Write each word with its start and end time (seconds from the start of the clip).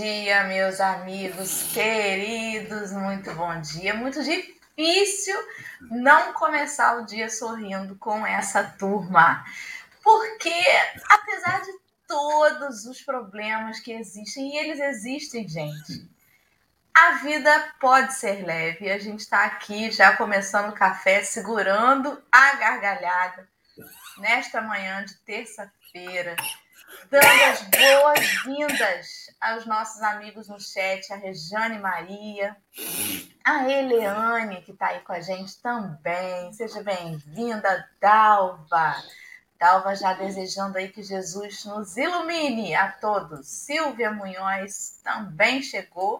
Dia, 0.00 0.44
meus 0.44 0.80
amigos 0.80 1.74
queridos, 1.74 2.90
muito 2.90 3.34
bom 3.34 3.60
dia. 3.60 3.92
Muito 3.92 4.24
difícil 4.24 5.36
não 5.90 6.32
começar 6.32 6.96
o 6.96 7.04
dia 7.04 7.28
sorrindo 7.28 7.94
com 7.96 8.26
essa 8.26 8.64
turma, 8.64 9.44
porque 10.02 10.54
apesar 11.06 11.60
de 11.60 11.72
todos 12.08 12.86
os 12.86 13.02
problemas 13.02 13.78
que 13.80 13.92
existem, 13.92 14.54
e 14.54 14.56
eles 14.56 14.80
existem, 14.80 15.46
gente, 15.46 16.10
a 16.94 17.16
vida 17.16 17.74
pode 17.78 18.14
ser 18.14 18.42
leve. 18.42 18.90
A 18.90 18.98
gente 18.98 19.20
está 19.20 19.44
aqui 19.44 19.90
já 19.90 20.16
começando 20.16 20.70
o 20.70 20.74
café, 20.74 21.22
segurando 21.22 22.18
a 22.32 22.56
gargalhada 22.56 23.46
nesta 24.16 24.62
manhã 24.62 25.04
de 25.04 25.12
terça-feira 25.26 26.36
dando 27.10 27.24
as 27.24 27.62
boas-vindas 27.62 29.19
aos 29.40 29.64
nossos 29.64 30.02
amigos 30.02 30.48
no 30.48 30.60
chat, 30.60 31.12
a 31.12 31.16
Rejane 31.16 31.78
Maria, 31.78 32.56
a 33.42 33.68
Eleane, 33.68 34.60
que 34.62 34.72
está 34.72 34.88
aí 34.88 35.00
com 35.00 35.12
a 35.12 35.20
gente 35.20 35.56
também. 35.62 36.52
Seja 36.52 36.82
bem-vinda, 36.82 37.88
Dalva. 38.00 39.02
Dalva 39.58 39.94
já 39.94 40.12
desejando 40.12 40.76
aí 40.76 40.88
que 40.88 41.02
Jesus 41.02 41.64
nos 41.64 41.96
ilumine 41.96 42.74
a 42.74 42.92
todos. 42.92 43.48
Silvia 43.48 44.10
Munhoz 44.10 45.00
também 45.02 45.62
chegou. 45.62 46.18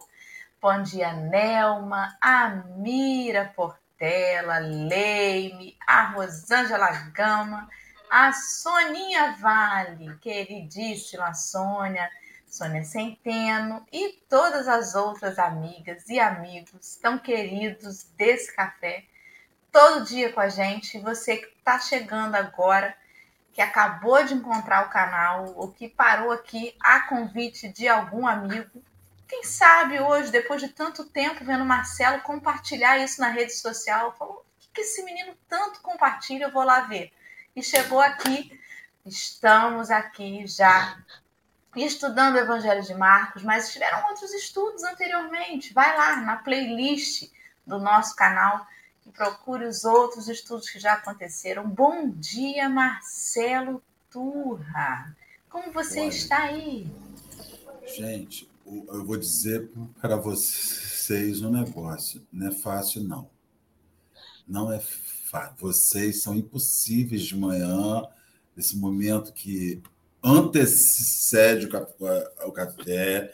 Bom 0.61 0.81
dia, 0.81 1.13
Nelma, 1.13 2.17
a 2.19 2.49
Mira 2.49 3.51
Portela, 3.55 4.57
Leime, 4.59 5.77
a 5.87 6.05
Rosângela 6.07 6.89
Gama 7.13 7.69
a 8.11 8.33
Soninha 8.33 9.37
Vale, 9.39 10.17
queridíssima 10.17 11.33
Sônia, 11.33 12.11
Sônia 12.51 12.83
Centeno 12.83 13.85
e 13.93 14.11
todas 14.29 14.67
as 14.67 14.93
outras 14.93 15.39
amigas 15.39 16.09
e 16.09 16.19
amigos 16.19 16.97
tão 17.01 17.17
queridos 17.17 18.03
desse 18.17 18.53
café, 18.53 19.05
todo 19.71 20.03
dia 20.03 20.33
com 20.33 20.41
a 20.41 20.49
gente. 20.49 20.99
Você 20.99 21.37
que 21.37 21.47
está 21.57 21.79
chegando 21.79 22.35
agora, 22.35 22.93
que 23.53 23.61
acabou 23.61 24.21
de 24.25 24.33
encontrar 24.33 24.85
o 24.85 24.89
canal 24.89 25.53
ou 25.55 25.71
que 25.71 25.87
parou 25.87 26.29
aqui 26.29 26.75
a 26.81 26.99
convite 27.07 27.69
de 27.69 27.87
algum 27.87 28.27
amigo, 28.27 28.83
quem 29.29 29.45
sabe 29.45 30.01
hoje, 30.01 30.29
depois 30.29 30.61
de 30.61 30.67
tanto 30.67 31.05
tempo 31.05 31.45
vendo 31.45 31.63
Marcelo 31.63 32.21
compartilhar 32.21 32.97
isso 32.97 33.21
na 33.21 33.29
rede 33.29 33.53
social, 33.53 34.13
falou: 34.17 34.45
o 34.45 34.73
que 34.73 34.81
esse 34.81 35.01
menino 35.03 35.33
tanto 35.47 35.81
compartilha? 35.81 36.45
Eu 36.45 36.51
vou 36.51 36.63
lá 36.63 36.81
ver 36.81 37.13
e 37.55 37.63
chegou 37.63 38.01
aqui. 38.01 38.59
Estamos 39.05 39.89
aqui 39.89 40.45
já 40.45 40.95
estudando 41.75 42.35
o 42.35 42.39
Evangelho 42.39 42.83
de 42.83 42.93
Marcos, 42.93 43.43
mas 43.43 43.71
tiveram 43.71 44.09
outros 44.09 44.33
estudos 44.33 44.83
anteriormente. 44.83 45.73
Vai 45.73 45.95
lá 45.97 46.17
na 46.17 46.37
playlist 46.37 47.31
do 47.65 47.79
nosso 47.79 48.15
canal 48.15 48.65
e 49.05 49.11
procure 49.11 49.65
os 49.65 49.85
outros 49.85 50.27
estudos 50.27 50.69
que 50.69 50.79
já 50.79 50.93
aconteceram. 50.93 51.67
Bom 51.67 52.09
dia, 52.09 52.69
Marcelo 52.69 53.81
Turra. 54.09 55.15
Como 55.49 55.71
você 55.71 56.01
Olha, 56.01 56.09
está 56.09 56.43
aí? 56.43 56.87
Gente, 57.97 58.49
eu 58.65 59.05
vou 59.05 59.17
dizer 59.17 59.69
para 59.99 60.15
vocês 60.15 61.41
um 61.41 61.51
negócio. 61.51 62.25
Não 62.31 62.47
é 62.47 62.51
fácil, 62.51 63.03
não. 63.03 63.29
Não 64.47 64.71
é 64.71 64.81
vocês 65.57 66.21
são 66.21 66.35
impossíveis 66.35 67.21
de 67.23 67.37
manhã, 67.37 68.03
nesse 68.55 68.77
momento 68.77 69.31
que 69.31 69.81
antecede 70.23 71.67
o 71.67 72.51
café. 72.51 73.33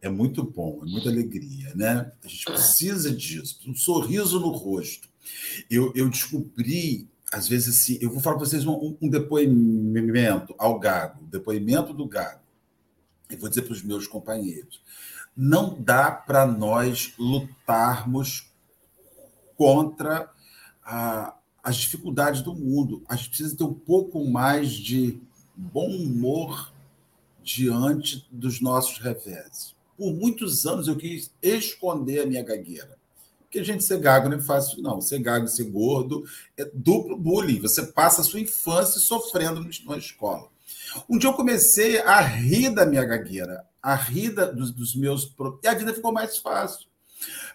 É 0.00 0.08
muito 0.08 0.42
bom, 0.42 0.80
é 0.82 0.86
muita 0.86 1.08
alegria, 1.08 1.72
né? 1.74 2.12
A 2.22 2.28
gente 2.28 2.44
precisa 2.44 3.10
disso, 3.10 3.58
um 3.66 3.74
sorriso 3.74 4.38
no 4.38 4.50
rosto. 4.50 5.08
Eu, 5.70 5.92
eu 5.94 6.10
descobri, 6.10 7.08
às 7.32 7.48
vezes, 7.48 7.80
assim, 7.80 7.98
eu 8.02 8.10
vou 8.10 8.20
falar 8.20 8.36
para 8.36 8.44
vocês 8.44 8.66
um, 8.66 8.96
um 9.00 9.08
depoimento 9.08 10.54
ao 10.58 10.78
Gago, 10.78 11.24
depoimento 11.24 11.94
do 11.94 12.06
Gago. 12.06 12.40
Eu 13.30 13.38
vou 13.38 13.48
dizer 13.48 13.62
para 13.62 13.72
os 13.72 13.82
meus 13.82 14.06
companheiros: 14.06 14.82
não 15.34 15.80
dá 15.80 16.10
para 16.10 16.46
nós 16.46 17.14
lutarmos 17.18 18.52
contra 19.56 20.30
a, 20.84 21.34
as 21.62 21.76
dificuldades 21.76 22.42
do 22.42 22.54
mundo. 22.54 23.02
A 23.08 23.16
gente 23.16 23.30
precisa 23.30 23.56
ter 23.56 23.64
um 23.64 23.74
pouco 23.74 24.24
mais 24.24 24.70
de 24.70 25.20
bom 25.56 25.88
humor 25.88 26.72
diante 27.42 28.26
dos 28.30 28.60
nossos 28.60 28.98
reveses. 28.98 29.74
Por 29.96 30.12
muitos 30.12 30.66
anos 30.66 30.88
eu 30.88 30.96
quis 30.96 31.30
esconder 31.42 32.20
a 32.20 32.26
minha 32.26 32.42
gagueira. 32.42 32.96
Porque 33.42 33.60
a 33.60 33.64
gente 33.64 33.84
ser 33.84 34.00
gago 34.00 34.28
não 34.28 34.38
é 34.38 34.40
fácil, 34.40 34.82
não. 34.82 35.00
Ser 35.00 35.20
gago 35.20 35.44
e 35.44 35.48
ser 35.48 35.70
gordo 35.70 36.24
é 36.56 36.68
duplo 36.74 37.16
bullying. 37.16 37.60
Você 37.60 37.86
passa 37.86 38.20
a 38.20 38.24
sua 38.24 38.40
infância 38.40 38.98
sofrendo 38.98 39.64
na 39.86 39.96
escola. 39.96 40.48
Um 41.08 41.18
dia 41.18 41.30
eu 41.30 41.34
comecei 41.34 42.00
a 42.00 42.20
rir 42.20 42.70
da 42.70 42.84
minha 42.84 43.04
gagueira, 43.04 43.64
a 43.80 43.94
rir 43.94 44.30
dos, 44.30 44.72
dos 44.72 44.96
meus. 44.96 45.32
E 45.62 45.68
a 45.68 45.74
vida 45.74 45.94
ficou 45.94 46.12
mais 46.12 46.38
fácil. 46.38 46.86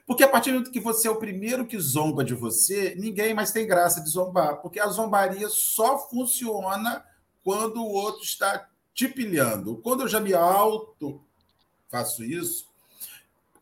Porque 0.07 0.23
a 0.23 0.27
partir 0.27 0.51
do 0.51 0.53
momento 0.53 0.71
que 0.71 0.79
você 0.79 1.07
é 1.07 1.11
o 1.11 1.17
primeiro 1.17 1.67
que 1.67 1.77
zomba 1.79 2.23
de 2.23 2.33
você, 2.33 2.95
ninguém 2.97 3.33
mais 3.33 3.51
tem 3.51 3.67
graça 3.67 4.01
de 4.01 4.09
zombar, 4.09 4.57
porque 4.61 4.79
a 4.79 4.87
zombaria 4.87 5.47
só 5.49 5.99
funciona 6.09 7.03
quando 7.43 7.81
o 7.81 7.91
outro 7.91 8.23
está 8.23 8.69
te 8.93 9.07
pilhando. 9.07 9.77
Quando 9.77 10.01
eu 10.01 10.07
já 10.07 10.19
me 10.19 10.33
auto 10.33 11.23
faço 11.89 12.23
isso, 12.23 12.67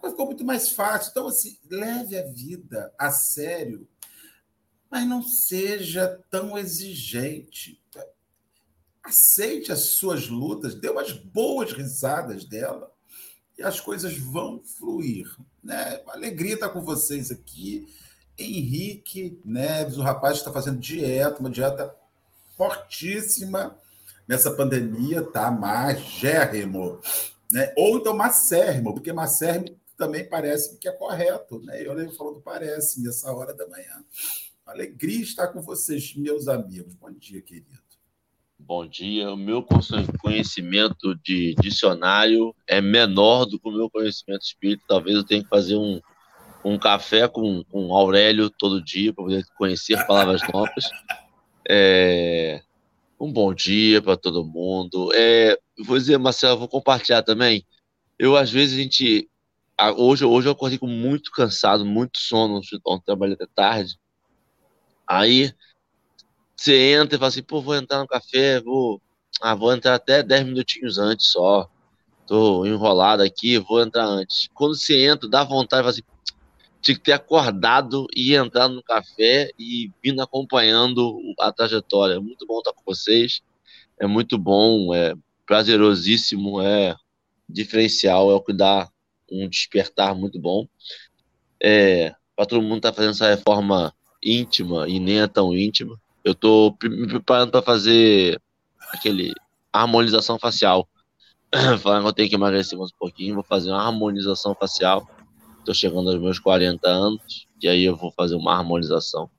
ficou 0.04 0.26
muito 0.26 0.44
mais 0.44 0.70
fácil. 0.70 1.12
Então, 1.12 1.28
assim, 1.28 1.58
leve 1.70 2.18
a 2.18 2.24
vida 2.24 2.94
a 2.98 3.12
sério, 3.12 3.88
mas 4.90 5.08
não 5.08 5.24
seja 5.24 6.22
tão 6.30 6.58
exigente. 6.58 7.82
Aceite 9.04 9.72
as 9.72 9.80
suas 9.80 10.28
lutas, 10.28 10.76
dê 10.76 10.90
umas 10.90 11.14
boas 11.14 11.72
risadas 11.72 12.44
dela 12.44 12.92
e 13.58 13.64
as 13.64 13.80
coisas 13.80 14.18
vão 14.18 14.62
fluir. 14.62 15.34
Né? 15.64 16.02
Alegria 16.08 16.56
estar 16.56 16.70
com 16.70 16.82
vocês 16.82 17.32
aqui. 17.32 17.88
Henrique 18.38 19.40
Neves, 19.44 19.98
o 19.98 20.04
rapaz 20.04 20.38
está 20.38 20.52
fazendo 20.52 20.80
dieta, 20.80 21.40
uma 21.40 21.50
dieta 21.50 21.96
fortíssima 22.58 23.78
nessa 24.28 24.52
pandemia, 24.52 25.22
tá? 25.22 25.50
Magérrimo. 25.52 27.00
Né? 27.52 27.74
Ou 27.78 27.98
então 27.98 28.18
macérrimo, 28.18 28.94
porque 28.94 29.14
macérrimo 29.14 29.78
também 29.96 30.28
parece 30.28 30.78
que 30.78 30.90
é 30.90 30.92
correto. 30.92 31.60
Né? 31.60 31.86
Eu 31.86 31.94
lembro 31.94 32.16
falando 32.16 32.42
parece 32.42 33.02
nessa 33.02 33.32
hora 33.32 33.54
da 33.54 33.68
manhã. 33.68 34.04
Alegria 34.66 35.22
estar 35.22 35.48
com 35.48 35.62
vocês, 35.62 36.14
meus 36.16 36.48
amigos. 36.48 36.94
Bom 36.96 37.12
dia, 37.12 37.42
querido. 37.42 37.80
Bom 38.60 38.86
dia. 38.86 39.32
O 39.32 39.38
meu 39.38 39.66
conhecimento 40.20 41.16
de 41.24 41.56
dicionário 41.62 42.54
é 42.68 42.82
menor 42.82 43.46
do 43.46 43.58
que 43.58 43.70
o 43.70 43.72
meu 43.72 43.90
conhecimento 43.90 44.42
espírita. 44.42 44.84
Talvez 44.90 45.16
eu 45.16 45.24
tenha 45.24 45.42
que 45.42 45.48
fazer 45.48 45.78
um, 45.78 46.02
um 46.66 46.78
café 46.78 47.30
com, 47.30 47.64
com 47.72 47.94
Aurélio 47.96 48.50
todo 48.50 48.84
dia 48.84 49.14
para 49.14 49.24
poder 49.24 49.46
conhecer 49.58 50.06
palavras 50.06 50.42
novas. 50.52 50.90
É, 51.70 52.62
um 53.20 53.32
bom 53.32 53.54
dia 53.54 54.02
para 54.02 54.16
todo 54.16 54.46
mundo. 54.46 55.12
É, 55.14 55.58
vou 55.86 55.98
dizer, 55.98 56.18
Marcelo, 56.18 56.60
vou 56.60 56.68
compartilhar 56.68 57.24
também. 57.24 57.66
Eu, 58.18 58.36
às 58.36 58.52
vezes, 58.52 58.78
a 58.78 58.82
gente. 58.82 59.30
Hoje, 59.98 60.26
hoje 60.26 60.48
eu 60.48 60.54
acordei 60.54 60.78
com 60.78 60.88
muito 60.88 61.30
cansado, 61.32 61.86
muito 61.86 62.18
sono, 62.18 62.62
ontem 62.86 63.06
trabalhei 63.06 63.36
até 63.36 63.46
tarde. 63.54 63.96
Aí 65.06 65.54
você 66.56 66.94
entra 66.94 67.16
e 67.16 67.20
fala 67.20 67.30
assim, 67.30 67.44
pô, 67.44 67.62
vou 67.62 67.76
entrar 67.76 68.00
no 68.00 68.08
café, 68.08 68.60
vou. 68.62 69.02
Ah, 69.40 69.54
vou 69.54 69.72
entrar 69.74 69.94
até 69.96 70.24
10 70.24 70.46
minutinhos 70.46 70.98
antes 70.98 71.28
só. 71.28 71.70
Tô 72.26 72.66
enrolado 72.66 73.22
aqui, 73.22 73.60
vou 73.60 73.82
entrar 73.82 74.06
antes. 74.06 74.50
Quando 74.54 74.76
você 74.76 75.06
entra, 75.08 75.30
dá 75.30 75.44
vontade, 75.44 75.88
assim, 75.88 76.02
tinha 76.82 76.96
que 76.96 77.04
ter 77.04 77.14
acordado 77.14 78.08
e 78.16 78.36
entrado 78.36 78.74
no 78.74 78.84
café 78.84 79.52
e 79.58 79.92
vindo 80.04 80.22
acompanhando 80.22 81.20
a 81.40 81.52
trajetória. 81.52 82.16
É 82.16 82.20
muito 82.20 82.46
bom 82.46 82.60
estar 82.60 82.74
com 82.74 82.82
vocês. 82.86 83.42
É 84.00 84.06
muito 84.06 84.38
bom, 84.38 84.94
é 84.94 85.16
prazerosíssimo, 85.46 86.62
é 86.62 86.96
diferencial, 87.50 88.30
é 88.30 88.36
o 88.36 88.42
que 88.42 88.54
dá 88.54 88.88
um 89.32 89.48
despertar 89.50 90.14
muito 90.14 90.40
bom. 90.40 90.68
É, 91.62 92.14
para 92.36 92.46
todo 92.46 92.62
mundo 92.62 92.78
estar 92.78 92.92
tá 92.92 92.96
fazendo 92.96 93.12
essa 93.12 93.28
reforma 93.28 93.94
íntima 94.24 94.88
e 94.88 95.00
nem 95.00 95.22
é 95.22 95.28
tão 95.28 95.56
íntima. 95.56 96.00
Eu 96.24 96.36
tô 96.36 96.76
me 96.84 97.08
preparando 97.08 97.52
para 97.52 97.62
fazer 97.62 98.40
aquele 98.92 99.34
harmonização 99.72 100.38
facial. 100.38 100.88
Falando 101.82 102.04
que 102.04 102.10
eu 102.10 102.14
tenho 102.14 102.30
que 102.30 102.36
emagrecer 102.36 102.78
mais 102.78 102.92
um 102.92 102.98
pouquinho, 102.98 103.36
vou 103.36 103.44
fazer 103.44 103.72
uma 103.72 103.82
harmonização 103.82 104.54
facial. 104.54 105.10
Tô 105.68 105.74
chegando 105.74 106.10
aos 106.10 106.22
meus 106.22 106.40
40 106.40 106.88
anos, 106.88 107.46
e 107.62 107.68
aí 107.68 107.84
eu 107.84 107.94
vou 107.94 108.10
fazer 108.14 108.36
uma 108.36 108.56
harmonização. 108.56 109.30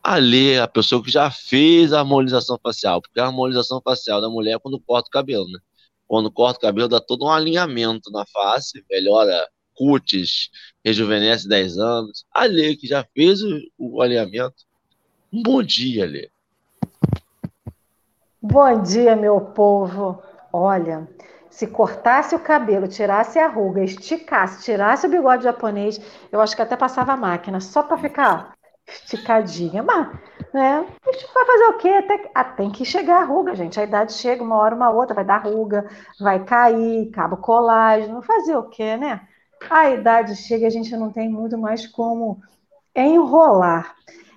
Ali, 0.00 0.56
a 0.56 0.68
pessoa 0.68 1.02
que 1.02 1.10
já 1.10 1.28
fez 1.28 1.92
a 1.92 1.98
harmonização 1.98 2.56
facial, 2.62 3.02
porque 3.02 3.18
a 3.18 3.26
harmonização 3.26 3.80
facial 3.82 4.20
da 4.20 4.30
mulher 4.30 4.54
é 4.54 4.58
quando 4.60 4.78
corta 4.78 5.08
o 5.08 5.10
cabelo, 5.10 5.48
né? 5.48 5.58
quando 6.06 6.30
corta 6.30 6.58
o 6.58 6.60
cabelo, 6.60 6.86
dá 6.86 7.00
todo 7.00 7.24
um 7.24 7.30
alinhamento 7.30 8.12
na 8.12 8.24
face, 8.26 8.84
melhora 8.88 9.48
cutis, 9.74 10.50
rejuvenesce 10.84 11.48
10 11.48 11.76
anos. 11.78 12.24
A 12.32 12.44
Lê, 12.44 12.76
que 12.76 12.86
já 12.86 13.04
fez 13.12 13.42
o, 13.42 13.60
o 13.76 14.00
alinhamento. 14.02 14.54
Um 15.32 15.42
bom 15.42 15.64
dia, 15.64 16.06
Lê. 16.06 16.30
Bom 18.40 18.82
dia, 18.82 19.16
meu 19.16 19.40
povo. 19.40 20.22
Olha, 20.52 21.08
se 21.52 21.66
cortasse 21.66 22.34
o 22.34 22.40
cabelo, 22.40 22.88
tirasse 22.88 23.38
a 23.38 23.46
ruga, 23.46 23.84
esticasse, 23.84 24.64
tirasse 24.64 25.06
o 25.06 25.10
bigode 25.10 25.44
japonês, 25.44 26.00
eu 26.32 26.40
acho 26.40 26.56
que 26.56 26.62
até 26.62 26.76
passava 26.76 27.12
a 27.12 27.16
máquina, 27.16 27.60
só 27.60 27.82
para 27.82 27.98
ficar 27.98 28.54
esticadinha. 28.88 29.82
Mas, 29.82 30.08
né? 30.52 30.86
A 31.06 31.12
gente 31.12 31.34
vai 31.34 31.44
fazer 31.44 31.64
o 31.64 31.76
quê? 31.76 31.88
Até, 31.90 32.30
ah, 32.34 32.44
tem 32.44 32.70
que 32.70 32.86
chegar 32.86 33.20
a 33.20 33.24
ruga, 33.24 33.54
gente. 33.54 33.78
A 33.78 33.84
idade 33.84 34.14
chega, 34.14 34.42
uma 34.42 34.56
hora, 34.56 34.74
uma 34.74 34.90
outra, 34.90 35.14
vai 35.14 35.26
dar 35.26 35.44
ruga, 35.44 35.86
vai 36.18 36.42
cair, 36.42 37.10
cabo 37.10 37.36
colágeno, 37.36 38.22
fazer 38.22 38.56
o 38.56 38.70
quê, 38.70 38.96
né? 38.96 39.20
A 39.70 39.90
idade 39.90 40.34
chega 40.34 40.66
a 40.66 40.70
gente 40.70 40.96
não 40.96 41.12
tem 41.12 41.28
muito 41.28 41.58
mais 41.58 41.86
como 41.86 42.40
enrolar. 42.96 43.94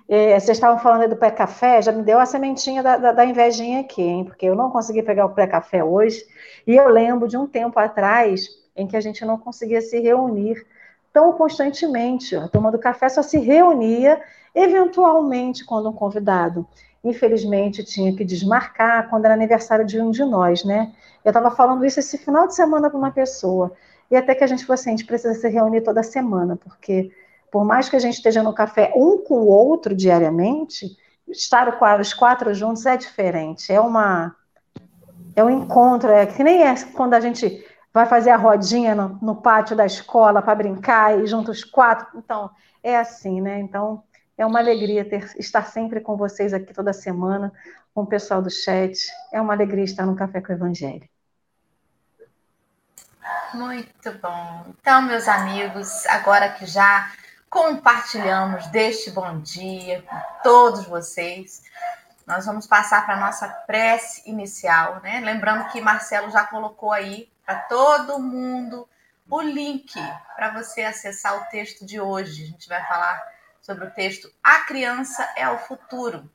É, 0.08 0.38
vocês 0.38 0.56
estavam 0.56 0.78
falando 0.78 1.08
do 1.08 1.16
pré-café, 1.16 1.82
já 1.82 1.90
me 1.90 2.02
deu 2.02 2.18
a 2.20 2.26
sementinha 2.26 2.80
da, 2.82 2.96
da, 2.96 3.12
da, 3.12 3.24
invejinha 3.24 3.80
aqui, 3.80 4.02
hein? 4.02 4.24
Porque 4.24 4.46
eu 4.46 4.54
não 4.54 4.70
consegui 4.70 5.02
pegar 5.02 5.26
o 5.26 5.30
pré-café 5.30 5.82
hoje. 5.82 6.24
E 6.66 6.76
eu 6.76 6.88
lembro 6.88 7.26
de 7.26 7.36
um 7.36 7.46
tempo 7.46 7.78
atrás 7.78 8.46
em 8.76 8.86
que 8.86 8.96
a 8.96 9.00
gente 9.00 9.24
não 9.24 9.36
conseguia 9.36 9.80
se 9.80 9.98
reunir 9.98 10.64
tão 11.12 11.32
constantemente. 11.32 12.36
A 12.36 12.46
turma 12.46 12.70
do 12.70 12.78
café 12.78 13.08
só 13.08 13.22
se 13.22 13.38
reunia 13.38 14.20
eventualmente 14.54 15.64
quando 15.64 15.88
um 15.88 15.92
convidado, 15.92 16.66
infelizmente, 17.02 17.82
tinha 17.84 18.14
que 18.14 18.24
desmarcar 18.24 19.08
quando 19.10 19.24
era 19.24 19.34
aniversário 19.34 19.84
de 19.84 20.00
um 20.00 20.10
de 20.10 20.24
nós, 20.24 20.64
né? 20.64 20.92
Eu 21.24 21.30
estava 21.30 21.50
falando 21.50 21.84
isso 21.84 21.98
esse 21.98 22.16
final 22.16 22.46
de 22.46 22.54
semana 22.54 22.88
para 22.88 22.98
uma 22.98 23.10
pessoa. 23.10 23.72
E 24.10 24.16
até 24.16 24.34
que 24.34 24.44
a 24.44 24.46
gente 24.46 24.64
falou 24.64 24.74
assim, 24.74 24.90
a 24.90 24.96
gente 24.96 25.06
precisa 25.06 25.34
se 25.34 25.48
reunir 25.48 25.80
toda 25.80 26.02
semana, 26.02 26.56
porque 26.56 27.10
por 27.50 27.64
mais 27.64 27.88
que 27.88 27.96
a 27.96 27.98
gente 27.98 28.14
esteja 28.14 28.42
no 28.42 28.54
café 28.54 28.92
um 28.94 29.18
com 29.18 29.34
o 29.34 29.46
outro 29.46 29.94
diariamente, 29.94 30.96
estar 31.28 31.78
os 32.00 32.14
quatro 32.14 32.54
juntos 32.54 32.86
é 32.86 32.96
diferente. 32.96 33.72
É 33.72 33.80
uma 33.80 34.34
é 35.34 35.44
um 35.44 35.50
encontro, 35.50 36.10
é 36.10 36.24
que 36.24 36.42
nem 36.42 36.62
é 36.62 36.74
quando 36.94 37.12
a 37.12 37.20
gente 37.20 37.62
vai 37.92 38.06
fazer 38.06 38.30
a 38.30 38.36
rodinha 38.36 38.94
no, 38.94 39.18
no 39.20 39.36
pátio 39.36 39.76
da 39.76 39.84
escola 39.84 40.40
para 40.40 40.54
brincar 40.54 41.18
e 41.18 41.26
juntos 41.26 41.62
quatro. 41.62 42.06
Então, 42.18 42.50
é 42.82 42.96
assim, 42.96 43.40
né? 43.40 43.58
Então, 43.60 44.02
é 44.38 44.46
uma 44.46 44.58
alegria 44.58 45.04
ter, 45.04 45.34
estar 45.38 45.64
sempre 45.66 46.00
com 46.00 46.16
vocês 46.16 46.54
aqui 46.54 46.72
toda 46.72 46.92
semana, 46.92 47.52
com 47.94 48.02
o 48.02 48.06
pessoal 48.06 48.40
do 48.40 48.50
chat. 48.50 48.98
É 49.32 49.40
uma 49.40 49.52
alegria 49.52 49.84
estar 49.84 50.06
no 50.06 50.16
Café 50.16 50.40
com 50.40 50.52
o 50.52 50.56
Evangelho. 50.56 51.08
Muito 53.54 54.12
bom. 54.20 54.66
Então, 54.78 55.02
meus 55.02 55.26
amigos, 55.26 56.06
agora 56.06 56.50
que 56.50 56.66
já 56.66 57.10
compartilhamos 57.56 58.66
deste 58.66 59.10
bom 59.10 59.40
dia 59.40 60.02
com 60.02 60.42
todos 60.42 60.84
vocês, 60.84 61.62
nós 62.26 62.44
vamos 62.44 62.66
passar 62.66 63.06
para 63.06 63.14
a 63.14 63.20
nossa 63.20 63.48
prece 63.48 64.28
inicial, 64.28 65.00
né? 65.00 65.20
Lembrando 65.20 65.66
que 65.70 65.80
Marcelo 65.80 66.30
já 66.30 66.44
colocou 66.44 66.92
aí 66.92 67.32
para 67.46 67.60
todo 67.60 68.18
mundo 68.18 68.86
o 69.30 69.40
link 69.40 69.94
para 70.36 70.52
você 70.52 70.82
acessar 70.82 71.34
o 71.34 71.46
texto 71.46 71.86
de 71.86 71.98
hoje. 71.98 72.42
A 72.42 72.46
gente 72.46 72.68
vai 72.68 72.86
falar 72.86 73.26
sobre 73.62 73.86
o 73.86 73.90
texto 73.90 74.30
A 74.44 74.60
Criança 74.66 75.26
é 75.34 75.48
o 75.48 75.56
Futuro. 75.56 76.30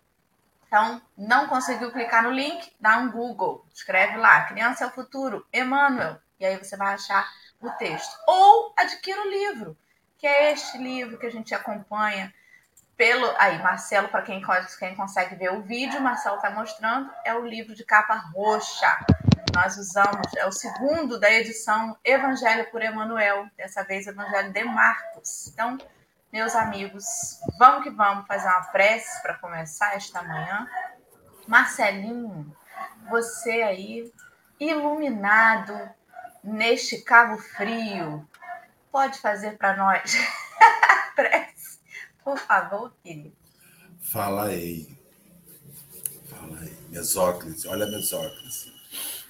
Então, 0.66 1.00
não 1.16 1.48
conseguiu 1.48 1.92
clicar 1.92 2.24
no 2.24 2.32
link? 2.32 2.74
Dá 2.80 2.98
um 2.98 3.12
Google, 3.12 3.64
escreve 3.72 4.18
lá, 4.18 4.46
Criança 4.46 4.86
é 4.86 4.88
o 4.88 4.92
Futuro, 4.92 5.46
Emmanuel, 5.54 6.18
e 6.40 6.46
aí 6.48 6.58
você 6.58 6.76
vai 6.76 6.96
achar 6.96 7.30
o 7.62 7.70
texto. 7.74 8.12
Ou 8.26 8.74
adquira 8.76 9.22
o 9.22 9.30
livro, 9.30 9.78
que 10.22 10.28
é 10.28 10.54
este 10.54 10.78
livro 10.78 11.18
que 11.18 11.26
a 11.26 11.32
gente 11.32 11.54
acompanha 11.56 12.32
pelo. 12.96 13.28
Aí, 13.40 13.58
Marcelo, 13.58 14.08
para 14.08 14.22
quem, 14.22 14.40
quem 14.78 14.96
consegue 14.96 15.36
ver 15.36 15.52
o 15.52 15.64
vídeo, 15.64 16.00
Marcelo 16.00 16.36
está 16.36 16.52
mostrando, 16.52 17.10
é 17.26 17.34
o 17.34 17.44
livro 17.44 17.74
de 17.74 17.84
capa 17.84 18.16
roxa 18.32 19.04
nós 19.54 19.78
usamos, 19.78 20.34
é 20.38 20.46
o 20.46 20.52
segundo 20.52 21.20
da 21.20 21.30
edição 21.30 21.98
Evangelho 22.06 22.70
por 22.70 22.82
Emanuel, 22.82 23.48
dessa 23.58 23.84
vez 23.84 24.06
Evangelho 24.08 24.54
de 24.54 24.64
Marcos. 24.64 25.48
Então, 25.48 25.78
meus 26.32 26.56
amigos, 26.56 27.04
vamos 27.58 27.84
que 27.84 27.90
vamos 27.90 28.28
fazer 28.28 28.48
uma 28.48 28.64
prece 28.66 29.22
para 29.24 29.34
começar 29.40 29.96
esta 29.96 30.22
manhã. 30.22 30.70
Marcelinho, 31.48 32.56
você 33.10 33.64
aí, 33.64 34.14
iluminado 34.60 35.90
neste 36.44 37.02
cabo 37.02 37.38
frio, 37.38 38.26
pode 38.92 39.20
fazer 39.20 39.58
para 39.58 39.78
nós 39.78 40.14
a 40.60 41.12
prece, 41.16 41.80
por 42.24 42.38
favor, 42.38 42.94
querido. 43.04 43.36
Fala 44.00 44.48
aí. 44.48 44.88
Fala 46.26 46.60
aí. 46.60 46.76
Mesóclise, 46.90 47.68
olha 47.68 47.86
Mesóclise. 47.88 48.72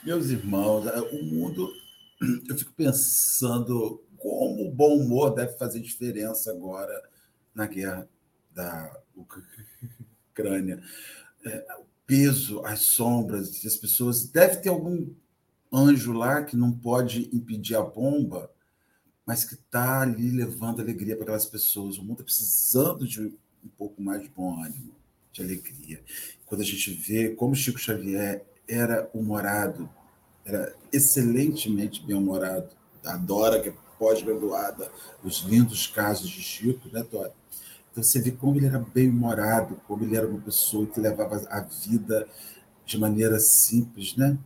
Meus 0.04 0.30
irmãos, 0.30 0.88
é, 0.88 1.00
o 1.00 1.24
mundo, 1.24 1.72
eu 2.50 2.58
fico 2.58 2.72
pensando 2.74 4.04
como 4.18 4.68
o 4.68 4.72
bom 4.72 4.98
humor 4.98 5.34
deve 5.34 5.58
fazer 5.58 5.80
diferença 5.80 6.52
agora 6.52 6.94
na 7.54 7.68
guerra 7.68 8.08
da 8.52 8.98
Ucrânia. 9.16 10.82
É, 11.46 11.76
o 11.80 11.86
peso, 12.06 12.66
as 12.66 12.82
sombras, 12.82 13.64
as 13.66 13.76
pessoas. 13.76 14.28
Deve 14.28 14.58
ter 14.58 14.70
algum 14.70 15.14
anjo 15.72 16.14
lá 16.14 16.44
que 16.44 16.58
não 16.58 16.72
pode 16.72 17.30
impedir 17.34 17.76
a 17.76 17.82
bomba, 17.82 18.52
mas 19.26 19.44
que 19.44 19.54
está 19.54 20.02
ali 20.02 20.30
levando 20.32 20.82
alegria 20.82 21.16
para 21.16 21.24
aquelas 21.24 21.46
pessoas. 21.46 21.98
O 21.98 22.02
mundo 22.02 22.22
está 22.22 22.24
precisando 22.24 23.08
de 23.08 23.22
um 23.22 23.70
pouco 23.78 24.02
mais 24.02 24.22
de 24.22 24.30
bom 24.30 24.62
ânimo, 24.64 24.94
de 25.32 25.42
alegria. 25.42 26.04
Quando 26.46 26.62
a 26.62 26.66
gente 26.66 26.92
vê 26.92 27.30
como 27.30 27.56
Chico 27.56 27.80
Xavier 27.80 28.44
era 28.68 29.10
humorado, 29.14 29.90
era 30.46 30.76
excelentemente 30.92 32.06
bem-humorado. 32.06 32.70
A 33.06 33.18
Dora, 33.18 33.62
que 33.62 33.70
é 33.70 33.74
pós-graduada, 33.98 34.92
os 35.24 35.42
lindos 35.42 35.88
casos 35.88 36.30
de 36.30 36.42
Chico, 36.42 36.90
né, 36.90 37.04
Dora? 37.04 37.34
Então 37.92 38.04
você 38.04 38.20
vê 38.22 38.32
como 38.32 38.56
ele 38.56 38.68
era 38.68 38.80
bem-humorado, 38.80 39.76
como 39.88 40.04
ele 40.04 40.16
era 40.16 40.28
uma 40.28 40.40
pessoa 40.40 40.88
que 40.88 41.00
levava 41.00 41.46
a 41.50 41.62
vida 41.62 42.28
de 42.86 42.98
maneira 42.98 43.40
simples, 43.40 44.16
né? 44.16 44.38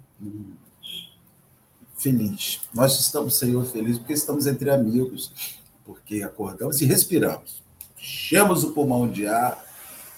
Feliz. 1.98 2.62
Nós 2.74 3.00
estamos, 3.00 3.38
Senhor, 3.38 3.66
felizes 3.66 3.98
porque 3.98 4.14
estamos 4.14 4.48
entre 4.48 4.70
amigos, 4.70 5.32
porque 5.86 6.22
acordamos 6.22 6.82
e 6.82 6.86
respiramos. 6.86 7.64
Enchemos 7.98 8.64
o 8.64 8.74
pulmão 8.74 9.10
de 9.10 9.28
ar 9.28 9.64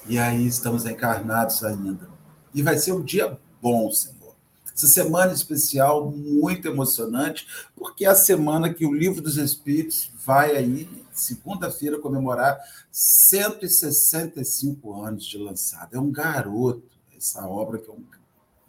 e 0.07 0.17
aí 0.17 0.46
estamos 0.46 0.86
encarnados 0.86 1.63
ainda. 1.63 2.10
E 2.53 2.62
vai 2.62 2.77
ser 2.77 2.93
um 2.93 3.03
dia 3.03 3.38
bom, 3.62 3.91
Senhor. 3.91 4.36
Essa 4.74 4.88
semana 4.88 5.34
especial, 5.34 6.12
muito 6.12 6.67
emocionante, 6.67 7.48
porque 7.75 8.05
é 8.05 8.10
a 8.10 8.15
semana 8.15 8.74
que 8.74 8.86
o 8.86 8.93
Livro 8.93 9.22
dos 9.22 9.38
Espíritos 9.38 10.12
vai 10.25 10.55
aí, 10.55 10.89
segunda-feira, 11.12 12.00
comemorar 12.00 12.60
165 12.91 15.01
anos 15.01 15.25
de 15.25 15.38
lançado. 15.38 15.96
É 15.96 16.00
um 16.00 16.12
garoto, 16.12 16.84
essa 17.15 17.46
obra, 17.48 17.79
que 17.79 17.89
é 17.89 17.93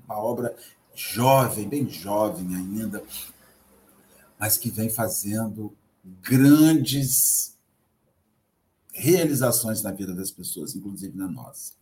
uma 0.07 0.19
obra 0.19 0.57
jovem, 0.99 1.69
bem 1.69 1.89
jovem 1.89 2.57
ainda, 2.57 3.05
mas 4.37 4.59
que 4.59 4.69
vem 4.69 4.91
fazendo 4.91 5.73
grandes 6.21 7.57
realizações 8.93 9.81
na 9.81 9.93
vida 9.93 10.13
das 10.13 10.33
pessoas, 10.33 10.75
inclusive 10.75 11.17
na 11.17 11.29
nossa. 11.29 11.75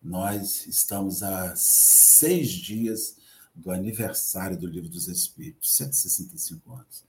Nós 0.00 0.66
estamos 0.68 1.20
há 1.22 1.52
seis 1.56 2.48
dias 2.48 3.16
do 3.52 3.72
aniversário 3.72 4.56
do 4.56 4.68
Livro 4.68 4.88
dos 4.88 5.08
Espíritos, 5.08 5.74
165 5.74 6.72
anos. 6.72 7.04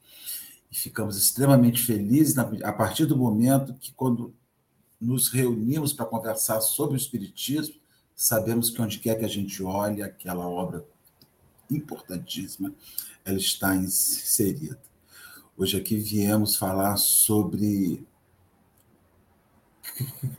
E 0.71 0.75
ficamos 0.75 1.15
extremamente 1.15 1.83
felizes 1.83 2.35
a 2.37 2.73
partir 2.73 3.05
do 3.05 3.15
momento 3.15 3.75
que, 3.75 3.93
quando 3.93 4.33
nos 4.99 5.29
reunimos 5.29 5.93
para 5.93 6.05
conversar 6.07 6.59
sobre 6.61 6.95
o 6.95 6.97
Espiritismo, 6.97 7.75
sabemos 8.15 8.71
que 8.71 8.81
onde 8.81 8.97
quer 8.97 9.19
que 9.19 9.25
a 9.25 9.29
gente 9.29 9.61
olhe, 9.61 10.01
aquela 10.01 10.47
obra 10.47 10.83
importantíssima, 11.69 12.73
ela 13.23 13.37
está 13.37 13.75
inserida. 13.75 14.79
Hoje 15.57 15.77
aqui 15.77 15.97
viemos 15.97 16.55
falar 16.55 16.97
sobre 16.97 18.05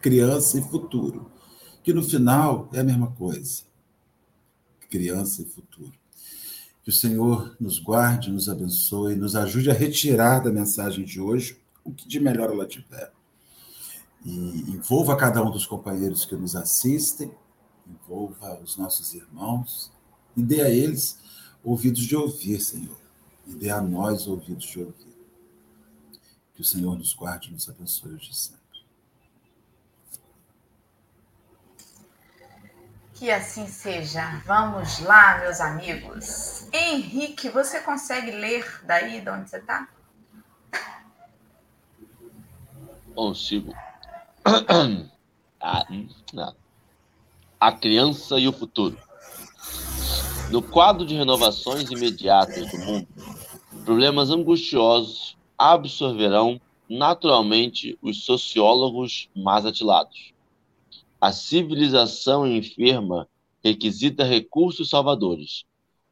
criança 0.01 0.59
e 0.59 0.63
futuro, 0.63 1.31
que 1.83 1.93
no 1.93 2.03
final 2.03 2.69
é 2.73 2.81
a 2.81 2.85
mesma 2.85 3.11
coisa. 3.13 3.65
Criança 4.91 5.43
e 5.43 5.47
futuro. 5.47 5.93
Que 6.83 6.91
o 6.91 6.93
Senhor 6.93 7.57
nos 7.59 7.79
guarde, 7.79 8.31
nos 8.31 8.49
abençoe, 8.49 9.17
nos 9.17 9.35
ajude 9.35 9.71
a 9.71 9.75
retirar 9.75 10.41
da 10.41 10.53
mensagem 10.53 11.05
de 11.05 11.21
hoje 11.21 11.61
o 11.83 11.93
que 11.93 12.07
de 12.07 12.21
melhor 12.21 12.51
ela 12.51 12.67
tiver. 12.67 13.13
E 14.25 14.71
envolva 14.71 15.17
cada 15.17 15.43
um 15.43 15.51
dos 15.51 15.67
companheiros 15.67 16.25
que 16.25 16.37
nos 16.37 16.55
assistem, 16.55 17.33
envolva 17.87 18.61
os 18.61 18.77
nossos 18.77 19.15
irmãos 19.15 19.96
e 20.37 20.43
dê 20.43 20.61
a 20.63 20.69
eles 20.69 21.19
ouvidos 21.65 22.03
de 22.03 22.15
ouvir, 22.15 22.61
Senhor, 22.61 22.97
e 23.47 23.55
dê 23.55 23.71
a 23.71 23.81
nós 23.81 24.27
ouvidos 24.27 24.67
de 24.67 24.81
ouvir. 24.81 25.17
Que 26.55 26.61
o 26.61 26.65
Senhor 26.65 26.97
nos 26.97 27.13
guarde 27.15 27.49
e 27.49 27.53
nos 27.53 27.69
abençoe 27.69 28.15
hoje 28.15 28.35
sempre. 28.35 28.67
Que 33.15 33.31
assim 33.31 33.67
seja. 33.67 34.43
Vamos 34.45 35.01
lá, 35.01 35.39
meus 35.39 35.59
amigos. 35.59 36.69
Henrique, 36.73 37.49
você 37.49 37.81
consegue 37.81 38.31
ler 38.31 38.85
daí 38.85 39.23
de 39.23 39.31
onde 39.31 39.49
você 39.49 39.57
está? 39.57 39.89
Consigo. 43.15 43.75
Não. 46.33 46.57
A 47.59 47.73
criança 47.73 48.39
e 48.39 48.47
o 48.47 48.53
futuro. 48.53 49.06
No 50.51 50.63
quadro 50.63 51.05
de 51.05 51.15
renovações 51.15 51.91
imediatas 51.91 52.71
do 52.71 52.79
mundo, 52.79 53.09
problemas 53.85 54.31
angustiosos 54.31 55.37
absorverão 55.59 56.61
naturalmente 56.89 57.99
os 58.01 58.25
sociólogos 58.25 59.29
mais 59.35 59.67
atilados. 59.67 60.33
A 61.21 61.33
civilização 61.33 62.47
enferma 62.47 63.29
requisita 63.63 64.23
recursos 64.23 64.89
salvadores, 64.89 65.65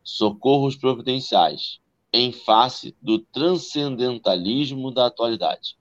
socorros 0.03 0.75
providenciais, 0.75 1.79
em 2.13 2.33
face 2.33 2.95
do 3.01 3.21
transcendentalismo 3.21 4.91
da 4.91 5.07
atualidade. 5.07 5.77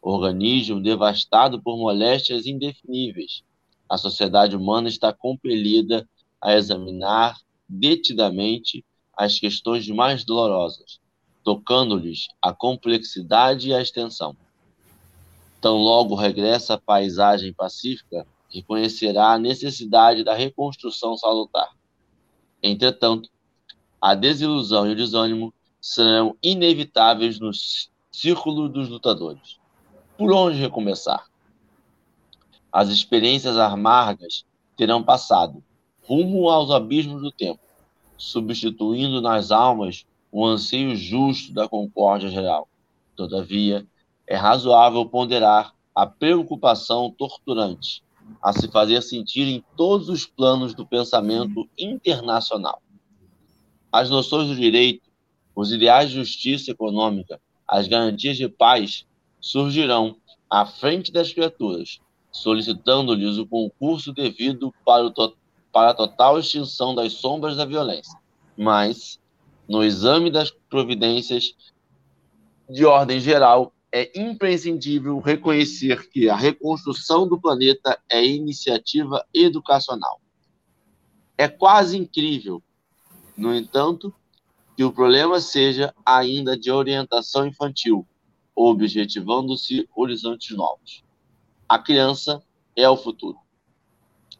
Organismo 0.00 0.80
devastado 0.80 1.62
por 1.62 1.76
moléstias 1.76 2.46
indefiníveis, 2.46 3.44
a 3.86 3.98
sociedade 3.98 4.56
humana 4.56 4.88
está 4.88 5.12
compelida 5.12 6.08
a 6.40 6.54
examinar 6.54 7.36
detidamente 7.70 8.84
as 9.16 9.38
questões 9.38 9.86
mais 9.88 10.24
dolorosas, 10.24 10.98
tocando-lhes 11.44 12.26
a 12.42 12.52
complexidade 12.52 13.68
e 13.68 13.74
a 13.74 13.80
extensão. 13.80 14.36
Tão 15.60 15.76
logo 15.76 16.16
regressa 16.16 16.74
a 16.74 16.80
paisagem 16.80 17.52
pacífica, 17.52 18.26
reconhecerá 18.52 19.32
a 19.32 19.38
necessidade 19.38 20.24
da 20.24 20.34
reconstrução 20.34 21.16
salutar. 21.16 21.70
Entretanto, 22.60 23.30
a 24.00 24.14
desilusão 24.14 24.88
e 24.88 24.92
o 24.92 24.96
desânimo 24.96 25.54
serão 25.80 26.36
inevitáveis 26.42 27.38
no 27.38 27.52
círculo 28.10 28.68
dos 28.68 28.88
lutadores. 28.88 29.58
Por 30.18 30.32
onde 30.32 30.58
recomeçar? 30.58 31.26
As 32.72 32.88
experiências 32.88 33.56
amargas 33.56 34.44
terão 34.76 35.02
passado, 35.02 35.62
rumo 36.02 36.48
aos 36.48 36.70
abismos 36.70 37.22
do 37.22 37.30
tempo, 37.30 37.60
substituindo 38.16 39.20
nas 39.20 39.50
almas 39.50 40.04
o 40.32 40.46
anseio 40.46 40.94
justo 40.96 41.52
da 41.52 41.68
concórdia 41.68 42.28
geral. 42.28 42.68
Todavia, 43.16 43.86
é 44.26 44.36
razoável 44.36 45.04
ponderar 45.06 45.74
a 45.94 46.06
preocupação 46.06 47.10
torturante 47.10 48.02
a 48.42 48.52
se 48.52 48.68
fazer 48.68 49.02
sentir 49.02 49.48
em 49.48 49.64
todos 49.76 50.08
os 50.08 50.24
planos 50.24 50.74
do 50.74 50.86
pensamento 50.86 51.68
internacional. 51.76 52.80
As 53.90 54.08
noções 54.08 54.48
do 54.48 54.54
direito, 54.54 55.10
os 55.54 55.72
ideais 55.72 56.10
de 56.10 56.16
justiça 56.16 56.70
econômica, 56.70 57.40
as 57.66 57.88
garantias 57.88 58.36
de 58.36 58.48
paz 58.48 59.04
surgirão 59.40 60.16
à 60.48 60.64
frente 60.64 61.12
das 61.12 61.32
criaturas, 61.32 62.00
solicitando-lhes 62.30 63.36
o 63.36 63.46
concurso 63.46 64.12
devido 64.12 64.72
para 64.84 65.04
o 65.04 65.10
to 65.10 65.36
para 65.72 65.90
a 65.90 65.94
total 65.94 66.38
extinção 66.38 66.94
das 66.94 67.14
sombras 67.14 67.56
da 67.56 67.64
violência. 67.64 68.18
Mas, 68.56 69.20
no 69.68 69.84
exame 69.84 70.30
das 70.30 70.50
providências 70.50 71.54
de 72.68 72.84
ordem 72.84 73.20
geral, 73.20 73.72
é 73.92 74.10
imprescindível 74.20 75.18
reconhecer 75.18 76.08
que 76.10 76.28
a 76.28 76.36
reconstrução 76.36 77.26
do 77.26 77.40
planeta 77.40 77.98
é 78.08 78.24
iniciativa 78.24 79.24
educacional. 79.34 80.20
É 81.36 81.48
quase 81.48 81.96
incrível, 81.96 82.62
no 83.36 83.54
entanto, 83.54 84.14
que 84.76 84.84
o 84.84 84.92
problema 84.92 85.40
seja 85.40 85.94
ainda 86.06 86.56
de 86.56 86.70
orientação 86.70 87.46
infantil, 87.46 88.06
objetivando-se 88.54 89.88
horizontes 89.94 90.56
novos. 90.56 91.02
A 91.68 91.78
criança 91.78 92.42
é 92.76 92.88
o 92.88 92.96
futuro. 92.96 93.38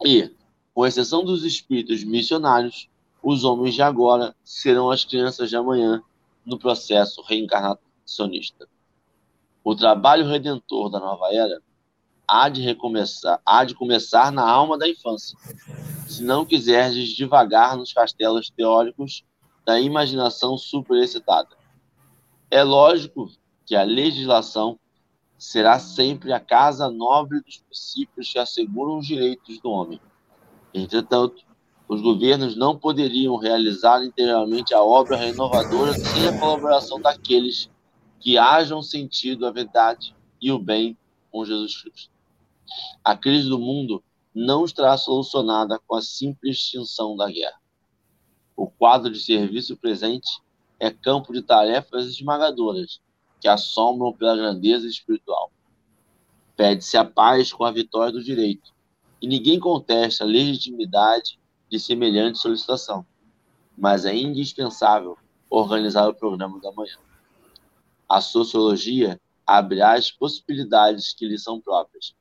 E, 0.05 0.31
com 0.75 0.87
exceção 0.87 1.25
dos 1.25 1.45
espíritos 1.45 2.05
missionários, 2.05 2.89
os 3.23 3.45
homens 3.45 3.75
de 3.75 3.83
agora 3.83 4.35
serão 4.45 4.91
as 4.91 5.05
crianças 5.05 5.51
de 5.51 5.57
amanhã 5.57 6.03
no 6.45 6.59
processo 6.59 7.23
reencarnacionista. 7.23 8.69
O 9.63 9.75
trabalho 9.75 10.27
redentor 10.27 10.89
da 10.89 10.99
nova 10.99 11.29
era 11.33 11.61
há 12.27 12.49
de 12.49 12.63
recomeçar, 12.63 13.41
há 13.45 13.65
de 13.65 13.75
começar 13.75 14.33
na 14.33 14.49
alma 14.49 14.79
da 14.79 14.89
infância. 14.89 15.37
Se 16.07 16.23
não 16.23 16.47
quiseres 16.47 17.11
devagar 17.11 17.77
nos 17.77 17.93
castelos 17.93 18.49
teóricos 18.51 19.25
da 19.67 19.79
imaginação 19.79 20.57
superexcitada. 20.57 21.51
É 22.51 22.63
lógico 22.63 23.31
que 23.67 23.77
a 23.77 23.83
legislação 23.83 24.79
será 25.37 25.79
sempre 25.79 26.33
a 26.33 26.41
casa 26.41 26.91
nobre 26.91 27.41
dos 27.43 27.59
princípios 27.59 28.33
que 28.33 28.39
asseguram 28.39 28.99
os 28.99 29.07
direitos 29.07 29.61
do 29.61 29.71
homem 29.71 30.01
Entretanto, 30.73 31.43
os 31.89 32.01
governos 32.01 32.57
não 32.57 32.79
poderiam 32.79 33.37
realizar 33.37 34.05
integralmente 34.05 34.73
a 34.73 34.83
obra 34.83 35.17
renovadora 35.17 35.93
sem 35.93 36.29
a 36.29 36.39
colaboração 36.39 37.01
daqueles 37.01 37.69
que 38.21 38.39
hajam 38.39 38.81
sentido 38.81 39.47
a 39.47 39.51
verdade 39.51 40.15
e 40.41 40.53
o 40.53 40.59
bem 40.59 40.97
com 41.33 41.45
Jesus 41.45 41.83
Cristo. 41.83 42.13
A 43.03 43.17
crise 43.17 43.49
do 43.49 43.59
mundo 43.59 44.03
não 44.33 44.65
estará 44.65 44.97
solucionada 44.97 45.81
com 45.87 45.97
a 45.97 46.03
simples 46.03 46.59
extinção 46.59 47.17
da 47.17 47.29
guerra. 47.29 47.59
O 48.57 48.69
quadro 48.69 49.11
de 49.11 49.19
serviço 49.19 49.77
presente 49.77 50.41
é 50.79 50.91
campo 50.91 51.33
de 51.33 51.43
tarefas 51.43 52.07
esmagadoras 52.07 53.01
que 53.41 53.49
assombram 53.49 54.13
pela 54.13 54.37
grandeza 54.37 54.87
espiritual. 54.87 55.51
Pede-se 56.55 56.97
a 56.97 57.05
paz 57.05 57.53
com 57.53 57.65
a 57.65 57.73
vitória 57.73 58.13
do 58.13 58.23
direito, 58.23 58.73
e 59.21 59.27
ninguém 59.27 59.59
contesta 59.59 60.25
a 60.25 60.27
legitimidade 60.27 61.39
de 61.69 61.79
semelhante 61.79 62.39
solicitação, 62.39 63.05
mas 63.77 64.05
é 64.05 64.15
indispensável 64.15 65.17
organizar 65.49 66.09
o 66.09 66.15
programa 66.15 66.61
da 66.61 66.73
manhã. 66.73 66.99
A 68.09 68.21
sociologia 68.21 69.21
abre 69.47 69.83
as 69.83 70.11
possibilidades 70.11 71.13
que 71.13 71.27
lhe 71.27 71.39
são 71.39 71.61
próprias, 71.61 72.15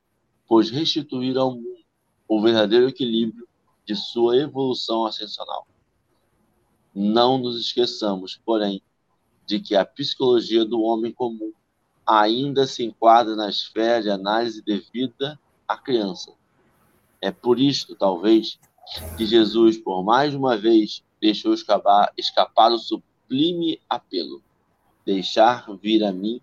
pois 0.47 0.69
restituir 0.69 1.37
ao 1.37 1.51
mundo 1.51 1.79
o 2.27 2.41
verdadeiro 2.41 2.87
equilíbrio 2.87 3.47
de 3.85 3.95
sua 3.95 4.37
evolução 4.37 5.05
ascensional. 5.05 5.67
Não 6.93 7.37
nos 7.37 7.59
esqueçamos, 7.59 8.39
porém, 8.45 8.81
de 9.45 9.59
que 9.59 9.75
a 9.75 9.85
psicologia 9.85 10.63
do 10.63 10.81
homem 10.81 11.11
comum 11.11 11.51
ainda 12.05 12.67
se 12.67 12.83
enquadra 12.83 13.35
na 13.35 13.49
esfera 13.49 14.01
de 14.01 14.09
análise 14.09 14.61
devida 14.61 15.39
à 15.67 15.77
criança, 15.77 16.33
é 17.21 17.31
por 17.31 17.59
isto, 17.59 17.95
talvez, 17.95 18.59
que 19.17 19.25
Jesus, 19.25 19.77
por 19.77 20.03
mais 20.03 20.33
uma 20.33 20.57
vez, 20.57 21.03
deixou 21.21 21.53
escapar, 21.53 22.11
escapar 22.17 22.71
o 22.71 22.79
sublime 22.79 23.79
apelo: 23.89 24.41
deixar 25.05 25.65
vir 25.77 26.03
a 26.03 26.11
mim, 26.11 26.41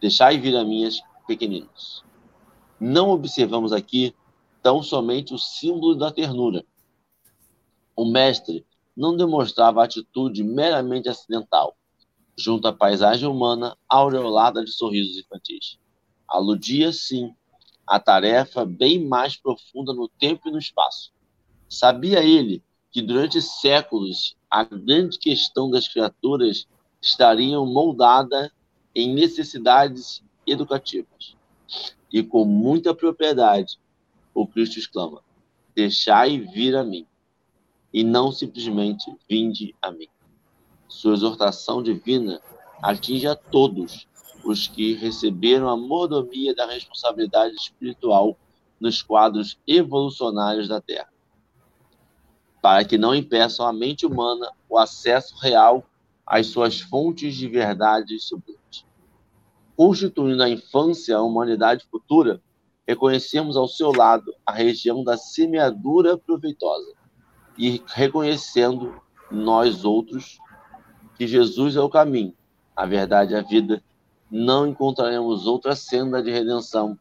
deixai 0.00 0.38
vir 0.38 0.56
a 0.56 0.64
minhas 0.64 1.00
pequeninos. 1.26 2.02
Não 2.80 3.10
observamos 3.10 3.72
aqui 3.72 4.14
tão 4.62 4.82
somente 4.82 5.34
o 5.34 5.38
símbolo 5.38 5.94
da 5.94 6.10
ternura. 6.10 6.64
O 7.94 8.04
mestre 8.04 8.66
não 8.96 9.16
demonstrava 9.16 9.84
atitude 9.84 10.42
meramente 10.42 11.08
acidental, 11.08 11.76
junto 12.36 12.66
à 12.66 12.72
paisagem 12.72 13.28
humana 13.28 13.76
aureolada 13.88 14.64
de 14.64 14.72
sorrisos 14.72 15.18
infantis. 15.18 15.78
Aludia, 16.26 16.92
sim, 16.92 17.34
a 17.86 17.98
tarefa 18.00 18.64
bem 18.64 19.04
mais 19.04 19.36
profunda 19.36 19.92
no 19.92 20.08
tempo 20.08 20.48
e 20.48 20.52
no 20.52 20.58
espaço. 20.58 21.12
Sabia 21.68 22.22
ele 22.22 22.62
que 22.90 23.02
durante 23.02 23.42
séculos 23.42 24.36
a 24.50 24.64
grande 24.64 25.18
questão 25.18 25.70
das 25.70 25.88
criaturas 25.88 26.66
estariam 27.02 27.66
moldada 27.66 28.52
em 28.94 29.12
necessidades 29.12 30.22
educativas. 30.46 31.36
E 32.12 32.22
com 32.22 32.44
muita 32.44 32.94
propriedade, 32.94 33.78
o 34.32 34.46
Cristo 34.46 34.78
exclama: 34.78 35.22
Deixai 35.74 36.38
vir 36.38 36.76
a 36.76 36.84
mim, 36.84 37.06
e 37.92 38.04
não 38.04 38.30
simplesmente 38.30 39.12
vinde 39.28 39.74
a 39.82 39.90
mim. 39.90 40.08
Sua 40.88 41.14
exortação 41.14 41.82
divina 41.82 42.40
atinge 42.80 43.26
a 43.26 43.34
todos, 43.34 44.06
os 44.44 44.68
que 44.68 44.94
receberam 44.94 45.68
a 45.68 45.76
mordomia 45.76 46.54
da 46.54 46.66
responsabilidade 46.66 47.54
espiritual 47.54 48.36
nos 48.80 49.02
quadros 49.02 49.58
evolucionários 49.66 50.68
da 50.68 50.80
Terra. 50.80 51.08
para 52.62 52.82
que 52.82 52.96
não 52.96 53.14
impeçam 53.14 53.66
à 53.66 53.72
mente 53.74 54.06
humana 54.06 54.50
o 54.70 54.78
acesso 54.78 55.36
real 55.36 55.84
às 56.26 56.46
suas 56.46 56.80
fontes 56.80 57.36
de 57.36 57.46
verdade 57.46 58.18
sublimes. 58.18 58.86
Constituindo 59.76 60.42
a 60.42 60.48
infância 60.48 61.16
a 61.16 61.22
humanidade 61.22 61.84
futura, 61.90 62.40
reconhecemos 62.86 63.56
ao 63.56 63.68
seu 63.68 63.92
lado 63.92 64.34
a 64.46 64.52
região 64.52 65.04
da 65.04 65.18
semeadura 65.18 66.16
proveitosa 66.16 66.94
e 67.58 67.82
reconhecendo 67.86 68.98
nós 69.30 69.84
outros 69.84 70.38
que 71.16 71.26
Jesus 71.26 71.76
é 71.76 71.80
o 71.80 71.90
caminho, 71.90 72.34
a 72.74 72.86
verdade 72.86 73.34
e 73.34 73.36
a 73.36 73.42
vida, 73.42 73.82
não 74.36 74.66
encontraremos 74.66 75.46
outra 75.46 75.76
senda 75.76 76.20
de 76.20 76.28
redenção 76.28 76.98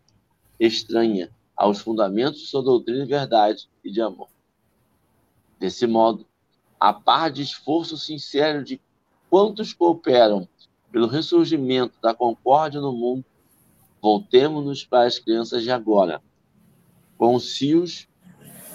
estranha 0.59 1.31
aos 1.57 1.79
fundamentos 1.79 2.41
de 2.41 2.45
sua 2.45 2.61
doutrina 2.61 3.03
de 3.03 3.09
verdade 3.09 3.67
e 3.83 3.89
de 3.91 3.99
amor. 4.01 4.27
Desse 5.59 5.87
modo, 5.87 6.27
a 6.79 6.93
par 6.93 7.31
de 7.31 7.41
esforço 7.41 7.97
sincero 7.97 8.63
de 8.63 8.79
quantos 9.31 9.73
cooperam 9.73 10.47
pelo 10.91 11.07
ressurgimento 11.07 11.99
da 11.99 12.13
concórdia 12.13 12.79
no 12.79 12.93
mundo, 12.93 13.25
voltemos-nos 13.99 14.85
para 14.85 15.07
as 15.07 15.17
crianças 15.17 15.63
de 15.63 15.71
agora, 15.71 16.21
conscios 17.17 18.07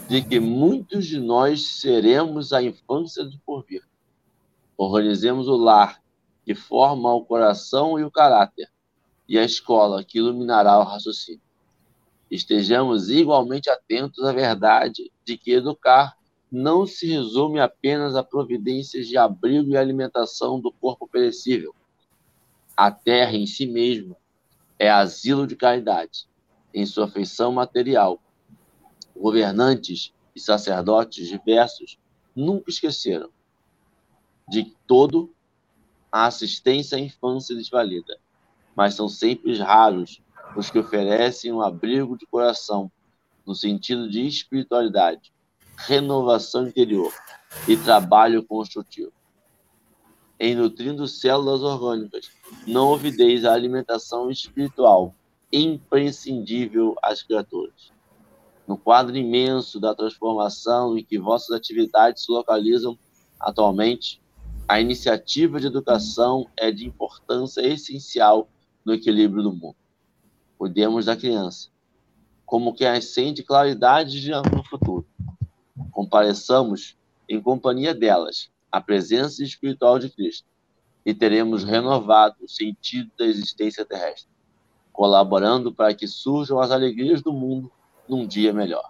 de 0.08 0.20
que 0.20 0.40
muitos 0.40 1.06
de 1.06 1.20
nós 1.20 1.64
seremos 1.64 2.52
a 2.52 2.60
infância 2.60 3.24
do 3.24 3.38
porvir. 3.38 3.86
Organizemos 4.76 5.46
o 5.46 5.56
lar 5.56 6.02
que 6.48 6.54
forma 6.54 7.12
o 7.12 7.26
coração 7.26 7.98
e 7.98 8.04
o 8.04 8.10
caráter, 8.10 8.72
e 9.28 9.38
a 9.38 9.44
escola 9.44 10.02
que 10.02 10.16
iluminará 10.16 10.78
o 10.78 10.82
raciocínio. 10.82 11.42
Estejamos 12.30 13.10
igualmente 13.10 13.68
atentos 13.68 14.24
à 14.24 14.32
verdade 14.32 15.12
de 15.26 15.36
que 15.36 15.52
educar 15.52 16.16
não 16.50 16.86
se 16.86 17.06
resume 17.06 17.60
apenas 17.60 18.16
a 18.16 18.22
providências 18.22 19.06
de 19.06 19.18
abrigo 19.18 19.72
e 19.72 19.76
alimentação 19.76 20.58
do 20.58 20.72
corpo 20.72 21.06
perecível. 21.06 21.74
A 22.74 22.90
terra 22.90 23.36
em 23.36 23.46
si 23.46 23.66
mesma 23.66 24.16
é 24.78 24.88
asilo 24.88 25.46
de 25.46 25.54
caridade, 25.54 26.26
em 26.72 26.86
sua 26.86 27.08
feição 27.08 27.52
material. 27.52 28.22
Governantes 29.14 30.14
e 30.34 30.40
sacerdotes 30.40 31.28
diversos 31.28 31.98
nunca 32.34 32.70
esqueceram 32.70 33.28
de 34.48 34.74
todo 34.86 35.30
a 36.10 36.26
assistência 36.26 36.96
à 36.96 37.00
infância 37.00 37.54
desvalida, 37.54 38.18
mas 38.74 38.94
são 38.94 39.08
sempre 39.08 39.56
raros 39.58 40.22
os 40.56 40.70
que 40.70 40.78
oferecem 40.78 41.52
um 41.52 41.60
abrigo 41.60 42.16
de 42.16 42.26
coração 42.26 42.90
no 43.46 43.54
sentido 43.54 44.08
de 44.08 44.26
espiritualidade, 44.26 45.32
renovação 45.76 46.66
interior 46.66 47.12
e 47.66 47.76
trabalho 47.76 48.44
construtivo. 48.44 49.12
Em 50.40 50.54
nutrindo 50.54 51.08
células 51.08 51.62
orgânicas, 51.62 52.30
não 52.66 52.88
ouvideis 52.88 53.44
a 53.44 53.52
alimentação 53.52 54.30
espiritual 54.30 55.14
imprescindível 55.52 56.94
às 57.02 57.22
criaturas. 57.22 57.92
No 58.66 58.76
quadro 58.76 59.16
imenso 59.16 59.80
da 59.80 59.94
transformação 59.94 60.96
em 60.96 61.04
que 61.04 61.18
vossas 61.18 61.56
atividades 61.56 62.24
se 62.24 62.30
localizam 62.30 62.98
atualmente, 63.40 64.20
a 64.68 64.78
iniciativa 64.78 65.58
de 65.58 65.66
educação 65.66 66.46
é 66.54 66.70
de 66.70 66.86
importância 66.86 67.62
essencial 67.62 68.46
no 68.84 68.92
equilíbrio 68.92 69.42
do 69.42 69.52
mundo. 69.52 69.76
Cuidemos 70.58 71.06
da 71.06 71.16
criança, 71.16 71.70
como 72.44 72.74
que 72.74 72.84
acende 72.84 73.42
claridade 73.42 74.30
no 74.30 74.62
futuro. 74.62 75.06
Compareçamos 75.90 76.98
em 77.26 77.40
companhia 77.40 77.94
delas 77.94 78.50
a 78.70 78.78
presença 78.78 79.42
espiritual 79.42 79.98
de 79.98 80.10
Cristo 80.10 80.46
e 81.04 81.14
teremos 81.14 81.64
renovado 81.64 82.36
o 82.42 82.48
sentido 82.48 83.10
da 83.18 83.24
existência 83.24 83.86
terrestre, 83.86 84.28
colaborando 84.92 85.72
para 85.72 85.94
que 85.94 86.06
surjam 86.06 86.60
as 86.60 86.70
alegrias 86.70 87.22
do 87.22 87.32
mundo 87.32 87.72
num 88.06 88.26
dia 88.26 88.52
melhor. 88.52 88.84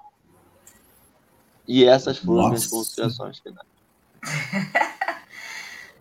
E 1.68 1.84
essas 1.84 2.18
foram 2.18 2.38
Nossa. 2.38 2.48
minhas 2.48 2.66
considerações 2.66 3.38
finais. 3.38 3.68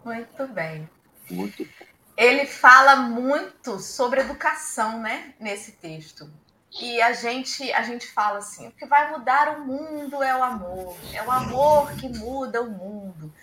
Muito 0.08 0.48
bem. 0.48 0.90
Muito 1.30 1.66
bom. 1.66 1.86
Ele 2.16 2.46
fala 2.46 2.96
muito 2.96 3.78
sobre 3.78 4.22
educação, 4.22 5.02
né, 5.02 5.34
nesse 5.38 5.74
texto. 5.74 6.32
E 6.80 7.02
a 7.02 7.12
gente, 7.12 7.70
a 7.74 7.82
gente 7.82 8.08
fala 8.08 8.38
assim: 8.38 8.70
o 8.70 8.72
que 8.72 8.86
vai 8.86 9.12
mudar 9.12 9.58
o 9.58 9.66
mundo 9.66 10.24
é 10.24 10.34
o 10.34 10.42
amor. 10.42 10.98
É 11.14 11.22
o 11.22 11.30
amor 11.30 11.92
que 11.96 12.08
muda 12.08 12.62
o 12.62 12.72
mundo. 12.72 13.34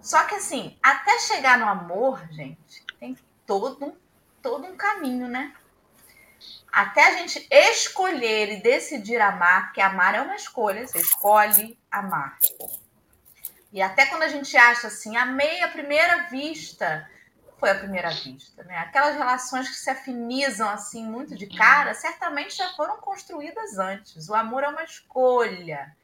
Só 0.00 0.22
que 0.22 0.36
assim, 0.36 0.78
até 0.80 1.18
chegar 1.18 1.58
no 1.58 1.66
amor, 1.66 2.24
gente, 2.30 2.84
tem 3.00 3.18
todo, 3.44 3.96
todo 4.40 4.64
um 4.64 4.76
caminho, 4.76 5.26
né? 5.26 5.52
Até 6.72 7.08
a 7.08 7.16
gente 7.16 7.44
escolher 7.50 8.52
e 8.52 8.62
decidir 8.62 9.20
amar, 9.20 9.66
porque 9.66 9.80
amar 9.80 10.14
é 10.14 10.20
uma 10.20 10.36
escolha, 10.36 10.86
você 10.86 11.00
escolhe 11.00 11.76
amar. 11.90 12.38
E 13.72 13.82
até 13.82 14.06
quando 14.06 14.22
a 14.22 14.28
gente 14.28 14.56
acha 14.56 14.86
assim, 14.86 15.16
amei 15.16 15.60
a 15.62 15.68
primeira 15.68 16.28
vista, 16.28 17.08
foi 17.58 17.70
a 17.70 17.74
primeira 17.74 18.10
vista, 18.10 18.62
né? 18.64 18.78
Aquelas 18.78 19.16
relações 19.16 19.68
que 19.68 19.74
se 19.74 19.90
afinizam 19.90 20.68
assim 20.68 21.04
muito 21.04 21.34
de 21.34 21.46
cara, 21.46 21.94
certamente 21.94 22.56
já 22.56 22.68
foram 22.74 22.98
construídas 22.98 23.78
antes. 23.78 24.28
O 24.28 24.34
amor 24.34 24.62
é 24.62 24.68
uma 24.68 24.84
escolha. 24.84 25.94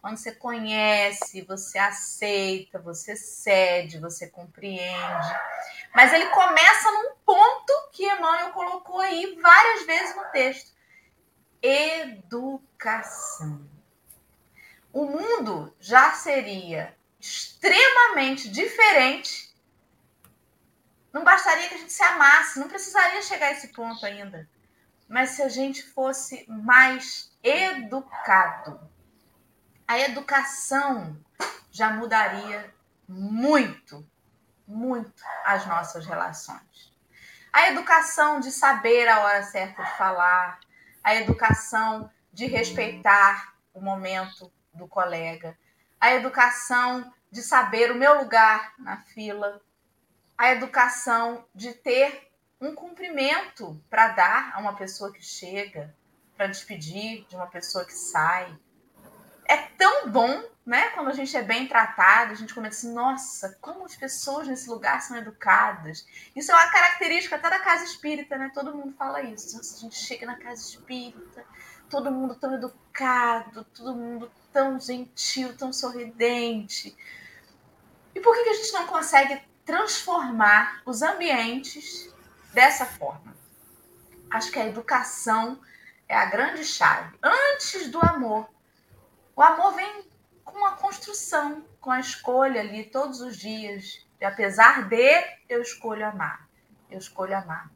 Quando 0.00 0.18
você 0.18 0.32
conhece, 0.32 1.42
você 1.42 1.78
aceita, 1.78 2.78
você 2.78 3.16
cede, 3.16 3.98
você 3.98 4.28
compreende. 4.28 5.34
Mas 5.94 6.12
ele 6.12 6.26
começa 6.26 6.92
num 6.92 7.14
ponto 7.24 7.72
que 7.92 8.04
Emmanuel 8.04 8.50
colocou 8.50 9.00
aí 9.00 9.36
várias 9.40 9.86
vezes 9.86 10.14
no 10.14 10.24
texto: 10.26 10.70
educação. 11.62 13.60
O 14.92 15.06
mundo 15.06 15.74
já 15.80 16.12
seria 16.12 16.96
extremamente 17.26 18.48
diferente. 18.48 19.54
Não 21.12 21.24
bastaria 21.24 21.68
que 21.68 21.74
a 21.74 21.78
gente 21.78 21.92
se 21.92 22.02
amasse, 22.02 22.58
não 22.58 22.68
precisaria 22.68 23.22
chegar 23.22 23.46
a 23.46 23.52
esse 23.52 23.68
ponto 23.68 24.04
ainda. 24.04 24.48
Mas 25.08 25.30
se 25.30 25.42
a 25.42 25.48
gente 25.48 25.82
fosse 25.82 26.44
mais 26.48 27.30
educado, 27.42 28.80
a 29.86 29.98
educação 30.00 31.16
já 31.70 31.90
mudaria 31.90 32.74
muito, 33.08 34.08
muito 34.66 35.22
as 35.44 35.66
nossas 35.66 36.06
relações. 36.06 36.94
A 37.52 37.68
educação 37.68 38.40
de 38.40 38.50
saber 38.50 39.08
a 39.08 39.20
hora 39.20 39.42
certa 39.42 39.82
de 39.82 39.96
falar, 39.96 40.60
a 41.02 41.14
educação 41.14 42.10
de 42.32 42.46
respeitar 42.46 43.54
o 43.72 43.80
momento 43.80 44.52
do 44.74 44.86
colega, 44.86 45.56
a 46.00 46.12
educação 46.14 47.12
de 47.30 47.42
saber 47.42 47.90
o 47.90 47.96
meu 47.96 48.18
lugar 48.18 48.74
na 48.78 48.98
fila, 48.98 49.60
a 50.36 50.52
educação 50.52 51.44
de 51.54 51.72
ter 51.72 52.30
um 52.60 52.74
cumprimento 52.74 53.80
para 53.90 54.08
dar 54.08 54.52
a 54.54 54.60
uma 54.60 54.74
pessoa 54.74 55.12
que 55.12 55.22
chega, 55.22 55.94
para 56.36 56.46
despedir 56.46 57.26
de 57.28 57.36
uma 57.36 57.46
pessoa 57.46 57.84
que 57.84 57.92
sai. 57.92 58.56
É 59.44 59.56
tão 59.56 60.10
bom, 60.10 60.42
né? 60.64 60.90
Quando 60.90 61.08
a 61.08 61.12
gente 61.12 61.36
é 61.36 61.42
bem 61.42 61.68
tratado, 61.68 62.32
a 62.32 62.34
gente 62.34 62.52
comenta 62.52 62.74
assim, 62.74 62.92
nossa, 62.92 63.56
como 63.60 63.84
as 63.84 63.94
pessoas 63.94 64.48
nesse 64.48 64.68
lugar 64.68 65.00
são 65.00 65.16
educadas. 65.16 66.06
Isso 66.34 66.50
é 66.50 66.54
uma 66.54 66.70
característica 66.70 67.36
até 67.36 67.48
da 67.48 67.60
casa 67.60 67.84
espírita, 67.84 68.36
né? 68.36 68.50
Todo 68.52 68.74
mundo 68.74 68.94
fala 68.96 69.22
isso. 69.22 69.56
Nossa, 69.56 69.76
a 69.76 69.78
gente 69.78 69.96
chega 69.96 70.26
na 70.26 70.36
casa 70.36 70.60
espírita, 70.60 71.44
todo 71.88 72.10
mundo 72.10 72.34
tão 72.34 72.54
educado, 72.54 73.64
todo 73.64 73.94
mundo 73.94 74.30
tão 74.56 74.80
gentil, 74.80 75.54
tão 75.54 75.70
sorridente. 75.70 76.96
E 78.14 78.20
por 78.20 78.34
que, 78.34 78.44
que 78.44 78.48
a 78.48 78.54
gente 78.54 78.72
não 78.72 78.86
consegue 78.86 79.38
transformar 79.66 80.80
os 80.86 81.02
ambientes 81.02 82.10
dessa 82.54 82.86
forma? 82.86 83.36
Acho 84.30 84.50
que 84.50 84.58
a 84.58 84.66
educação 84.66 85.60
é 86.08 86.16
a 86.16 86.24
grande 86.24 86.64
chave. 86.64 87.14
Antes 87.22 87.90
do 87.90 88.00
amor, 88.00 88.48
o 89.36 89.42
amor 89.42 89.74
vem 89.74 90.08
com 90.42 90.64
a 90.64 90.72
construção, 90.72 91.62
com 91.78 91.90
a 91.90 92.00
escolha 92.00 92.62
ali 92.62 92.84
todos 92.84 93.20
os 93.20 93.36
dias. 93.36 94.06
E 94.18 94.24
apesar 94.24 94.88
de, 94.88 95.22
eu 95.50 95.60
escolho 95.60 96.06
amar. 96.06 96.48
Eu 96.90 96.98
escolho 96.98 97.36
amar. 97.36 97.70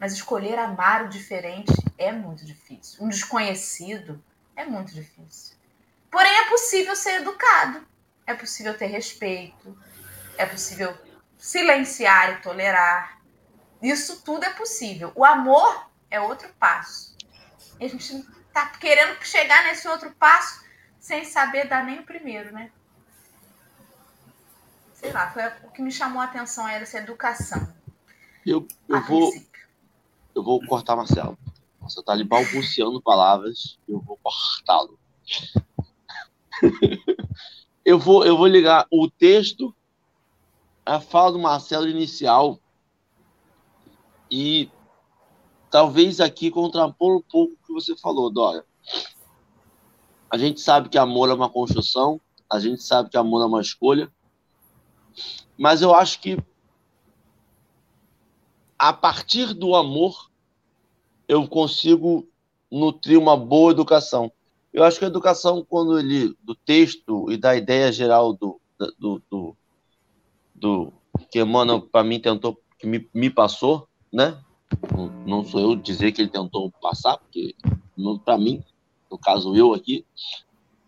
Mas 0.00 0.14
escolher 0.14 0.58
amar 0.58 1.04
o 1.04 1.08
diferente 1.10 1.74
é 1.98 2.10
muito 2.10 2.46
difícil. 2.46 3.04
Um 3.04 3.10
desconhecido 3.10 4.24
é 4.56 4.64
muito 4.64 4.94
difícil. 4.94 5.53
Porém, 6.14 6.32
é 6.32 6.48
possível 6.48 6.94
ser 6.94 7.22
educado. 7.22 7.84
É 8.24 8.34
possível 8.34 8.78
ter 8.78 8.86
respeito. 8.86 9.76
É 10.38 10.46
possível 10.46 10.96
silenciar 11.36 12.34
e 12.34 12.40
tolerar. 12.40 13.20
Isso 13.82 14.22
tudo 14.22 14.44
é 14.44 14.50
possível. 14.50 15.10
O 15.16 15.24
amor 15.24 15.90
é 16.08 16.20
outro 16.20 16.48
passo. 16.54 17.16
E 17.80 17.86
a 17.86 17.88
gente 17.88 18.14
está 18.14 18.66
querendo 18.66 19.20
chegar 19.24 19.64
nesse 19.64 19.88
outro 19.88 20.14
passo 20.14 20.64
sem 21.00 21.24
saber 21.24 21.66
dar 21.66 21.84
nem 21.84 21.98
o 21.98 22.06
primeiro, 22.06 22.52
né? 22.52 22.70
sei 25.04 25.12
lá, 25.12 25.30
foi 25.32 25.42
o 25.64 25.70
que 25.72 25.82
me 25.82 25.90
chamou 25.90 26.22
a 26.22 26.26
atenção 26.26 26.66
era 26.68 26.84
essa 26.84 26.98
educação. 26.98 27.68
Eu, 28.46 28.68
eu 28.88 29.02
vou. 29.02 29.32
Eu 30.32 30.44
vou 30.44 30.64
cortar 30.66 30.94
Marcelo. 30.94 31.36
Você 31.80 31.98
está 31.98 32.12
ali 32.12 32.24
balbuciando 32.24 33.02
palavras, 33.02 33.78
eu 33.88 34.00
vou 34.00 34.16
cortá-lo. 34.22 34.96
eu, 37.84 37.98
vou, 37.98 38.24
eu 38.24 38.36
vou 38.36 38.46
ligar 38.46 38.86
o 38.90 39.10
texto, 39.10 39.74
a 40.84 41.00
fala 41.00 41.32
do 41.32 41.38
Marcelo 41.38 41.88
inicial, 41.88 42.58
e 44.30 44.70
talvez 45.70 46.20
aqui 46.20 46.50
contrapor 46.50 47.16
um 47.16 47.22
pouco 47.22 47.54
o 47.54 47.66
que 47.66 47.72
você 47.72 47.96
falou, 47.96 48.30
Dora. 48.30 48.64
A 50.30 50.38
gente 50.38 50.60
sabe 50.60 50.88
que 50.88 50.98
amor 50.98 51.30
é 51.30 51.34
uma 51.34 51.48
construção, 51.50 52.20
a 52.50 52.58
gente 52.58 52.82
sabe 52.82 53.10
que 53.10 53.16
amor 53.16 53.42
é 53.42 53.46
uma 53.46 53.60
escolha, 53.60 54.12
mas 55.56 55.82
eu 55.82 55.94
acho 55.94 56.20
que 56.20 56.36
a 58.78 58.92
partir 58.92 59.54
do 59.54 59.74
amor 59.74 60.30
eu 61.28 61.46
consigo 61.48 62.28
nutrir 62.70 63.18
uma 63.18 63.36
boa 63.36 63.70
educação. 63.70 64.30
Eu 64.74 64.82
acho 64.82 64.98
que 64.98 65.04
a 65.04 65.08
educação, 65.08 65.64
quando 65.64 65.96
ele, 65.96 66.36
do 66.42 66.52
texto 66.52 67.30
e 67.30 67.36
da 67.36 67.54
ideia 67.54 67.92
geral 67.92 68.32
do, 68.32 68.60
do, 68.98 69.22
do, 69.30 69.56
do 70.52 70.92
que 71.30 71.40
Emmanuel, 71.40 71.80
para 71.80 72.02
mim, 72.02 72.18
tentou, 72.18 72.60
que 72.76 72.84
me, 72.84 73.08
me 73.14 73.30
passou, 73.30 73.86
né? 74.12 74.36
Não, 74.92 75.06
não 75.24 75.44
sou 75.44 75.60
eu 75.60 75.76
dizer 75.76 76.10
que 76.10 76.20
ele 76.20 76.28
tentou 76.28 76.72
passar, 76.82 77.18
porque 77.18 77.54
para 78.24 78.36
mim, 78.36 78.64
no 79.08 79.16
caso 79.16 79.54
eu 79.54 79.72
aqui, 79.72 80.04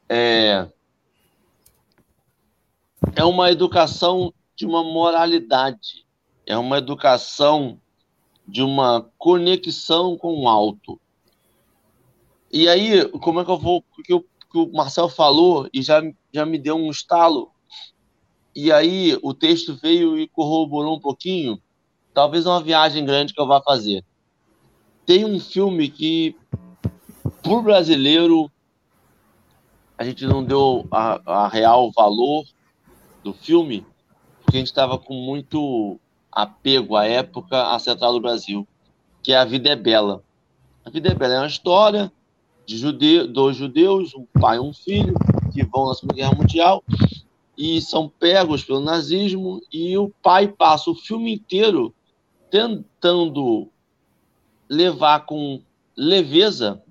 é, 0.08 0.68
é 3.14 3.24
uma 3.24 3.52
educação 3.52 4.34
de 4.56 4.66
uma 4.66 4.82
moralidade, 4.82 6.04
é 6.44 6.58
uma 6.58 6.78
educação 6.78 7.80
de 8.48 8.62
uma 8.62 9.08
conexão 9.16 10.16
com 10.16 10.42
o 10.42 10.48
alto. 10.48 11.00
E 12.56 12.70
aí, 12.70 13.06
como 13.10 13.38
é 13.38 13.44
que 13.44 13.50
eu 13.50 13.58
vou. 13.58 13.82
Porque 13.82 14.14
o 14.14 14.20
que 14.22 14.58
o 14.58 14.72
Marcel 14.72 15.10
falou 15.10 15.68
e 15.74 15.82
já, 15.82 16.00
já 16.32 16.46
me 16.46 16.58
deu 16.58 16.74
um 16.74 16.90
estalo. 16.90 17.50
E 18.54 18.72
aí 18.72 19.18
o 19.22 19.34
texto 19.34 19.76
veio 19.76 20.18
e 20.18 20.26
corroborou 20.26 20.96
um 20.96 21.00
pouquinho. 21.00 21.60
Talvez 22.14 22.46
uma 22.46 22.62
viagem 22.62 23.04
grande 23.04 23.34
que 23.34 23.40
eu 23.40 23.46
vá 23.46 23.60
fazer. 23.60 24.02
Tem 25.04 25.22
um 25.22 25.38
filme 25.38 25.90
que, 25.90 26.34
por 27.42 27.62
brasileiro, 27.62 28.50
a 29.98 30.02
gente 30.02 30.24
não 30.24 30.42
deu 30.42 30.88
a, 30.90 31.44
a 31.44 31.48
real 31.48 31.92
valor 31.92 32.46
do 33.22 33.34
filme, 33.34 33.86
porque 34.40 34.56
a 34.56 34.60
gente 34.60 34.68
estava 34.68 34.98
com 34.98 35.12
muito 35.12 36.00
apego 36.32 36.96
à 36.96 37.04
época 37.04 37.74
à 37.74 37.78
Central 37.78 38.14
do 38.14 38.20
Brasil, 38.22 38.66
que 39.22 39.34
é 39.34 39.36
A 39.36 39.44
Vida 39.44 39.68
é 39.68 39.76
Bela. 39.76 40.24
A 40.86 40.88
Vida 40.88 41.10
é 41.10 41.14
Bela 41.14 41.34
é 41.34 41.38
uma 41.40 41.46
história 41.46 42.10
de 42.66 42.76
jude... 42.76 43.26
dois 43.28 43.56
judeus, 43.56 44.14
um 44.14 44.26
pai 44.40 44.56
e 44.56 44.60
um 44.60 44.72
filho, 44.72 45.14
que 45.52 45.64
vão 45.64 45.88
na 45.88 45.94
Segunda 45.94 46.14
Guerra 46.14 46.34
Mundial 46.34 46.84
e 47.56 47.80
são 47.80 48.06
pegos 48.06 48.62
pelo 48.62 48.80
nazismo, 48.80 49.62
e 49.72 49.96
o 49.96 50.10
pai 50.22 50.46
passa 50.46 50.90
o 50.90 50.94
filme 50.94 51.34
inteiro 51.34 51.94
tentando 52.50 53.68
levar 54.68 55.24
com 55.24 55.62
leveza, 55.96 56.82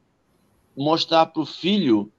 mostrar 0.76 1.28
para 1.28 1.44
o 1.44 1.46
filho 1.46 2.12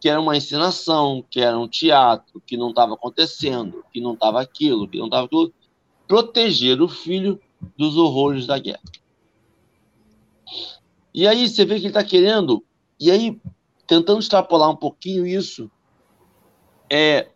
que 0.00 0.08
era 0.08 0.20
uma 0.20 0.36
encenação, 0.36 1.24
que 1.30 1.40
era 1.40 1.58
um 1.58 1.68
teatro, 1.68 2.42
que 2.44 2.56
não 2.56 2.70
estava 2.70 2.94
acontecendo, 2.94 3.84
que 3.92 4.00
não 4.00 4.14
estava 4.14 4.40
aquilo, 4.40 4.88
que 4.88 4.98
não 4.98 5.04
estava 5.04 5.26
aquilo, 5.26 5.52
proteger 6.08 6.80
o 6.80 6.88
filho 6.88 7.38
dos 7.76 7.96
horrores 7.96 8.46
da 8.46 8.58
guerra. 8.58 8.82
E 11.14 11.26
aí 11.26 11.48
você 11.48 11.64
vê 11.64 11.74
que 11.74 11.82
ele 11.82 11.88
está 11.88 12.02
querendo, 12.02 12.64
e 13.02 13.10
aí 13.10 13.40
tentando 13.84 14.20
extrapolar 14.20 14.70
um 14.70 14.76
pouquinho 14.76 15.26
isso, 15.26 15.68
é 16.88 17.28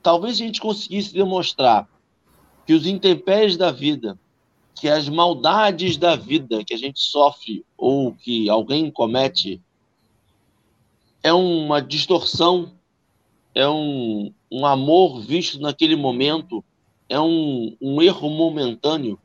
talvez 0.00 0.36
a 0.36 0.38
gente 0.38 0.60
conseguisse 0.60 1.12
demonstrar 1.12 1.88
que 2.64 2.72
os 2.72 2.86
intempéries 2.86 3.56
da 3.56 3.72
vida, 3.72 4.16
que 4.76 4.88
as 4.88 5.08
maldades 5.08 5.96
da 5.96 6.14
vida 6.14 6.64
que 6.64 6.72
a 6.72 6.78
gente 6.78 7.00
sofre 7.00 7.64
ou 7.76 8.14
que 8.14 8.48
alguém 8.48 8.88
comete 8.88 9.60
é 11.24 11.32
uma 11.32 11.82
distorção, 11.82 12.72
é 13.52 13.68
um, 13.68 14.32
um 14.48 14.64
amor 14.64 15.20
visto 15.20 15.60
naquele 15.60 15.96
momento 15.96 16.64
é 17.08 17.18
um, 17.18 17.76
um 17.80 18.00
erro 18.00 18.30
momentâneo, 18.30 19.18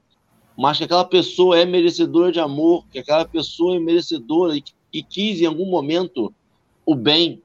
mas 0.58 0.80
que 0.80 0.86
aquela 0.86 1.06
pessoa 1.06 1.60
é 1.60 1.64
merecedora 1.64 2.32
de 2.32 2.40
amor, 2.40 2.88
que 2.88 2.98
aquela 2.98 3.26
pessoa 3.26 3.76
é 3.76 3.80
merecedora 3.80 4.58
e, 4.58 4.64
e 4.94 5.02
quis 5.02 5.42
em 5.42 5.46
algum 5.46 5.66
momento 5.66 6.34
o 6.86 6.96
bem. 6.96 7.42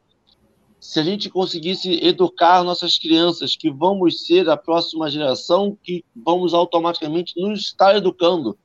Se 0.78 1.00
a 1.00 1.02
gente 1.02 1.30
conseguisse 1.30 1.92
educar 2.04 2.62
nossas 2.62 2.98
crianças, 2.98 3.56
que 3.56 3.70
vamos 3.70 4.26
ser 4.26 4.48
a 4.48 4.56
próxima 4.56 5.10
geração, 5.10 5.76
que 5.82 6.04
vamos 6.14 6.54
automaticamente 6.54 7.40
nos 7.40 7.60
estar 7.60 7.96
educando, 7.96 8.56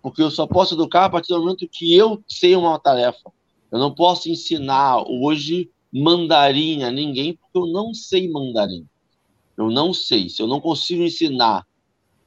porque 0.00 0.22
eu 0.22 0.30
só 0.30 0.46
posso 0.46 0.74
educar 0.74 1.06
a 1.06 1.10
partir 1.10 1.34
do 1.34 1.40
momento 1.40 1.68
que 1.68 1.94
eu 1.94 2.22
sei 2.26 2.56
uma 2.56 2.78
tarefa. 2.78 3.30
Eu 3.70 3.78
não 3.78 3.94
posso 3.94 4.30
ensinar 4.30 5.02
hoje 5.06 5.70
mandarim 5.92 6.82
a 6.82 6.90
ninguém, 6.90 7.34
porque 7.34 7.58
eu 7.58 7.66
não 7.66 7.92
sei 7.92 8.30
mandarim. 8.30 8.86
Eu 9.56 9.70
não 9.70 9.92
sei. 9.92 10.28
Se 10.28 10.40
eu 10.40 10.46
não 10.46 10.60
consigo 10.60 11.02
ensinar, 11.02 11.66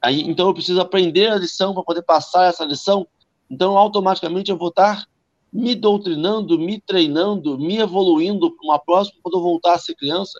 então 0.03 0.47
eu 0.47 0.53
preciso 0.53 0.79
aprender 0.79 1.31
a 1.31 1.37
lição 1.37 1.73
para 1.73 1.83
poder 1.83 2.01
passar 2.01 2.45
essa 2.45 2.63
lição. 2.63 3.07
Então, 3.49 3.77
automaticamente, 3.77 4.51
eu 4.51 4.57
vou 4.57 4.69
estar 4.69 5.07
me 5.51 5.75
doutrinando, 5.75 6.59
me 6.59 6.79
treinando, 6.81 7.57
me 7.57 7.77
evoluindo 7.77 8.51
para 8.51 8.65
uma 8.65 8.79
próxima 8.79 9.19
quando 9.23 9.37
eu 9.37 9.41
voltar 9.41 9.75
a 9.75 9.79
ser 9.79 9.95
criança. 9.95 10.39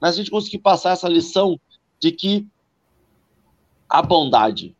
Mas 0.00 0.14
a 0.14 0.16
gente 0.16 0.30
conseguir 0.30 0.58
passar 0.58 0.92
essa 0.92 1.08
lição 1.08 1.58
de 2.00 2.12
que 2.12 2.46
a 3.88 4.02
bondade, 4.02 4.74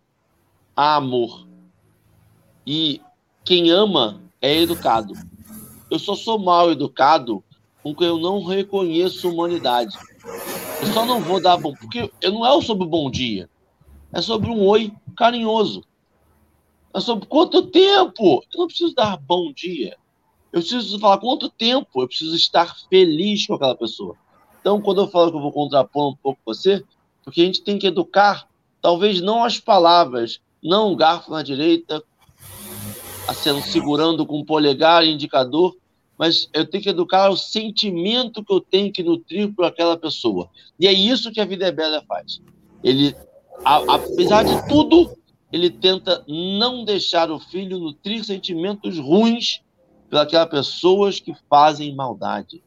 a 0.76 0.96
amor 0.96 1.46
e 2.66 3.00
quem 3.44 3.70
ama 3.70 4.22
é 4.40 4.58
educado. 4.58 5.14
Eu 5.90 5.98
só 5.98 6.14
sou 6.14 6.38
mal 6.38 6.70
educado 6.70 7.44
porque 7.82 8.04
eu 8.04 8.18
não 8.18 8.42
reconheço 8.42 9.30
humanidade. 9.30 9.96
Eu 10.80 10.92
só 10.92 11.04
não 11.04 11.20
vou 11.20 11.40
dar 11.40 11.58
bom, 11.58 11.74
porque 11.74 12.10
eu 12.20 12.32
não 12.32 12.46
é 12.46 12.62
sobre 12.62 12.84
o 12.84 12.88
bom 12.88 13.10
dia. 13.10 13.48
É 14.12 14.20
sobre 14.20 14.50
um 14.50 14.66
oi 14.66 14.92
carinhoso. 15.16 15.82
É 16.94 17.00
sobre 17.00 17.26
quanto 17.26 17.66
tempo. 17.66 18.44
Eu 18.52 18.60
não 18.60 18.66
preciso 18.68 18.94
dar 18.94 19.16
bom 19.16 19.52
dia. 19.52 19.96
Eu 20.52 20.60
preciso 20.60 20.98
falar 21.00 21.18
quanto 21.18 21.50
tempo. 21.50 22.02
Eu 22.02 22.06
preciso 22.06 22.36
estar 22.36 22.76
feliz 22.88 23.46
com 23.46 23.54
aquela 23.54 23.74
pessoa. 23.74 24.16
Então, 24.60 24.80
quando 24.80 25.00
eu 25.00 25.08
falo 25.08 25.30
que 25.30 25.36
eu 25.36 25.42
vou 25.42 25.52
contrapor 25.52 26.12
um 26.12 26.16
pouco 26.16 26.40
você, 26.46 26.84
porque 27.24 27.42
a 27.42 27.44
gente 27.44 27.62
tem 27.62 27.78
que 27.78 27.88
educar, 27.88 28.48
talvez 28.80 29.20
não 29.20 29.42
as 29.44 29.58
palavras, 29.58 30.40
não 30.62 30.92
o 30.92 30.96
garfo 30.96 31.32
na 31.32 31.42
direita, 31.42 32.02
sendo 33.34 33.60
segurando 33.60 34.24
com 34.24 34.44
polegar 34.44 35.04
indicador, 35.04 35.76
mas 36.16 36.48
eu 36.52 36.64
tenho 36.64 36.82
que 36.82 36.90
educar 36.90 37.28
o 37.28 37.36
sentimento 37.36 38.44
que 38.44 38.52
eu 38.52 38.60
tenho 38.60 38.92
que 38.92 39.02
nutrir 39.02 39.52
por 39.52 39.64
aquela 39.64 39.96
pessoa. 39.96 40.48
E 40.78 40.86
é 40.86 40.92
isso 40.92 41.32
que 41.32 41.40
a 41.40 41.44
Vida 41.44 41.66
é 41.66 41.72
Bela 41.72 42.04
faz. 42.06 42.40
Ele, 42.82 43.16
a, 43.64 43.94
apesar 43.94 44.44
de 44.44 44.68
tudo, 44.68 45.16
ele 45.54 45.70
tenta 45.70 46.24
não 46.26 46.84
deixar 46.84 47.30
o 47.30 47.38
filho 47.38 47.78
nutrir 47.78 48.24
sentimentos 48.24 48.98
ruins 48.98 49.60
pelas 50.10 50.48
pessoas 50.48 51.20
que 51.20 51.32
fazem 51.48 51.94
maldade. 51.94 52.60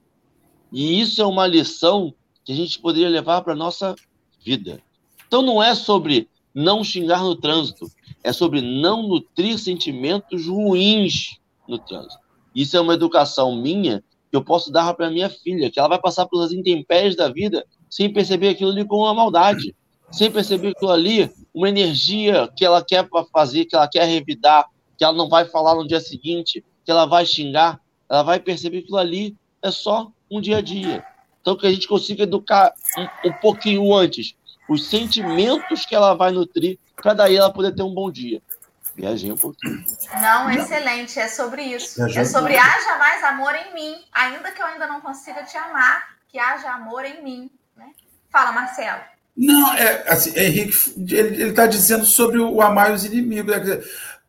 E 0.71 1.01
isso 1.01 1.21
é 1.21 1.25
uma 1.25 1.45
lição 1.45 2.13
que 2.45 2.53
a 2.53 2.55
gente 2.55 2.79
poderia 2.79 3.09
levar 3.09 3.41
para 3.41 3.51
a 3.51 3.57
nossa 3.57 3.93
vida. 4.41 4.81
Então 5.27 5.41
não 5.41 5.61
é 5.61 5.75
sobre 5.75 6.29
não 6.55 6.81
xingar 6.81 7.21
no 7.21 7.35
trânsito, 7.35 7.91
é 8.23 8.31
sobre 8.31 8.61
não 8.61 9.05
nutrir 9.05 9.59
sentimentos 9.59 10.47
ruins 10.47 11.41
no 11.67 11.77
trânsito. 11.77 12.23
Isso 12.55 12.77
é 12.77 12.79
uma 12.79 12.93
educação 12.93 13.53
minha 13.53 14.01
que 14.31 14.37
eu 14.37 14.41
posso 14.41 14.71
dar 14.71 14.93
para 14.93 15.11
minha 15.11 15.29
filha, 15.29 15.69
que 15.69 15.77
ela 15.77 15.89
vai 15.89 15.99
passar 15.99 16.25
pelas 16.25 16.53
intempéries 16.53 17.17
da 17.17 17.27
vida 17.27 17.65
sem 17.89 18.13
perceber 18.13 18.47
aquilo 18.47 18.71
ali 18.71 18.85
como 18.85 19.03
uma 19.03 19.13
maldade, 19.13 19.75
sem 20.11 20.31
perceber 20.31 20.69
aquilo 20.69 20.91
ali 20.91 21.31
uma 21.53 21.69
energia 21.69 22.49
que 22.55 22.63
ela 22.63 22.83
quer 22.83 23.07
fazer, 23.31 23.65
que 23.65 23.75
ela 23.75 23.87
quer 23.87 24.05
revidar, 24.05 24.65
que 24.97 25.03
ela 25.03 25.13
não 25.13 25.29
vai 25.29 25.45
falar 25.45 25.75
no 25.75 25.87
dia 25.87 25.99
seguinte, 25.99 26.63
que 26.83 26.91
ela 26.91 27.05
vai 27.05 27.25
xingar, 27.25 27.79
ela 28.09 28.23
vai 28.23 28.39
perceber 28.39 28.79
que 28.79 28.83
aquilo 28.85 28.97
ali 28.97 29.35
é 29.61 29.71
só 29.71 30.11
um 30.29 30.39
dia 30.39 30.57
a 30.57 30.61
dia. 30.61 31.05
Então, 31.41 31.57
que 31.57 31.65
a 31.65 31.71
gente 31.71 31.87
consiga 31.87 32.23
educar 32.23 32.73
um, 32.97 33.29
um 33.29 33.33
pouquinho 33.33 33.93
antes 33.93 34.35
os 34.67 34.89
sentimentos 34.89 35.85
que 35.85 35.95
ela 35.95 36.13
vai 36.13 36.31
nutrir, 36.31 36.77
para 36.95 37.13
daí 37.13 37.37
ela 37.37 37.51
poder 37.51 37.73
ter 37.73 37.83
um 37.83 37.93
bom 37.93 38.11
dia. 38.11 38.41
Viajei 38.95 39.31
um 39.31 39.37
pouquinho. 39.37 39.83
Não, 40.19 40.49
excelente. 40.49 41.19
É 41.19 41.27
sobre 41.27 41.61
isso. 41.61 42.03
é 42.03 42.25
sobre 42.25 42.57
haja 42.57 42.97
mais 42.97 43.23
amor 43.23 43.53
em 43.55 43.73
mim. 43.73 43.95
Ainda 44.11 44.51
que 44.51 44.61
eu 44.61 44.65
ainda 44.65 44.87
não 44.87 44.99
consiga 44.99 45.43
te 45.43 45.55
amar, 45.55 46.17
que 46.27 46.39
haja 46.39 46.71
amor 46.71 47.05
em 47.05 47.23
mim. 47.23 47.51
Né? 47.75 47.91
Fala, 48.31 48.51
Marcelo. 48.51 49.01
Não, 49.37 49.71
é 49.73 50.03
assim, 50.07 50.31
Henrique, 50.35 50.75
ele 50.97 51.49
está 51.49 51.67
dizendo 51.67 52.03
sobre 52.05 52.39
o 52.39 52.59
amar 52.59 52.91
os 52.91 53.05
inimigos. 53.05 53.55
Né? 53.55 53.81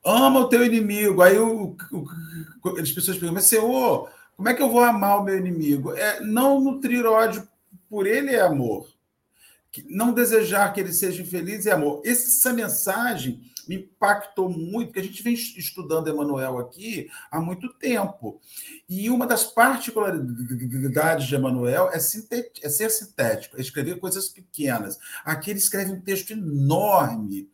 ama 0.05 0.41
o 0.41 0.49
teu 0.49 0.65
inimigo. 0.65 1.23
Aí 1.23 1.39
o, 1.39 1.77
o, 1.93 2.81
as 2.81 2.91
pessoas 2.91 3.17
perguntam, 3.17 3.35
mas 3.35 3.45
Senhor, 3.45 4.11
como 4.37 4.49
é 4.49 4.55
que 4.55 4.63
eu 4.63 4.71
vou 4.71 4.83
amar 4.83 5.21
o 5.21 5.25
meu 5.25 5.37
inimigo? 5.37 5.93
É 5.95 6.21
não 6.21 6.61
nutrir 6.61 7.05
ódio 7.07 7.47
por 7.89 8.07
ele 8.07 8.35
é 8.35 8.41
amor. 8.41 8.89
Não 9.89 10.13
desejar 10.13 10.73
que 10.73 10.81
ele 10.81 10.93
seja 10.93 11.23
infeliz 11.23 11.67
é 11.67 11.73
amor. 11.73 12.03
Essa 12.05 12.53
mensagem 12.53 13.41
me 13.69 13.77
impactou 13.77 14.49
muito, 14.49 14.89
porque 14.89 15.01
a 15.01 15.05
gente 15.05 15.23
vem 15.23 15.35
estudando 15.35 16.09
Emmanuel 16.09 16.59
aqui 16.59 17.09
há 17.31 17.41
muito 17.41 17.69
tempo. 17.75 18.41
E 18.89 19.11
uma 19.11 19.27
das 19.27 19.45
particularidades 19.45 21.27
de 21.27 21.37
Emmanuel 21.37 21.91
é, 21.93 21.97
é 21.97 22.69
ser 22.69 22.91
sintético, 22.91 23.59
é 23.59 23.61
escrever 23.61 24.01
coisas 24.01 24.29
pequenas. 24.29 24.99
Aqui 25.25 25.51
ele 25.51 25.59
escreve 25.59 25.93
um 25.93 26.01
texto 26.01 26.31
enorme. 26.31 27.51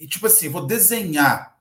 e 0.00 0.06
tipo 0.06 0.26
assim, 0.26 0.48
vou 0.48 0.66
desenhar. 0.66 1.58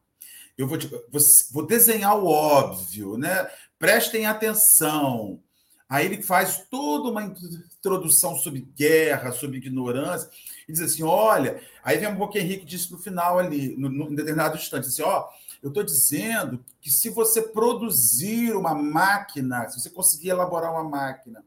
Eu 0.55 0.67
vou, 0.67 0.77
vou, 1.09 1.21
vou 1.51 1.65
desenhar 1.65 2.15
o 2.17 2.27
óbvio, 2.27 3.17
né? 3.17 3.49
Prestem 3.79 4.25
atenção. 4.25 5.41
Aí 5.89 6.05
ele 6.05 6.21
faz 6.21 6.67
toda 6.69 7.09
uma 7.09 7.23
introdução 7.23 8.35
sobre 8.35 8.61
guerra, 8.75 9.31
sobre 9.31 9.57
ignorância, 9.57 10.29
e 10.67 10.71
diz 10.71 10.81
assim: 10.81 11.01
olha, 11.01 11.59
aí 11.83 11.97
vem 11.97 12.07
um 12.07 12.15
pouco 12.15 12.33
que 12.33 12.39
Henrique 12.39 12.63
disse 12.63 12.91
no 12.91 12.99
final 12.99 13.39
ali, 13.39 13.75
no, 13.75 13.89
no, 13.89 14.11
em 14.11 14.15
determinado 14.15 14.55
instante, 14.55 14.87
assim, 14.87 15.01
ó, 15.01 15.27
eu 15.63 15.69
estou 15.69 15.83
dizendo 15.83 16.63
que 16.79 16.91
se 16.91 17.09
você 17.09 17.41
produzir 17.41 18.55
uma 18.55 18.75
máquina, 18.75 19.67
se 19.67 19.79
você 19.79 19.89
conseguir 19.89 20.29
elaborar 20.29 20.71
uma 20.71 20.83
máquina 20.83 21.43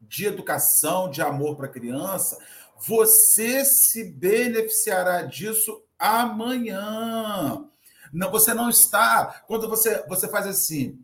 de 0.00 0.24
educação, 0.24 1.10
de 1.10 1.20
amor 1.20 1.56
para 1.56 1.66
a 1.66 1.70
criança, 1.70 2.38
você 2.78 3.64
se 3.64 4.04
beneficiará 4.04 5.22
disso 5.22 5.82
amanhã. 5.98 7.64
Não, 8.12 8.30
você 8.30 8.54
não 8.54 8.70
está. 8.70 9.42
Quando 9.46 9.68
você, 9.68 10.04
você 10.08 10.28
faz 10.28 10.46
assim, 10.46 10.98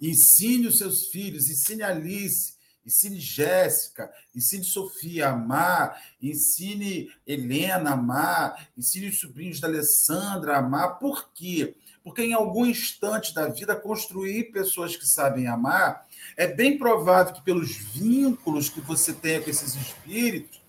ensine 0.00 0.66
os 0.66 0.78
seus 0.78 1.06
filhos, 1.08 1.50
ensine 1.50 1.82
Alice, 1.82 2.54
ensine 2.84 3.20
Jéssica, 3.20 4.10
ensine 4.34 4.64
Sofia 4.64 5.28
a 5.28 5.32
amar, 5.32 6.00
ensine 6.20 7.10
Helena 7.26 7.90
a 7.90 7.94
amar, 7.94 8.70
ensine 8.76 9.08
os 9.08 9.20
sobrinhos 9.20 9.60
da 9.60 9.68
Alessandra 9.68 10.54
a 10.54 10.58
amar. 10.58 10.98
Por 10.98 11.30
quê? 11.32 11.74
Porque 12.02 12.22
em 12.22 12.32
algum 12.32 12.64
instante 12.64 13.34
da 13.34 13.48
vida, 13.48 13.76
construir 13.76 14.52
pessoas 14.52 14.96
que 14.96 15.06
sabem 15.06 15.46
amar, 15.46 16.06
é 16.36 16.46
bem 16.46 16.78
provável 16.78 17.34
que 17.34 17.42
pelos 17.42 17.76
vínculos 17.76 18.68
que 18.68 18.80
você 18.80 19.12
tenha 19.12 19.40
com 19.40 19.50
esses 19.50 19.74
espíritos, 19.74 20.60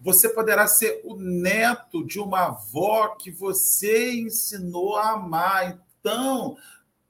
você 0.00 0.28
poderá 0.28 0.66
ser 0.66 1.02
o 1.04 1.16
neto 1.16 2.06
de 2.06 2.18
uma 2.18 2.46
avó 2.46 3.08
que 3.16 3.30
você 3.30 4.12
ensinou 4.12 4.96
a 4.96 5.10
amar. 5.10 5.78
Então, 6.00 6.56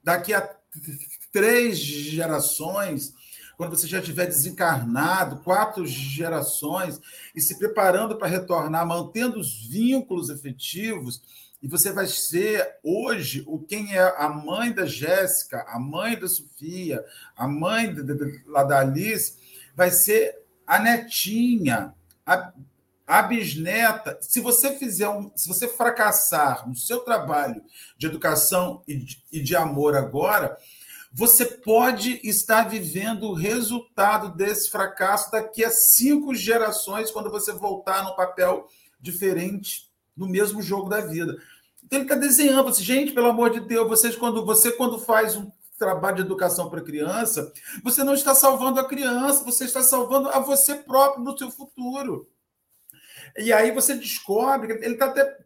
daqui 0.03 0.35
a 0.35 0.41
três 1.33 1.79
gerações, 1.79 3.15
quando 3.57 3.77
você 3.77 3.87
já 3.87 3.99
estiver 3.99 4.27
desencarnado, 4.27 5.43
quatro 5.43 5.87
gerações, 5.87 7.01
e 7.35 7.41
se 7.41 7.59
preparando 7.59 8.17
para 8.17 8.29
retornar, 8.29 8.87
mantendo 8.87 9.39
os 9.39 9.67
vínculos 9.67 10.31
efetivos, 10.31 11.23
e 11.63 11.69
você 11.69 11.93
vai 11.93 12.07
ser 12.07 12.77
hoje 12.83 13.45
o 13.47 13.59
quem 13.59 13.95
é 13.95 14.01
a 14.17 14.31
mãe 14.31 14.73
da 14.73 14.87
Jéssica, 14.87 15.65
a 15.69 15.79
mãe 15.79 16.19
da 16.19 16.27
Sofia, 16.27 17.05
a 17.37 17.47
mãe 17.47 17.95
da, 17.95 18.03
da, 18.03 18.63
da 18.65 18.81
Alice, 18.81 19.37
vai 19.77 19.91
ser 19.91 20.39
a 20.67 20.79
netinha, 20.79 21.93
a, 22.25 22.53
a 23.07 23.23
bisneta. 23.23 24.17
Se 24.23 24.41
você 24.41 24.79
fizer 24.79 25.09
um, 25.09 25.31
se 25.37 25.47
você 25.49 25.69
fracassar 25.69 26.67
no 26.67 26.75
seu 26.75 27.01
trabalho 27.01 27.63
de 27.99 28.07
educação 28.07 28.83
e 28.89 28.97
de, 28.97 29.23
e 29.31 29.43
de 29.43 29.55
amor 29.55 29.95
agora, 29.95 30.57
você 31.13 31.45
pode 31.45 32.21
estar 32.23 32.69
vivendo 32.69 33.25
o 33.25 33.35
resultado 33.35 34.35
desse 34.37 34.71
fracasso 34.71 35.31
daqui 35.31 35.65
a 35.65 35.71
cinco 35.71 36.35
gerações, 36.35 37.11
quando 37.11 37.31
você 37.31 37.53
voltar 37.53 38.05
num 38.05 38.15
papel 38.15 38.69
diferente 39.01 39.91
no 40.17 40.29
mesmo 40.29 40.63
jogo 40.63 40.89
da 40.89 41.01
vida. 41.01 41.37
Então 41.83 41.99
ele 41.99 42.07
está 42.07 42.15
desenhando, 42.15 42.69
assim, 42.69 42.85
gente, 42.85 43.13
pelo 43.13 43.29
amor 43.29 43.51
de 43.51 43.61
Deus, 43.61 43.89
vocês 43.89 44.15
quando 44.15 44.45
você 44.45 44.71
quando 44.71 44.99
faz 44.99 45.35
um 45.35 45.51
trabalho 45.77 46.17
de 46.17 46.23
educação 46.23 46.69
para 46.69 46.83
criança, 46.83 47.53
você 47.83 48.05
não 48.05 48.15
está 48.15 48.35
salvando 48.35 48.79
a 48.79 48.87
criança, 48.87 49.45
você 49.45 49.65
está 49.65 49.83
salvando 49.83 50.29
a 50.29 50.39
você 50.39 50.77
próprio 50.77 51.25
no 51.25 51.37
seu 51.37 51.51
futuro. 51.51 52.29
E 53.37 53.53
aí 53.53 53.73
você 53.73 53.95
descobre 53.95 54.75
ele 54.75 54.95
está 54.95 55.07
até 55.07 55.39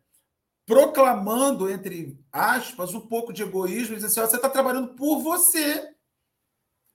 proclamando, 0.67 1.71
entre 1.71 2.19
aspas, 2.33 2.95
um 2.95 3.01
pouco 3.01 3.33
de 3.33 3.43
egoísmo, 3.43 3.95
e 3.95 3.97
diz 3.97 4.05
assim: 4.05 4.21
você 4.21 4.37
está 4.37 4.49
trabalhando 4.49 4.95
por 4.95 5.21
você. 5.23 5.95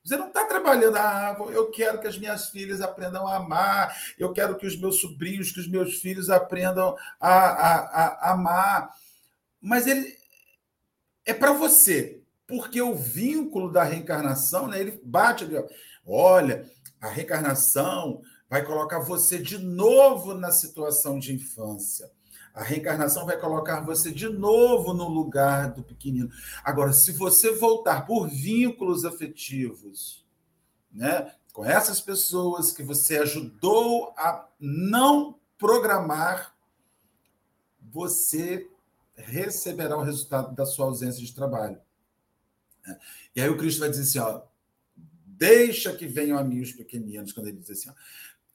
Você 0.04 0.16
não 0.16 0.30
está 0.30 0.46
trabalhando, 0.46 0.96
ah, 0.96 1.38
eu 1.52 1.70
quero 1.72 2.00
que 2.00 2.08
as 2.08 2.18
minhas 2.18 2.50
filhas 2.50 2.82
aprendam 2.82 3.28
a 3.28 3.36
amar, 3.36 3.96
eu 4.18 4.32
quero 4.32 4.58
que 4.58 4.66
os 4.66 4.80
meus 4.80 5.00
sobrinhos, 5.02 5.52
que 5.52 5.60
os 5.60 5.68
meus 5.68 5.96
filhos 5.96 6.30
aprendam 6.30 6.96
a, 7.20 7.30
a, 7.30 8.06
a 8.08 8.32
amar. 8.32 8.90
Mas 9.62 9.88
ele 9.88 10.18
é 11.26 11.34
para 11.34 11.52
você, 11.52 12.24
porque 12.48 12.82
o 12.82 12.96
vínculo 12.96 13.72
da 13.72 13.84
reencarnação, 13.84 14.68
né, 14.68 14.80
ele 14.80 15.00
bate 15.04 15.46
ó, 15.56 15.68
olha, 16.08 16.66
a 17.00 17.10
reencarnação 17.10 18.22
vai 18.50 18.66
colocar 18.66 19.00
você 19.00 19.38
de 19.38 19.58
novo 19.58 20.34
na 20.34 20.52
situação 20.52 21.20
de 21.20 21.34
infância. 21.36 22.10
A 22.54 22.64
reencarnação 22.64 23.26
vai 23.26 23.40
colocar 23.40 23.82
você 23.82 24.12
de 24.12 24.28
novo 24.28 24.94
no 24.94 25.08
lugar 25.08 25.72
do 25.72 25.84
pequenino. 25.84 26.30
Agora, 26.64 26.92
se 26.94 27.12
você 27.12 27.52
voltar 27.52 28.06
por 28.06 28.28
vínculos 28.28 29.06
afetivos, 29.06 30.26
né, 30.92 31.34
com 31.54 31.66
essas 31.66 32.02
pessoas 32.02 32.72
que 32.72 32.84
você 32.84 33.18
ajudou 33.18 34.14
a 34.18 34.48
não 34.60 35.40
programar, 35.58 36.56
você 37.92 38.70
receberá 39.16 39.98
o 39.98 40.04
resultado 40.04 40.56
da 40.56 40.66
sua 40.66 40.86
ausência 40.86 41.24
de 41.24 41.34
trabalho. 41.34 41.80
E 43.36 43.42
aí 43.42 43.50
o 43.50 43.58
Cristo 43.58 43.80
vai 43.80 43.90
dizer 43.90 44.04
assim, 44.04 44.20
ó, 44.20 44.42
deixa 45.26 45.96
que 45.96 46.08
venham 46.08 46.38
a 46.38 46.44
mim 46.44 46.62
os 46.62 46.72
pequeninos, 46.72 47.34
quando 47.34 47.48
ele 47.48 47.58
diz 47.58 47.72
assim, 47.72 47.90
ó, 47.90 47.94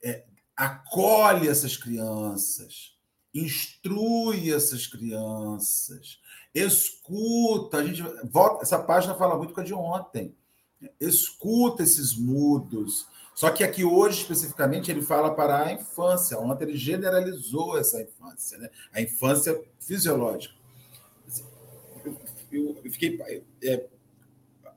é, 0.03 0.25
acolhe 0.57 1.49
essas 1.49 1.77
crianças, 1.77 2.94
instrui 3.35 4.53
essas 4.53 4.87
crianças, 4.87 6.21
escuta. 6.55 7.79
A 7.79 7.85
gente 7.85 8.03
volta, 8.31 8.63
essa 8.63 8.79
página 8.79 9.15
fala 9.15 9.37
muito 9.37 9.53
com 9.53 9.61
a 9.61 9.65
de 9.65 9.75
ontem. 9.75 10.35
Escuta 11.01 11.83
esses 11.83 12.17
mudos. 12.17 13.07
Só 13.35 13.51
que 13.51 13.65
aqui 13.65 13.85
hoje, 13.85 14.21
especificamente, 14.21 14.91
ele 14.91 15.03
fala 15.03 15.35
para 15.35 15.67
a 15.67 15.73
infância. 15.73 16.39
Ontem 16.39 16.65
ele 16.65 16.77
generalizou 16.77 17.77
essa 17.77 18.01
infância, 18.01 18.59
né? 18.59 18.71
a 18.93 19.01
infância 19.01 19.61
fisiológica. 19.81 20.55
Eu, 22.53 22.77
fiquei. 22.93 23.19
É, 23.63 23.89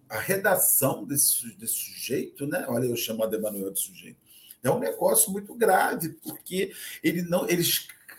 a 0.10 0.20
redação 0.20 1.04
desse, 1.04 1.54
desse 1.58 1.74
sujeito, 1.74 2.48
né? 2.48 2.66
Olha, 2.70 2.86
eu 2.86 2.96
chamo 2.96 3.28
de 3.28 3.36
Emanuel 3.36 3.72
de 3.72 3.80
sujeito. 3.80 4.18
É 4.64 4.72
um 4.72 4.80
negócio 4.80 5.32
muito 5.32 5.54
grave, 5.54 6.10
porque 6.24 6.72
ele 7.04 7.22
não. 7.22 7.48
Ele 7.48 7.64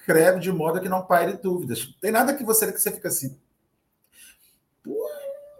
escreve 0.09 0.41
de 0.41 0.51
modo 0.51 0.81
que 0.81 0.89
não 0.89 1.05
paire 1.05 1.35
dúvidas. 1.35 1.95
Tem 2.01 2.11
nada 2.11 2.35
que 2.35 2.43
você 2.43 2.73
que 2.73 2.81
você 2.81 2.91
fica 2.91 3.09
assim. 3.09 3.37
Pô, 4.83 4.97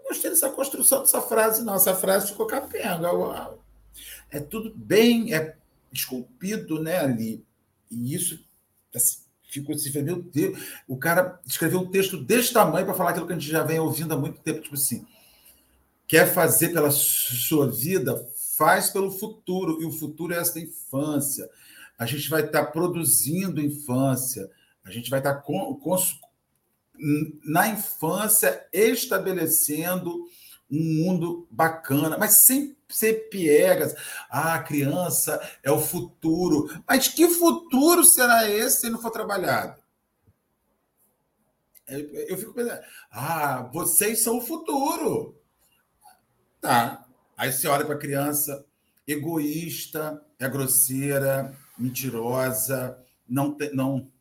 gostei 0.07 0.31
dessa 0.31 0.49
construção 0.49 1.01
dessa 1.01 1.21
frase, 1.21 1.63
não. 1.63 1.75
Essa 1.75 1.93
frase 1.93 2.31
ficou 2.31 2.47
capenga. 2.47 3.13
Uau. 3.13 3.63
É 4.31 4.39
tudo 4.39 4.73
bem, 4.75 5.33
é 5.35 5.55
esculpido 5.93 6.81
né, 6.81 6.97
ali. 6.97 7.45
E 7.91 8.15
isso 8.15 8.43
assim, 8.93 9.19
ficou 9.47 9.75
assim, 9.75 9.91
meu 10.01 10.21
Deus, 10.21 10.59
o 10.87 10.97
cara 10.97 11.39
escreveu 11.45 11.79
um 11.81 11.91
texto 11.91 12.17
desse 12.17 12.51
tamanho 12.51 12.85
para 12.85 12.95
falar 12.95 13.11
aquilo 13.11 13.27
que 13.27 13.33
a 13.33 13.35
gente 13.35 13.49
já 13.49 13.63
vem 13.63 13.79
ouvindo 13.79 14.13
há 14.13 14.17
muito 14.17 14.39
tempo, 14.41 14.61
tipo 14.61 14.75
assim, 14.75 15.05
quer 16.07 16.31
fazer 16.31 16.69
pela 16.69 16.91
sua 16.91 17.67
vida, 17.67 18.15
faz 18.57 18.89
pelo 18.89 19.11
futuro, 19.11 19.81
e 19.81 19.85
o 19.85 19.91
futuro 19.91 20.33
é 20.33 20.37
essa 20.37 20.59
infância 20.59 21.49
a 21.99 22.05
gente 22.05 22.29
vai 22.29 22.45
estar 22.45 22.67
produzindo 22.67 23.59
infância, 23.59 24.49
a 24.85 24.89
gente 24.89 25.09
vai 25.09 25.19
estar 25.19 25.35
com, 25.35 25.77
na 27.43 27.67
infância 27.67 28.65
estabelecendo 28.71 30.25
um 30.71 31.03
mundo 31.03 31.45
bacana, 31.51 32.17
mas 32.17 32.45
sem 32.45 32.77
ser 32.87 33.29
piegas. 33.29 33.93
Ah, 34.29 34.53
a 34.53 34.63
criança 34.63 35.41
é 35.61 35.71
o 35.71 35.81
futuro. 35.81 36.69
Mas 36.87 37.09
que 37.09 37.27
futuro 37.27 38.03
será 38.05 38.49
esse 38.49 38.81
se 38.81 38.89
não 38.89 39.01
for 39.01 39.11
trabalhado? 39.11 39.81
Eu 41.87 42.37
fico 42.37 42.53
pensando, 42.53 42.81
ah, 43.11 43.69
vocês 43.73 44.23
são 44.23 44.37
o 44.37 44.41
futuro. 44.41 45.35
Tá. 46.61 47.05
Aí 47.35 47.51
você 47.51 47.67
olha 47.67 47.83
para 47.83 47.95
a 47.95 47.99
criança 47.99 48.63
egoísta, 49.07 50.23
é 50.37 50.47
grosseira, 50.47 51.57
mentirosa, 51.79 52.99
não, 53.27 53.55
te, 53.55 53.69
não 53.73 54.11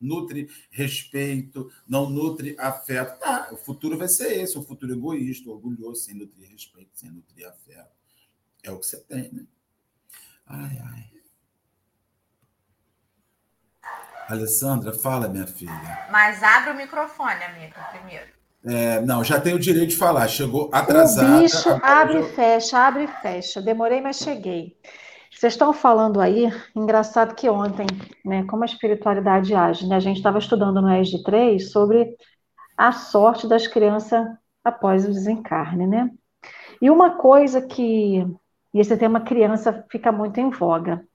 nutre 0.00 0.48
respeito, 0.70 1.70
não 1.88 2.08
nutre 2.08 2.54
afeto. 2.58 3.18
Tá, 3.18 3.48
o 3.52 3.56
futuro 3.56 3.96
vai 3.96 4.08
ser 4.08 4.40
esse, 4.40 4.58
um 4.58 4.62
futuro 4.62 4.92
egoísta, 4.92 5.50
orgulhoso, 5.50 6.02
sem 6.02 6.14
nutrir 6.14 6.50
respeito, 6.50 6.90
sem 6.94 7.10
nutrir 7.10 7.46
afeto. 7.46 7.90
É 8.62 8.70
o 8.70 8.78
que 8.78 8.86
você 8.86 9.00
tem, 9.00 9.30
né? 9.32 9.46
Ai, 10.46 10.78
ai. 10.84 11.16
Alessandra, 14.28 14.92
fala, 14.92 15.28
minha 15.28 15.46
filha. 15.46 16.08
Mas 16.10 16.42
abre 16.42 16.72
o 16.72 16.76
microfone, 16.76 17.44
amiga, 17.44 17.80
primeiro. 17.92 18.36
É, 18.64 19.00
não, 19.02 19.22
já 19.22 19.40
tenho 19.40 19.56
o 19.56 19.60
direito 19.60 19.90
de 19.90 19.96
falar. 19.96 20.26
Chegou 20.26 20.68
atrasada. 20.72 21.38
O 21.38 21.42
bicho 21.42 21.68
abre 21.80 22.20
e 22.20 22.34
fecha, 22.34 22.78
abre 22.78 23.04
e 23.04 23.08
fecha. 23.22 23.62
Demorei, 23.62 24.00
mas 24.00 24.16
cheguei. 24.16 24.76
Vocês 25.36 25.52
estão 25.52 25.70
falando 25.70 26.18
aí, 26.18 26.50
engraçado 26.74 27.34
que 27.34 27.46
ontem, 27.50 27.86
né, 28.24 28.44
como 28.44 28.62
a 28.62 28.66
espiritualidade 28.66 29.54
age, 29.54 29.86
né, 29.86 29.96
a 29.96 30.00
gente 30.00 30.16
estava 30.16 30.38
estudando 30.38 30.80
no 30.80 30.90
ESG 30.90 31.22
3 31.24 31.70
sobre 31.70 32.16
a 32.74 32.90
sorte 32.90 33.46
das 33.46 33.66
crianças 33.66 34.26
após 34.64 35.04
o 35.04 35.08
desencarne, 35.08 35.86
né? 35.86 36.10
E 36.80 36.88
uma 36.88 37.18
coisa 37.18 37.60
que, 37.60 38.26
e 38.72 38.80
esse 38.80 38.96
tema 38.96 39.20
criança 39.20 39.84
fica 39.90 40.10
muito 40.10 40.40
em 40.40 40.48
voga, 40.48 41.06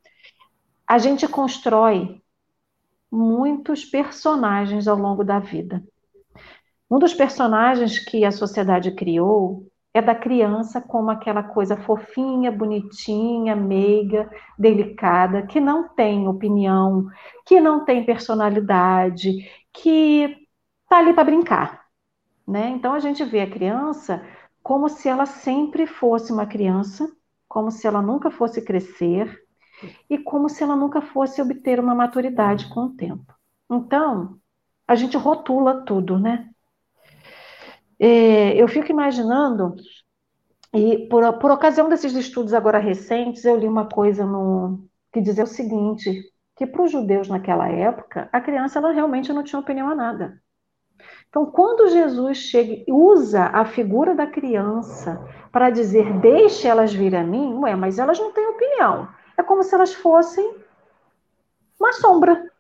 a 0.88 1.00
gente 1.00 1.28
constrói 1.28 2.22
muitos 3.12 3.84
personagens 3.84 4.88
ao 4.88 4.98
longo 4.98 5.24
da 5.24 5.40
vida. 5.40 5.84
Um 6.88 7.00
dos 7.00 7.16
personagens 7.16 7.98
que 7.98 8.24
a 8.24 8.32
sociedade 8.32 8.92
criou 8.92 9.66
é 9.94 10.02
da 10.02 10.16
criança 10.16 10.80
como 10.80 11.12
aquela 11.12 11.44
coisa 11.44 11.76
fofinha, 11.76 12.52
bonitinha, 12.52 13.56
meiga, 13.56 14.30
delicada, 14.58 15.46
que 15.46 15.60
não 15.60 15.90
tem 15.90 16.28
opinião, 16.28 17.08
que 17.46 17.60
não 17.60 17.84
tem 17.84 18.06
personalidade, 18.06 19.50
que 19.74 20.48
tá 20.88 20.98
ali 20.98 21.14
para 21.14 21.26
brincar, 21.26 21.86
né? 22.48 22.70
Então 22.70 22.94
a 22.94 23.00
gente 23.00 23.24
vê 23.26 23.42
a 23.42 23.50
criança 23.50 24.26
como 24.64 24.88
se 24.88 25.10
ela 25.10 25.26
sempre 25.26 25.86
fosse 25.88 26.32
uma 26.32 26.46
criança, 26.46 27.12
como 27.48 27.72
se 27.72 27.86
ela 27.86 28.02
nunca 28.02 28.32
fosse 28.32 28.64
crescer 28.64 29.42
e 30.10 30.18
como 30.18 30.48
se 30.48 30.64
ela 30.64 30.76
nunca 30.76 31.02
fosse 31.02 31.42
obter 31.42 31.80
uma 31.80 31.96
maturidade 31.96 32.70
com 32.70 32.82
o 32.82 32.96
tempo. 32.96 33.34
Então, 33.70 34.40
a 34.88 34.96
gente 34.96 35.18
rotula 35.18 35.84
tudo, 35.86 36.20
né? 36.20 36.51
É, 38.04 38.60
eu 38.60 38.68
fico 38.68 38.90
imaginando, 38.90 39.76
e 40.74 41.08
por, 41.08 41.38
por 41.38 41.52
ocasião 41.52 41.88
desses 41.88 42.16
estudos 42.16 42.52
agora 42.52 42.80
recentes, 42.80 43.46
eu 43.46 43.56
li 43.56 43.68
uma 43.68 43.88
coisa 43.88 44.26
no, 44.26 44.84
que 45.14 45.22
dizia 45.22 45.44
o 45.44 45.48
seguinte, 45.48 46.24
que 46.56 46.66
para 46.66 46.82
os 46.82 46.92
judeus 46.92 47.28
naquela 47.28 47.70
época, 47.70 48.28
a 48.34 48.42
criança 48.42 48.80
ela 48.80 48.92
realmente 48.92 49.32
não 49.32 49.44
tinha 49.44 49.60
opinião 49.60 49.88
a 49.88 49.94
nada. 49.94 50.42
Então, 51.30 51.46
quando 51.46 51.90
Jesus 51.90 52.38
chega 52.38 52.84
e 52.88 52.92
usa 52.92 53.46
a 53.54 53.66
figura 53.66 54.16
da 54.16 54.26
criança 54.26 55.24
para 55.52 55.70
dizer, 55.70 56.12
deixe 56.20 56.68
elas 56.68 56.92
vir 56.92 57.16
a 57.16 57.24
mim, 57.24 57.54
ué, 57.60 57.76
mas 57.76 58.00
elas 58.00 58.18
não 58.18 58.32
têm 58.32 58.48
opinião. 58.48 59.08
É 59.38 59.44
como 59.44 59.62
se 59.62 59.76
elas 59.76 59.94
fossem 59.94 60.56
uma 61.80 61.94
sombra, 61.94 62.52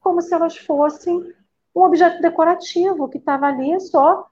como 0.00 0.20
se 0.20 0.34
elas 0.34 0.56
fossem 0.56 1.32
um 1.74 1.82
objeto 1.82 2.20
decorativo 2.20 3.08
que 3.08 3.18
estava 3.18 3.46
ali 3.46 3.78
só 3.80 4.29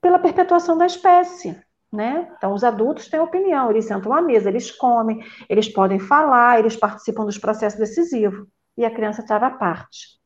pela 0.00 0.18
perpetuação 0.18 0.76
da 0.76 0.86
espécie. 0.86 1.60
Né? 1.90 2.30
Então, 2.36 2.52
os 2.52 2.62
adultos 2.62 3.08
têm 3.08 3.18
opinião, 3.18 3.70
eles 3.70 3.86
sentam 3.86 4.12
à 4.12 4.20
mesa, 4.20 4.50
eles 4.50 4.70
comem, 4.70 5.24
eles 5.48 5.68
podem 5.68 5.98
falar, 5.98 6.58
eles 6.58 6.76
participam 6.76 7.24
dos 7.24 7.38
processos 7.38 7.78
decisivos, 7.78 8.46
e 8.76 8.84
a 8.84 8.90
criança 8.90 9.22
estava 9.22 9.46
à 9.46 9.50
parte. 9.50 10.18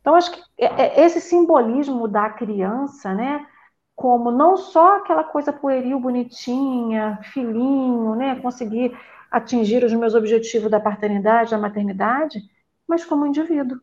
Então, 0.00 0.16
acho 0.16 0.32
que 0.32 0.42
é, 0.58 0.66
é, 0.66 1.04
esse 1.04 1.20
simbolismo 1.20 2.08
da 2.08 2.28
criança, 2.30 3.14
né, 3.14 3.46
como 3.94 4.32
não 4.32 4.56
só 4.56 4.96
aquela 4.96 5.22
coisa 5.22 5.52
pueril, 5.52 6.00
bonitinha, 6.00 7.20
filhinho, 7.32 8.16
né, 8.16 8.34
conseguir 8.40 8.94
atingir 9.30 9.84
os 9.84 9.92
meus 9.92 10.14
objetivos 10.14 10.70
da 10.70 10.80
paternidade, 10.80 11.52
da 11.52 11.58
maternidade, 11.58 12.40
mas 12.86 13.04
como 13.04 13.26
indivíduo. 13.26 13.78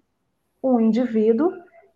Um 0.62 0.80
indivíduo 0.80 1.52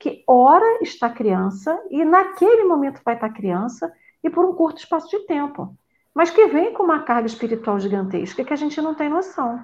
que 0.06 0.24
ora 0.28 0.84
está 0.84 1.10
criança 1.10 1.82
e 1.90 2.06
naquele 2.06 2.64
momento 2.66 3.02
vai 3.04 3.16
estar 3.16 3.30
criança 3.30 3.92
e 4.24 4.30
por 4.30 4.46
um 4.46 4.54
curto 4.54 4.78
espaço 4.78 5.10
de 5.10 5.26
tempo, 5.26 5.76
mas 6.14 6.30
que 6.30 6.46
vem 6.46 6.72
com 6.74 6.84
uma 6.84 7.02
carga 7.02 7.26
espiritual 7.26 7.80
gigantesca 7.80 8.44
que 8.44 8.54
a 8.54 8.56
gente 8.56 8.80
não 8.80 8.94
tem 8.94 9.10
noção. 9.10 9.60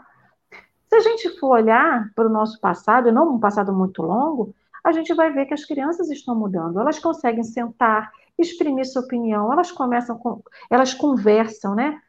Se 0.90 0.96
a 0.96 1.00
gente 1.00 1.40
for 1.40 1.50
olhar 1.50 2.10
para 2.16 2.26
o 2.26 2.32
nosso 2.32 2.60
passado, 2.60 3.08
e 3.08 3.12
não 3.12 3.36
um 3.36 3.40
passado 3.40 3.72
muito 3.72 4.02
longo, 4.02 4.52
a 4.84 4.92
gente 4.92 5.14
vai 5.14 5.32
ver 5.32 5.46
que 5.46 5.54
as 5.54 5.64
crianças 5.64 6.10
estão 6.10 6.34
mudando. 6.34 6.80
Elas 6.80 6.98
conseguem 6.98 7.44
sentar, 7.44 8.12
exprimir 8.36 8.88
sua 8.88 9.04
opinião, 9.04 9.54
elas 9.54 9.72
começam, 9.72 10.18
com, 10.18 10.42
elas 10.72 10.92
conversam, 10.92 11.76
né? 11.76 12.02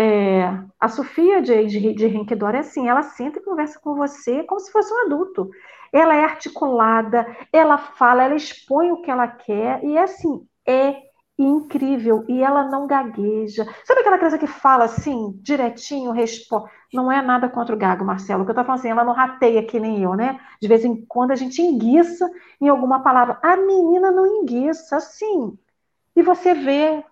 É, 0.00 0.58
a 0.78 0.88
Sofia 0.88 1.42
de, 1.42 1.66
de, 1.66 1.92
de 1.94 2.06
é 2.06 2.58
assim, 2.58 2.88
ela 2.88 3.02
senta 3.02 3.38
e 3.38 3.42
conversa 3.42 3.78
com 3.80 3.94
você 3.94 4.42
como 4.44 4.60
se 4.60 4.72
fosse 4.72 4.92
um 4.94 5.06
adulto 5.06 5.50
ela 5.92 6.14
é 6.14 6.24
articulada, 6.24 7.26
ela 7.52 7.76
fala, 7.78 8.22
ela 8.24 8.34
expõe 8.34 8.92
o 8.92 9.02
que 9.02 9.10
ela 9.10 9.26
quer, 9.26 9.82
e 9.84 9.98
assim, 9.98 10.46
é 10.66 10.96
incrível, 11.38 12.24
e 12.28 12.42
ela 12.42 12.64
não 12.64 12.86
gagueja. 12.86 13.64
Sabe 13.84 14.00
aquela 14.00 14.18
criança 14.18 14.38
que 14.38 14.46
fala 14.46 14.84
assim, 14.84 15.32
direitinho, 15.42 16.12
responde? 16.12 16.70
Não 16.92 17.10
é 17.10 17.22
nada 17.22 17.48
contra 17.48 17.74
o 17.74 17.78
gago, 17.78 18.04
Marcelo, 18.04 18.42
o 18.42 18.44
que 18.44 18.50
eu 18.50 18.54
tô 18.54 18.64
falando 18.64 18.80
assim, 18.80 18.90
ela 18.90 19.04
não 19.04 19.12
rateia 19.12 19.64
que 19.64 19.80
nem 19.80 20.02
eu, 20.02 20.14
né? 20.14 20.38
De 20.60 20.68
vez 20.68 20.84
em 20.84 21.04
quando 21.06 21.30
a 21.30 21.36
gente 21.36 21.62
enguiça 21.62 22.28
em 22.60 22.68
alguma 22.68 23.02
palavra. 23.02 23.38
A 23.42 23.56
menina 23.56 24.10
não 24.10 24.26
enguiça, 24.26 24.96
assim. 24.96 25.56
E 26.16 26.22
você 26.22 26.52
vê 26.52 27.04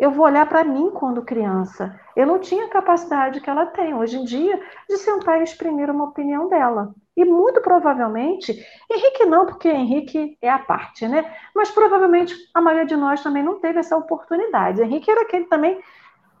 eu 0.00 0.10
vou 0.10 0.24
olhar 0.24 0.48
para 0.48 0.64
mim 0.64 0.90
quando 0.90 1.20
criança. 1.22 1.94
Eu 2.16 2.26
não 2.26 2.38
tinha 2.38 2.64
a 2.64 2.70
capacidade 2.70 3.38
que 3.38 3.50
ela 3.50 3.66
tem 3.66 3.92
hoje 3.92 4.16
em 4.16 4.24
dia 4.24 4.58
de 4.88 4.96
sentar 4.96 5.38
e 5.38 5.44
exprimir 5.44 5.90
uma 5.90 6.04
opinião 6.04 6.48
dela. 6.48 6.94
E 7.14 7.22
muito 7.22 7.60
provavelmente, 7.60 8.66
Henrique 8.90 9.26
não, 9.26 9.44
porque 9.44 9.68
Henrique 9.68 10.38
é 10.40 10.48
a 10.48 10.58
parte, 10.58 11.06
né? 11.06 11.30
Mas 11.54 11.70
provavelmente 11.70 12.34
a 12.54 12.62
maioria 12.62 12.86
de 12.86 12.96
nós 12.96 13.22
também 13.22 13.42
não 13.42 13.60
teve 13.60 13.78
essa 13.78 13.94
oportunidade. 13.94 14.80
Henrique 14.80 15.10
era 15.10 15.20
aquele 15.20 15.44
também, 15.44 15.78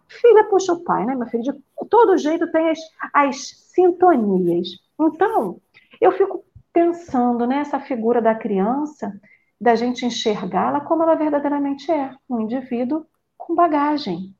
filha 0.08 0.44
puxa 0.44 0.72
o 0.72 0.82
pai, 0.82 1.04
né, 1.04 1.14
meu 1.14 1.26
filho? 1.26 1.42
De 1.42 1.52
todo 1.90 2.16
jeito 2.16 2.50
tem 2.50 2.70
as, 2.70 2.78
as 3.12 3.36
sintonias. 3.74 4.68
Então, 4.98 5.60
eu 6.00 6.12
fico 6.12 6.42
pensando 6.72 7.46
nessa 7.46 7.78
figura 7.78 8.22
da 8.22 8.34
criança, 8.34 9.12
da 9.60 9.74
gente 9.74 10.06
enxergá-la 10.06 10.80
como 10.80 11.02
ela 11.02 11.14
verdadeiramente 11.14 11.92
é, 11.92 12.10
um 12.26 12.40
indivíduo 12.40 13.04
com 13.50 13.54
bagagem. 13.54 14.34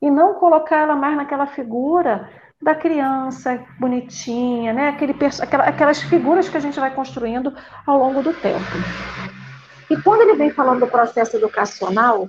E 0.00 0.10
não 0.10 0.34
colocar 0.34 0.78
ela 0.78 0.96
mais 0.96 1.16
naquela 1.16 1.46
figura 1.46 2.30
da 2.60 2.74
criança 2.74 3.62
bonitinha, 3.78 4.72
né? 4.72 4.88
Aquele, 4.88 5.14
aquelas 5.66 6.02
figuras 6.02 6.48
que 6.48 6.56
a 6.56 6.60
gente 6.60 6.80
vai 6.80 6.94
construindo 6.94 7.54
ao 7.86 7.98
longo 7.98 8.22
do 8.22 8.32
tempo. 8.32 8.64
E 9.90 10.00
quando 10.02 10.22
ele 10.22 10.36
vem 10.36 10.50
falando 10.50 10.80
do 10.80 10.86
processo 10.86 11.36
educacional, 11.36 12.28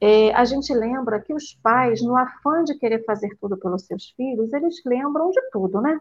é, 0.00 0.32
a 0.34 0.44
gente 0.44 0.72
lembra 0.74 1.20
que 1.20 1.32
os 1.32 1.54
pais, 1.54 2.02
no 2.02 2.16
afã 2.16 2.62
de 2.62 2.78
querer 2.78 3.04
fazer 3.04 3.30
tudo 3.40 3.56
pelos 3.56 3.86
seus 3.86 4.10
filhos, 4.10 4.52
eles 4.52 4.76
lembram 4.84 5.30
de 5.30 5.40
tudo, 5.50 5.80
né? 5.80 5.98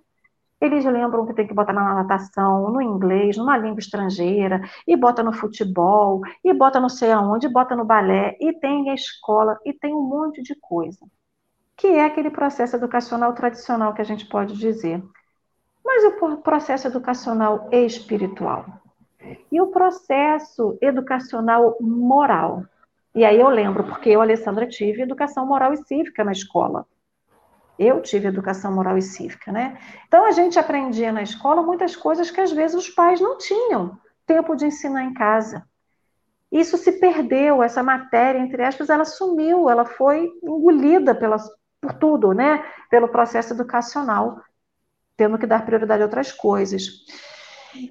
Eles 0.60 0.84
lembram 0.86 1.26
que 1.26 1.34
tem 1.34 1.46
que 1.46 1.54
botar 1.54 1.72
na 1.72 1.94
natação, 1.94 2.72
no 2.72 2.82
inglês, 2.82 3.38
numa 3.38 3.58
língua 3.58 3.80
estrangeira, 3.80 4.62
e 4.88 4.96
bota 4.96 5.22
no 5.22 5.32
futebol, 5.32 6.22
e 6.44 6.52
bota 6.52 6.80
não 6.80 6.90
sei 6.90 7.12
aonde, 7.12 7.48
bota 7.48 7.76
no 7.76 7.86
balé, 7.86 8.36
e 8.42 8.52
tem 8.54 8.90
a 8.90 8.96
escola, 8.96 9.60
e 9.64 9.72
tem 9.72 9.94
um 9.94 10.02
monte 10.02 10.42
de 10.42 10.56
coisa. 10.56 11.06
Que 11.76 11.88
é 11.88 12.06
aquele 12.06 12.32
processo 12.32 12.76
educacional 12.76 13.34
tradicional 13.34 13.94
que 13.94 14.02
a 14.02 14.06
gente 14.06 14.26
pode 14.26 14.58
dizer. 14.58 15.04
Mas 15.86 16.04
o 16.04 16.38
processo 16.38 16.88
educacional 16.88 17.70
espiritual. 17.72 18.66
E 19.52 19.62
o 19.62 19.68
processo 19.68 20.76
educacional 20.82 21.78
moral. 21.80 22.64
E 23.14 23.24
aí 23.24 23.40
eu 23.40 23.50
lembro, 23.50 23.84
porque 23.84 24.10
eu, 24.10 24.22
Alessandra, 24.22 24.68
tive 24.68 25.04
educação 25.04 25.46
moral 25.46 25.72
e 25.74 25.78
cívica 25.78 26.24
na 26.24 26.32
escola. 26.32 26.86
Eu 27.78 28.02
tive 28.02 28.28
educação 28.28 28.74
moral 28.74 28.98
e 28.98 29.02
cívica, 29.02 29.52
né? 29.52 29.78
Então 30.08 30.26
a 30.26 30.32
gente 30.32 30.58
aprendia 30.58 31.12
na 31.12 31.22
escola 31.22 31.62
muitas 31.62 31.96
coisas 31.96 32.32
que 32.32 32.42
às 32.42 32.52
vezes 32.52 32.76
os 32.76 32.90
pais 32.90 33.22
não 33.22 33.38
tinham 33.38 33.98
tempo 34.26 34.56
de 34.56 34.66
ensinar 34.66 35.04
em 35.04 35.14
casa. 35.14 35.66
Isso 36.52 36.78
se 36.78 36.94
perdeu, 36.94 37.62
essa 37.62 37.84
matéria, 37.84 38.40
entre 38.40 38.64
aspas, 38.64 38.90
ela 38.90 39.06
sumiu, 39.06 39.70
ela 39.70 39.86
foi 39.86 40.32
engolida 40.44 41.14
pela, 41.14 41.38
por 41.82 41.94
tudo, 41.94 42.34
né? 42.34 42.64
Pelo 42.90 43.10
processo 43.10 43.54
educacional, 43.54 44.42
tendo 45.16 45.38
que 45.38 45.46
dar 45.46 45.66
prioridade 45.66 46.02
a 46.02 46.06
outras 46.06 46.32
coisas. 46.32 47.06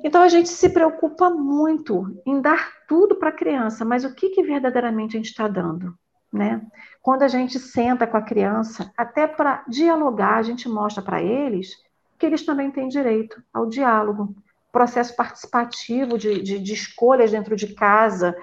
Então 0.03 0.23
a 0.23 0.29
gente 0.29 0.49
se 0.49 0.71
preocupa 0.71 1.31
muito 1.31 2.21
em 2.27 2.41
dar 2.41 2.73
tudo 2.89 3.17
para 3.17 3.29
a 3.29 3.37
criança, 3.37 3.85
mas 3.85 4.05
o 4.05 4.15
que, 4.15 4.31
que 4.31 4.43
verdadeiramente 4.43 5.17
a 5.17 5.19
gente 5.19 5.31
está 5.31 5.47
dando? 5.47 5.95
Né? 6.33 6.61
Quando 7.03 7.23
a 7.23 7.29
gente 7.29 7.59
senta 7.59 8.07
com 8.07 8.17
a 8.17 8.23
criança, 8.23 8.93
até 8.97 9.27
para 9.27 9.65
dialogar, 9.69 10.37
a 10.37 10.43
gente 10.43 10.69
mostra 10.69 11.03
para 11.03 11.23
eles 11.23 11.71
que 12.19 12.27
eles 12.27 12.45
também 12.45 12.71
têm 12.71 12.89
direito 12.89 13.43
ao 13.53 13.67
diálogo, 13.67 14.35
processo 14.73 15.15
participativo 15.15 16.19
de, 16.19 16.43
de, 16.43 16.59
de 16.59 16.73
escolhas 16.73 17.31
dentro 17.31 17.55
de 17.57 17.75
casa, 17.75 18.37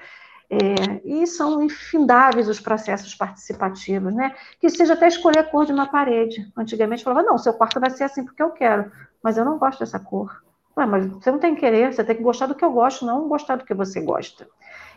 é, 0.50 1.02
e 1.04 1.26
são 1.26 1.64
infindáveis 1.64 2.48
os 2.48 2.60
processos 2.60 3.16
participativos, 3.16 4.14
né? 4.14 4.36
Que 4.60 4.70
seja 4.70 4.94
até 4.94 5.08
escolher 5.08 5.40
a 5.40 5.44
cor 5.44 5.66
de 5.66 5.74
uma 5.74 5.88
parede. 5.88 6.52
Antigamente 6.56 7.04
falava, 7.04 7.24
não, 7.24 7.38
seu 7.38 7.54
quarto 7.54 7.80
vai 7.80 7.90
ser 7.90 8.04
assim 8.04 8.24
porque 8.24 8.44
eu 8.44 8.52
quero, 8.52 8.92
mas 9.24 9.38
eu 9.38 9.46
não 9.46 9.58
gosto 9.58 9.80
dessa 9.80 10.00
cor. 10.00 10.44
Ué, 10.78 10.86
mas 10.86 11.08
você 11.08 11.32
não 11.32 11.40
tem 11.40 11.56
que 11.56 11.62
querer, 11.62 11.94
você 11.94 12.04
tem 12.04 12.16
que 12.16 12.24
gostar 12.24 12.48
do 12.48 12.56
que 12.56 12.66
eu 12.66 12.72
gosto, 12.72 13.06
não 13.06 13.28
gostar 13.28 13.56
do 13.56 13.66
que 13.66 13.74
você 13.74 14.02
gosta. 14.02 14.48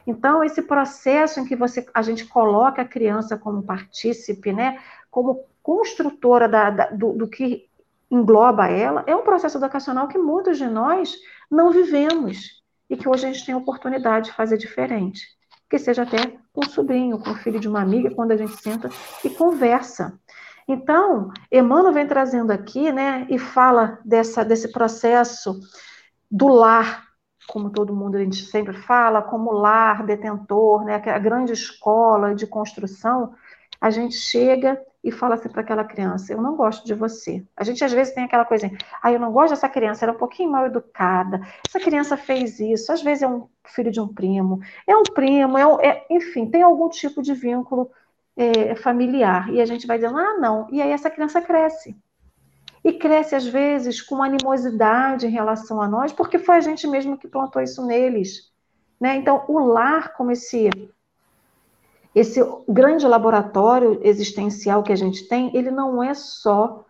Então, 0.07 0.45
esse 0.45 0.63
processo 0.63 1.41
em 1.41 1.45
que 1.45 1.57
você, 1.57 1.87
a 1.93 2.03
gente 2.03 2.27
coloca 2.27 2.83
a 2.83 2.89
criança 2.89 3.37
como 3.37 3.63
partícipe, 3.63 4.53
né, 4.53 4.79
como 5.11 5.45
construtora 5.63 6.49
da, 6.49 6.71
da, 6.71 6.91
do, 6.91 7.13
do 7.13 7.29
que 7.29 7.69
engloba 8.11 8.69
ela, 8.69 9.03
é 9.07 9.17
um 9.17 9.25
processo 9.25 9.59
educacional 9.59 10.07
que 10.07 10.19
muitos 10.19 10.59
de 10.59 10.67
nós 10.67 11.17
não 11.51 11.73
vivemos 11.73 12.63
e 12.89 12.97
que 12.97 13.09
hoje 13.09 13.27
a 13.27 13.33
gente 13.33 13.45
tem 13.45 13.55
a 13.55 13.59
oportunidade 13.59 14.27
de 14.27 14.37
fazer 14.37 14.57
diferente 14.57 15.37
que 15.69 15.79
seja 15.79 16.03
até 16.03 16.39
com 16.53 16.61
o 16.61 16.69
sobrinho, 16.69 17.19
com 17.19 17.31
o 17.31 17.35
filho 17.35 17.59
de 17.59 17.69
uma 17.69 17.81
amiga, 17.81 18.15
quando 18.15 18.33
a 18.33 18.37
gente 18.37 18.57
senta 18.57 18.89
e 19.25 19.31
conversa. 19.31 20.19
Então, 20.69 21.31
Emmanuel 21.51 21.93
vem 21.93 22.07
trazendo 22.07 22.51
aqui, 22.51 22.91
né, 22.93 23.27
e 23.31 23.39
fala 23.39 23.99
dessa, 24.05 24.45
desse 24.45 24.73
processo 24.73 25.61
do 26.31 26.49
lar, 26.49 27.05
como 27.49 27.71
todo 27.71 27.95
mundo 27.95 28.17
a 28.17 28.21
gente 28.21 28.45
sempre 28.45 28.75
fala, 28.75 29.23
como 29.23 29.53
lar 29.53 30.05
detentor, 30.05 30.85
né, 30.85 30.95
a 30.95 31.19
grande 31.19 31.53
escola 31.53 32.35
de 32.35 32.47
construção, 32.47 33.35
a 33.81 33.91
gente 33.91 34.17
chega 34.17 34.81
e 35.03 35.13
fala 35.13 35.37
assim 35.37 35.49
para 35.49 35.61
aquela 35.61 35.85
criança: 35.85 36.33
Eu 36.33 36.43
não 36.43 36.57
gosto 36.57 36.85
de 36.85 36.95
você. 36.95 37.45
A 37.57 37.63
gente 37.63 37.85
às 37.85 37.93
vezes 37.93 38.13
tem 38.15 38.25
aquela 38.25 38.45
coisa, 38.45 38.71
ah, 39.03 39.13
eu 39.13 39.21
não 39.21 39.33
gosto 39.33 39.51
dessa 39.51 39.69
criança, 39.69 40.05
era 40.05 40.13
é 40.13 40.15
um 40.15 40.19
pouquinho 40.19 40.51
mal 40.51 40.67
educada, 40.67 41.41
essa 41.67 41.79
criança 41.79 42.17
fez 42.17 42.59
isso, 42.59 42.91
às 42.93 43.03
vezes 43.03 43.23
é 43.23 43.29
um 43.29 43.49
filho 43.65 43.91
de 43.93 44.01
um 44.01 44.09
primo, 44.09 44.61
é 44.87 44.97
um 44.97 45.03
primo, 45.05 45.57
é, 45.57 45.67
um, 45.67 45.81
é 45.81 46.05
enfim, 46.11 46.51
tem 46.51 46.63
algum 46.63 46.89
tipo 46.89 47.23
de 47.23 47.35
vínculo 47.35 47.91
é, 48.37 48.75
familiar. 48.75 49.49
E 49.53 49.61
a 49.61 49.67
gente 49.67 49.87
vai 49.87 49.99
dizendo: 49.99 50.19
Ah, 50.19 50.37
não. 50.39 50.69
E 50.71 50.83
aí 50.83 50.91
essa 50.91 51.11
criança 51.11 51.41
cresce. 51.41 51.97
E 52.87 52.93
cresce, 52.93 53.35
às 53.35 53.45
vezes, 53.45 54.01
com 54.01 54.23
animosidade 54.23 55.27
em 55.27 55.31
relação 55.31 55.83
a 55.83 55.89
nós, 55.89 56.13
porque 56.13 56.39
foi 56.39 56.55
a 56.55 56.61
gente 56.61 56.87
mesmo 56.87 57.19
que 57.19 57.27
plantou 57.27 57.61
isso 57.61 57.85
neles. 57.85 58.53
Né? 59.01 59.17
Então, 59.17 59.45
o 59.49 59.59
lar, 59.59 60.15
como 60.15 60.31
esse 60.31 60.71
esse 62.15 62.41
grande 62.69 63.05
laboratório 63.05 63.99
existencial 64.05 64.85
que 64.85 64.93
a 64.93 64.97
gente 64.97 65.27
tem, 65.29 65.51
ele 65.53 65.73
não 65.73 66.01
é 66.01 66.15
só. 66.15 66.85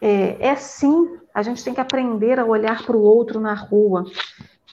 É, 0.00 0.48
é 0.48 0.56
sim, 0.56 1.18
a 1.34 1.42
gente 1.42 1.62
tem 1.62 1.74
que 1.74 1.80
aprender 1.80 2.40
a 2.40 2.46
olhar 2.46 2.82
para 2.82 2.96
o 2.96 3.02
outro 3.02 3.38
na 3.38 3.52
rua, 3.52 4.06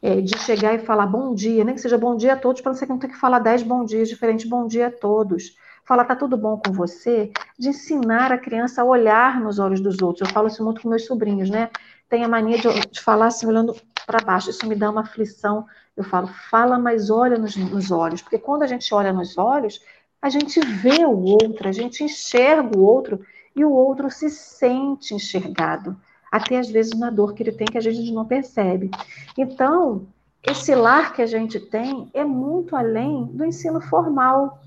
é, 0.02 0.22
de 0.22 0.38
chegar 0.40 0.74
e 0.74 0.80
falar 0.80 1.06
bom 1.06 1.36
dia, 1.36 1.66
nem 1.66 1.76
que 1.76 1.82
seja 1.82 1.98
bom 1.98 2.16
dia 2.16 2.34
a 2.34 2.38
todos, 2.38 2.62
para 2.62 2.74
você 2.74 2.86
não 2.86 2.98
ter 2.98 3.10
que 3.10 3.20
falar 3.20 3.40
dez 3.40 3.62
bom 3.62 3.84
dias 3.84 4.08
diferentes, 4.08 4.48
bom 4.48 4.66
dia 4.66 4.88
a 4.88 4.92
todos. 4.92 5.54
Falar, 5.92 6.06
tá 6.06 6.16
tudo 6.16 6.38
bom 6.38 6.58
com 6.58 6.72
você? 6.72 7.34
De 7.60 7.68
ensinar 7.68 8.32
a 8.32 8.38
criança 8.38 8.82
a 8.82 8.86
olhar 8.86 9.42
nos 9.42 9.60
olhos 9.60 9.82
dos 9.82 10.02
outros. 10.02 10.26
Eu 10.26 10.34
falo 10.34 10.48
isso 10.48 10.64
muito 10.64 10.82
com 10.82 10.88
meus 10.88 11.06
sobrinhos, 11.06 11.50
né? 11.50 11.70
Tem 12.08 12.24
a 12.24 12.30
mania 12.30 12.58
de, 12.58 12.70
de 12.90 13.02
falar 13.02 13.28
assim, 13.28 13.46
olhando 13.46 13.76
para 14.08 14.24
baixo. 14.24 14.50
Isso 14.50 14.66
me 14.66 14.74
dá 14.74 14.90
uma 14.90 15.02
aflição 15.02 15.66
eu 15.98 16.06
falo, 16.06 16.28
fala, 16.50 16.80
mas 16.80 17.10
olha 17.10 17.38
nos, 17.38 17.58
nos 17.58 17.92
olhos, 17.92 18.22
porque 18.22 18.38
quando 18.38 18.64
a 18.64 18.68
gente 18.68 18.94
olha 18.94 19.12
nos 19.12 19.38
olhos, 19.38 19.82
a 20.22 20.30
gente 20.30 20.62
vê 20.62 21.06
o 21.06 21.20
outro, 21.20 21.68
a 21.68 21.74
gente 21.74 22.06
enxerga 22.06 22.78
o 22.78 22.82
outro 22.82 23.20
e 23.54 23.66
o 23.66 23.72
outro 23.72 24.10
se 24.10 24.30
sente 24.30 25.14
enxergado, 25.14 25.98
até 26.32 26.58
às 26.58 26.70
vezes 26.70 26.98
na 26.98 27.10
dor 27.10 27.34
que 27.34 27.44
ele 27.44 27.52
tem 27.52 27.68
que 27.68 27.78
a 27.78 27.82
gente 27.82 28.14
não 28.14 28.26
percebe. 28.26 28.90
Então, 29.38 30.08
esse 30.42 30.74
lar 30.74 31.14
que 31.14 31.22
a 31.22 31.28
gente 31.28 31.60
tem 31.60 32.10
é 32.14 32.24
muito 32.24 32.78
além 32.78 33.26
do 33.26 33.44
ensino 33.44 33.82
formal. 33.82 34.58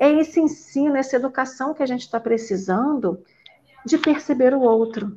É 0.00 0.10
esse 0.10 0.40
ensino, 0.40 0.96
essa 0.96 1.14
educação 1.14 1.72
que 1.72 1.82
a 1.82 1.86
gente 1.86 2.00
está 2.00 2.18
precisando 2.18 3.22
de 3.86 3.96
perceber 3.98 4.52
o 4.52 4.60
outro. 4.60 5.16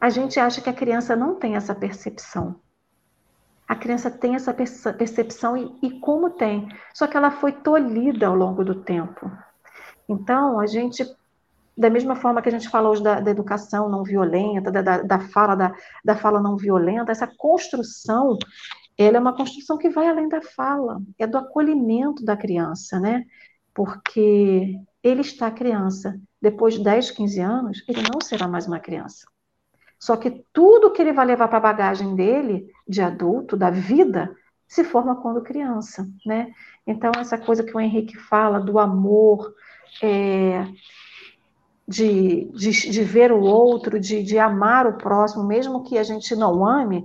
A 0.00 0.08
gente 0.08 0.40
acha 0.40 0.62
que 0.62 0.70
a 0.70 0.72
criança 0.72 1.14
não 1.14 1.34
tem 1.34 1.56
essa 1.56 1.74
percepção 1.74 2.58
a 3.68 3.76
criança 3.76 4.10
tem 4.10 4.34
essa 4.34 4.52
percepção 4.94 5.54
e, 5.54 5.78
e, 5.82 6.00
como 6.00 6.30
tem, 6.30 6.66
só 6.94 7.06
que 7.06 7.16
ela 7.16 7.30
foi 7.30 7.52
tolhida 7.52 8.26
ao 8.26 8.34
longo 8.34 8.64
do 8.64 8.74
tempo. 8.74 9.30
Então, 10.08 10.58
a 10.58 10.66
gente, 10.66 11.04
da 11.76 11.90
mesma 11.90 12.16
forma 12.16 12.40
que 12.40 12.48
a 12.48 12.52
gente 12.52 12.70
fala 12.70 12.88
hoje 12.88 13.02
da, 13.02 13.20
da 13.20 13.30
educação 13.30 13.90
não 13.90 14.02
violenta, 14.02 14.72
da, 14.72 14.80
da, 14.80 15.02
da 15.02 15.20
fala 15.20 15.74
da 16.02 16.16
fala 16.16 16.40
não 16.40 16.56
violenta, 16.56 17.12
essa 17.12 17.26
construção, 17.26 18.38
ela 18.98 19.16
é 19.16 19.20
uma 19.20 19.36
construção 19.36 19.78
que 19.78 19.88
vai 19.88 20.08
além 20.08 20.28
da 20.28 20.42
fala, 20.42 21.00
é 21.16 21.26
do 21.26 21.38
acolhimento 21.38 22.24
da 22.24 22.36
criança, 22.36 22.98
né? 22.98 23.24
Porque 23.72 24.76
ele 25.02 25.20
está 25.20 25.50
criança, 25.52 26.20
depois 26.42 26.74
de 26.74 26.82
10, 26.82 27.12
15 27.12 27.40
anos, 27.40 27.84
ele 27.88 28.02
não 28.02 28.20
será 28.20 28.48
mais 28.48 28.66
uma 28.66 28.80
criança. 28.80 29.24
Só 30.00 30.16
que 30.16 30.44
tudo 30.52 30.92
que 30.92 31.00
ele 31.00 31.12
vai 31.12 31.26
levar 31.26 31.46
para 31.46 31.58
a 31.58 31.60
bagagem 31.60 32.16
dele, 32.16 32.66
de 32.88 33.00
adulto, 33.00 33.56
da 33.56 33.70
vida, 33.70 34.34
se 34.66 34.82
forma 34.82 35.16
quando 35.16 35.42
criança, 35.42 36.08
né? 36.26 36.52
Então, 36.86 37.12
essa 37.18 37.38
coisa 37.38 37.62
que 37.62 37.76
o 37.76 37.80
Henrique 37.80 38.16
fala 38.16 38.60
do 38.60 38.78
amor, 38.78 39.54
é, 40.02 40.66
de, 41.86 42.44
de, 42.52 42.90
de, 42.90 43.02
ver 43.02 43.32
o 43.32 43.40
outro, 43.40 43.98
de, 43.98 44.22
de 44.22 44.38
amar 44.38 44.86
o 44.86 44.98
próximo, 44.98 45.44
mesmo 45.44 45.84
que 45.84 45.96
a 45.96 46.02
gente 46.02 46.36
não 46.36 46.66
ame, 46.66 47.04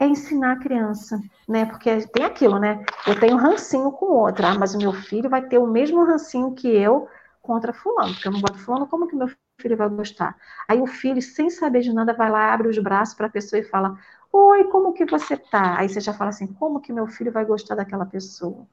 é 0.00 0.06
ensinar 0.06 0.52
a 0.52 0.58
criança, 0.58 1.20
né? 1.46 1.66
Porque 1.66 2.06
tem 2.06 2.24
aquilo, 2.24 2.58
né? 2.58 2.82
Eu 3.06 3.20
tenho 3.20 3.36
rancinho 3.36 3.92
com 3.92 4.06
outra, 4.06 4.48
ah, 4.48 4.58
mas 4.58 4.74
o 4.74 4.78
meu 4.78 4.94
filho 4.94 5.28
vai 5.28 5.42
ter 5.46 5.58
o 5.58 5.66
mesmo 5.66 6.02
rancinho 6.04 6.54
que 6.54 6.68
eu 6.68 7.06
contra 7.42 7.72
fulano, 7.72 8.14
porque 8.14 8.26
eu 8.26 8.32
não 8.32 8.40
gosto 8.40 8.58
fulano, 8.58 8.86
como 8.86 9.06
que 9.06 9.14
meu 9.14 9.28
filho 9.60 9.76
vai 9.76 9.88
gostar? 9.90 10.34
Aí 10.66 10.80
o 10.80 10.86
filho, 10.86 11.20
sem 11.20 11.50
saber 11.50 11.80
de 11.80 11.92
nada, 11.92 12.14
vai 12.14 12.30
lá, 12.30 12.52
abre 12.52 12.68
os 12.68 12.78
braços 12.78 13.14
para 13.14 13.26
a 13.26 13.30
pessoa 13.30 13.60
e 13.60 13.64
fala: 13.64 13.94
Oi, 14.32 14.64
como 14.64 14.94
que 14.94 15.04
você 15.04 15.36
tá? 15.36 15.76
Aí 15.78 15.88
você 15.88 16.00
já 16.00 16.14
fala 16.14 16.30
assim: 16.30 16.46
como 16.46 16.80
que 16.80 16.92
meu 16.92 17.06
filho 17.06 17.30
vai 17.30 17.44
gostar 17.44 17.74
daquela 17.74 18.06
pessoa? 18.06 18.66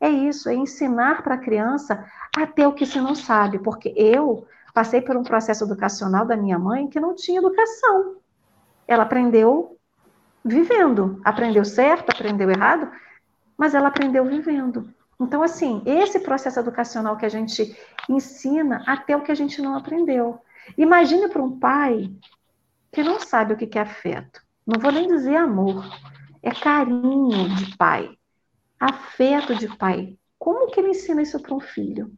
É 0.00 0.08
isso, 0.08 0.48
é 0.48 0.54
ensinar 0.54 1.22
para 1.22 1.34
a 1.34 1.38
criança 1.38 2.04
até 2.36 2.68
o 2.68 2.72
que 2.72 2.86
você 2.86 3.00
não 3.00 3.16
sabe, 3.16 3.58
porque 3.58 3.92
eu 3.96 4.46
passei 4.72 5.00
por 5.00 5.16
um 5.16 5.24
processo 5.24 5.64
educacional 5.64 6.24
da 6.24 6.36
minha 6.36 6.58
mãe 6.58 6.86
que 6.88 7.00
não 7.00 7.16
tinha 7.16 7.40
educação. 7.40 8.16
Ela 8.86 9.02
aprendeu 9.02 9.77
vivendo, 10.44 11.20
aprendeu 11.24 11.64
certo, 11.64 12.10
aprendeu 12.10 12.50
errado, 12.50 12.90
mas 13.56 13.74
ela 13.74 13.88
aprendeu 13.88 14.24
vivendo. 14.24 14.92
Então, 15.20 15.42
assim, 15.42 15.82
esse 15.84 16.20
processo 16.20 16.60
educacional 16.60 17.16
que 17.16 17.26
a 17.26 17.28
gente 17.28 17.76
ensina 18.08 18.84
até 18.86 19.16
o 19.16 19.22
que 19.22 19.32
a 19.32 19.34
gente 19.34 19.60
não 19.60 19.76
aprendeu. 19.76 20.40
Imagine 20.76 21.28
para 21.28 21.42
um 21.42 21.58
pai 21.58 22.12
que 22.92 23.02
não 23.02 23.18
sabe 23.18 23.52
o 23.52 23.56
que 23.56 23.78
é 23.78 23.82
afeto. 23.82 24.40
Não 24.66 24.80
vou 24.80 24.92
nem 24.92 25.08
dizer 25.08 25.36
amor. 25.36 25.84
É 26.42 26.52
carinho 26.52 27.48
de 27.56 27.76
pai. 27.76 28.10
Afeto 28.78 29.56
de 29.56 29.66
pai. 29.76 30.16
Como 30.38 30.70
que 30.70 30.78
ele 30.78 30.90
ensina 30.90 31.20
isso 31.20 31.40
para 31.40 31.54
um 31.54 31.60
filho? 31.60 32.12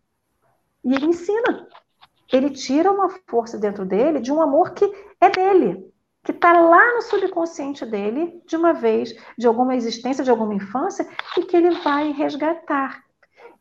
E 0.84 0.94
ele 0.94 1.06
ensina. 1.06 1.66
Ele 2.30 2.50
tira 2.50 2.92
uma 2.92 3.08
força 3.26 3.58
dentro 3.58 3.86
dele 3.86 4.20
de 4.20 4.30
um 4.30 4.42
amor 4.42 4.72
que 4.72 4.84
é 5.20 5.30
dele 5.30 5.89
que 6.24 6.32
está 6.32 6.52
lá 6.52 6.94
no 6.94 7.02
subconsciente 7.02 7.84
dele, 7.86 8.42
de 8.46 8.56
uma 8.56 8.72
vez, 8.72 9.14
de 9.38 9.46
alguma 9.46 9.74
existência, 9.74 10.22
de 10.22 10.30
alguma 10.30 10.54
infância, 10.54 11.08
e 11.36 11.42
que 11.42 11.56
ele 11.56 11.70
vai 11.80 12.12
resgatar. 12.12 13.02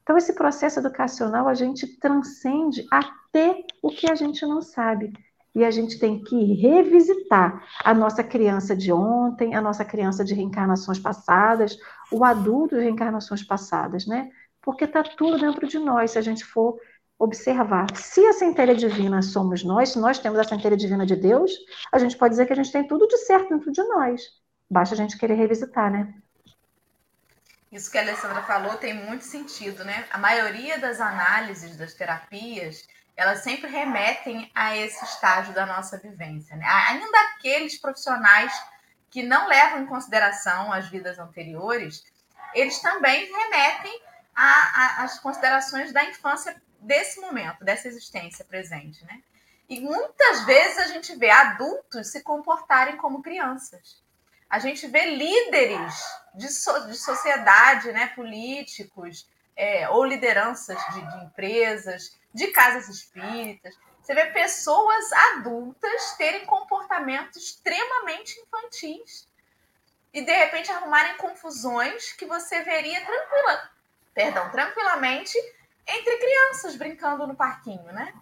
Então, 0.03 0.17
esse 0.17 0.33
processo 0.33 0.79
educacional 0.79 1.47
a 1.47 1.53
gente 1.53 1.87
transcende 1.99 2.85
até 2.91 3.63
o 3.81 3.89
que 3.89 4.11
a 4.11 4.15
gente 4.15 4.45
não 4.45 4.61
sabe. 4.61 5.13
E 5.53 5.63
a 5.63 5.71
gente 5.71 5.99
tem 5.99 6.23
que 6.23 6.53
revisitar 6.53 7.63
a 7.83 7.93
nossa 7.93 8.23
criança 8.23 8.75
de 8.75 8.91
ontem, 8.91 9.55
a 9.55 9.61
nossa 9.61 9.83
criança 9.83 10.23
de 10.23 10.33
reencarnações 10.33 10.99
passadas, 10.99 11.77
o 12.11 12.23
adulto 12.23 12.75
de 12.75 12.83
reencarnações 12.83 13.43
passadas, 13.43 14.05
né? 14.05 14.29
Porque 14.61 14.85
está 14.85 15.03
tudo 15.03 15.39
dentro 15.39 15.67
de 15.67 15.79
nós, 15.79 16.11
se 16.11 16.17
a 16.17 16.21
gente 16.21 16.43
for 16.45 16.79
observar. 17.19 17.85
Se 17.95 18.25
a 18.25 18.31
centelha 18.31 18.73
divina 18.73 19.21
somos 19.21 19.61
nós, 19.61 19.89
se 19.89 19.99
nós 19.99 20.17
temos 20.17 20.39
a 20.39 20.43
centelha 20.45 20.77
divina 20.77 21.05
de 21.05 21.17
Deus, 21.17 21.51
a 21.91 21.99
gente 21.99 22.17
pode 22.17 22.31
dizer 22.31 22.45
que 22.45 22.53
a 22.53 22.55
gente 22.55 22.71
tem 22.71 22.87
tudo 22.87 23.05
de 23.07 23.17
certo 23.17 23.49
dentro 23.49 23.71
de 23.71 23.83
nós. 23.83 24.21
Basta 24.71 24.95
a 24.95 24.97
gente 24.97 25.17
querer 25.17 25.33
revisitar, 25.33 25.91
né? 25.91 26.13
Isso 27.71 27.91
que 27.91 27.97
a 27.97 28.01
Alessandra 28.01 28.41
falou 28.43 28.77
tem 28.77 28.93
muito 28.93 29.25
sentido, 29.25 29.83
né? 29.83 30.05
A 30.09 30.17
maioria 30.17 30.79
das 30.79 31.01
análises 31.01 31.75
das 31.75 31.93
terapias, 31.93 32.87
elas 33.15 33.39
sempre 33.39 33.69
remetem 33.69 34.49
a 34.55 34.77
esse 34.77 35.03
estágio 35.03 35.53
da 35.53 35.65
nossa 35.65 35.97
vivência, 35.97 36.55
né? 36.55 36.65
Ainda 36.87 37.19
aqueles 37.35 37.77
profissionais 37.77 38.53
que 39.11 39.23
não 39.23 39.47
levam 39.47 39.81
em 39.81 39.85
consideração 39.85 40.71
as 40.71 40.87
vidas 40.87 41.19
anteriores, 41.19 42.03
eles 42.53 42.79
também 42.79 43.31
remetem 43.31 44.01
às 44.35 45.19
considerações 45.19 45.91
da 45.91 46.03
infância 46.05 46.55
desse 46.79 47.19
momento, 47.19 47.63
dessa 47.63 47.87
existência 47.87 48.45
presente, 48.45 49.03
né? 49.05 49.21
E 49.67 49.79
muitas 49.79 50.45
vezes 50.45 50.77
a 50.79 50.87
gente 50.87 51.15
vê 51.15 51.29
adultos 51.29 52.07
se 52.07 52.23
comportarem 52.23 52.97
como 52.97 53.21
crianças. 53.21 54.01
A 54.49 54.57
gente 54.57 54.87
vê 54.87 55.05
líderes 55.15 55.93
de, 56.33 56.47
so, 56.47 56.87
de 56.87 56.97
sociedade, 56.97 57.91
né, 57.91 58.07
políticos, 58.15 59.29
é, 59.55 59.87
ou 59.89 60.03
lideranças 60.03 60.77
de, 60.93 61.01
de 61.01 61.25
empresas, 61.25 62.17
de 62.33 62.47
casas 62.47 62.89
espíritas. 62.89 63.77
Você 64.01 64.15
vê 64.15 64.25
pessoas 64.27 65.11
adultas 65.35 66.15
terem 66.17 66.45
comportamentos 66.47 67.37
extremamente 67.37 68.39
infantis 68.39 69.27
e 70.11 70.21
de 70.21 70.31
repente 70.31 70.71
arrumarem 70.71 71.15
confusões 71.17 72.13
que 72.13 72.25
você 72.25 72.63
veria 72.63 73.05
tranquila, 73.05 73.69
perdão, 74.15 74.49
tranquilamente 74.49 75.37
entre 75.87 76.17
crianças 76.17 76.75
brincando 76.75 77.27
no 77.27 77.35
parquinho, 77.35 77.91
né? 77.91 78.13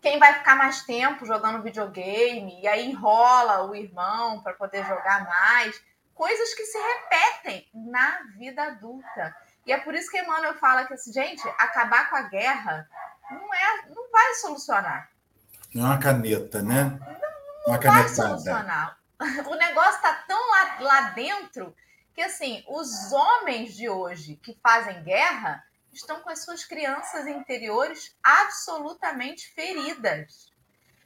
Quem 0.00 0.18
vai 0.18 0.34
ficar 0.34 0.54
mais 0.54 0.82
tempo 0.84 1.26
jogando 1.26 1.62
videogame 1.62 2.60
e 2.62 2.68
aí 2.68 2.88
enrola 2.88 3.64
o 3.64 3.74
irmão 3.74 4.40
para 4.42 4.54
poder 4.54 4.84
jogar 4.86 5.24
mais, 5.26 5.80
coisas 6.14 6.54
que 6.54 6.64
se 6.64 6.78
repetem 6.78 7.68
na 7.74 8.22
vida 8.36 8.62
adulta. 8.62 9.34
E 9.66 9.72
é 9.72 9.78
por 9.78 9.94
isso 9.94 10.10
que 10.10 10.18
Emmanuel 10.18 10.54
fala 10.54 10.86
que 10.86 10.94
assim, 10.94 11.12
gente, 11.12 11.46
acabar 11.58 12.08
com 12.08 12.16
a 12.16 12.22
guerra 12.22 12.88
não 13.30 13.54
é, 13.54 13.88
não 13.88 14.10
vai 14.10 14.34
solucionar. 14.34 15.10
Não 15.74 15.84
é 15.84 15.88
uma 15.90 15.98
caneta, 15.98 16.62
né? 16.62 16.84
Não, 17.66 17.74
não 17.74 17.80
vai 17.80 18.08
solucionar. 18.08 18.98
O 19.46 19.54
negócio 19.56 19.96
está 19.96 20.14
tão 20.28 20.50
lá, 20.50 20.76
lá 20.80 21.00
dentro 21.10 21.74
que 22.14 22.22
assim, 22.22 22.64
os 22.68 23.12
homens 23.12 23.74
de 23.74 23.88
hoje 23.88 24.36
que 24.36 24.58
fazem 24.62 25.02
guerra 25.02 25.62
estão 25.92 26.20
com 26.20 26.30
as 26.30 26.44
suas 26.44 26.64
crianças 26.64 27.26
interiores 27.26 28.16
absolutamente 28.22 29.48
feridas. 29.54 30.52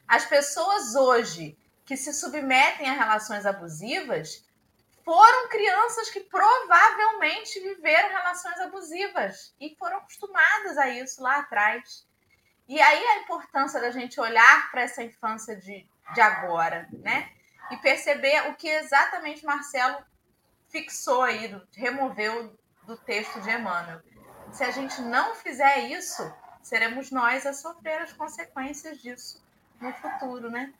As 0.07 0.25
pessoas 0.25 0.95
hoje 0.95 1.57
que 1.85 1.97
se 1.97 2.13
submetem 2.13 2.89
a 2.89 2.93
relações 2.93 3.47
abusivas 3.47 4.45
foram 5.05 5.49
crianças 5.49 6.11
que 6.11 6.21
provavelmente 6.21 7.59
viveram 7.61 8.09
relações 8.09 8.59
abusivas 8.61 9.55
e 9.61 9.75
foram 9.77 9.99
acostumadas 9.99 10.79
a 10.79 10.89
isso 10.89 11.23
lá 11.23 11.39
atrás. 11.39 12.07
E 12.69 12.81
aí 12.81 13.05
a 13.05 13.19
importância 13.19 13.81
da 13.81 13.91
gente 13.91 14.21
olhar 14.21 14.71
para 14.71 14.83
essa 14.83 15.03
infância 15.03 15.57
de, 15.57 15.87
de 16.15 16.21
agora, 16.21 16.89
né? 16.93 17.33
E 17.71 17.77
perceber 17.79 18.49
o 18.49 18.55
que 18.55 18.69
exatamente 18.69 19.45
Marcelo 19.45 20.05
fixou 20.69 21.23
aí, 21.23 21.61
removeu 21.73 22.57
do 22.85 22.97
texto 22.97 23.41
de 23.41 23.51
Emmanuel. 23.51 24.01
Se 24.53 24.63
a 24.63 24.71
gente 24.71 25.01
não 25.01 25.35
fizer 25.35 25.91
isso, 25.91 26.31
seremos 26.63 27.11
nós 27.11 27.47
a 27.47 27.53
sofrer 27.53 28.03
as 28.03 28.13
consequências 28.13 28.99
disso 29.01 29.43
no 29.81 29.93
futuro, 29.95 30.51
né? 30.51 30.73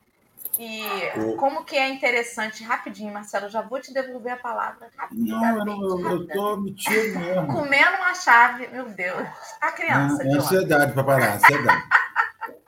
E 0.59 0.83
o... 1.19 1.37
como 1.37 1.65
que 1.65 1.77
é 1.77 1.89
interessante, 1.89 2.63
rapidinho, 2.63 3.13
Marcelo, 3.13 3.49
já 3.49 3.63
vou 3.63 3.81
te 3.81 3.93
devolver 3.93 4.35
a 4.35 4.37
palavra. 4.37 4.91
Não, 5.11 5.67
eu, 5.67 6.11
eu 6.11 6.27
tô 6.29 6.57
mesmo. 6.59 7.47
Comendo 7.47 7.97
uma 7.97 8.15
chave, 8.15 8.67
meu 8.69 8.91
Deus. 8.91 9.27
A 9.61 9.73
criança. 9.73 10.23
É, 10.23 10.27
é 10.27 10.37
ansiedade 10.37 10.93
para 10.93 11.05
parar, 11.05 11.35
ansiedade. 11.37 11.83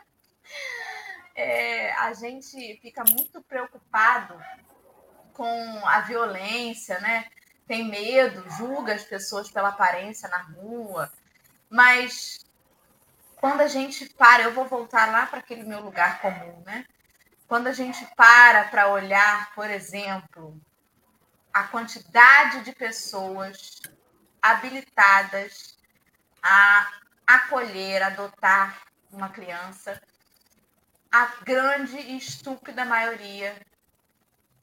é, 1.37 1.93
a 1.95 2.15
gente 2.15 2.79
fica 2.81 3.05
muito 3.11 3.43
preocupado 3.43 4.35
com 5.35 5.87
a 5.87 6.01
violência, 6.01 6.99
né? 7.01 7.27
Tem 7.67 7.89
medo, 7.89 8.49
julga 8.51 8.95
as 8.95 9.05
pessoas 9.05 9.51
pela 9.51 9.71
aparência 9.71 10.29
na 10.29 10.39
rua, 10.39 11.11
mas 11.71 12.45
quando 13.37 13.61
a 13.61 13.69
gente 13.69 14.09
para, 14.11 14.43
eu 14.43 14.53
vou 14.53 14.67
voltar 14.67 15.11
lá 15.11 15.27
para 15.27 15.39
aquele 15.39 15.65
meu 15.65 15.81
lugar 15.81 16.21
comum, 16.21 16.63
né? 16.65 16.85
Quando 17.47 17.67
a 17.67 17.73
gente 17.73 18.07
para 18.17 18.65
para 18.65 18.89
olhar, 18.89 19.55
por 19.55 19.69
exemplo, 19.71 20.61
a 21.53 21.65
quantidade 21.65 22.65
de 22.65 22.73
pessoas 22.73 23.81
habilitadas 24.43 25.79
a 26.43 26.91
acolher, 27.27 28.03
adotar 28.03 28.83
uma 29.11 29.29
criança, 29.29 30.01
a 31.11 31.27
grande 31.45 31.97
e 31.97 32.19
estúpida 32.19 32.85
maioria 32.85 33.57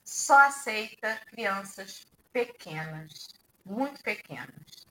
só 0.04 0.38
aceita 0.48 1.20
crianças 1.28 2.06
pequenas, 2.32 3.30
muito 3.66 4.02
pequenas. 4.04 4.88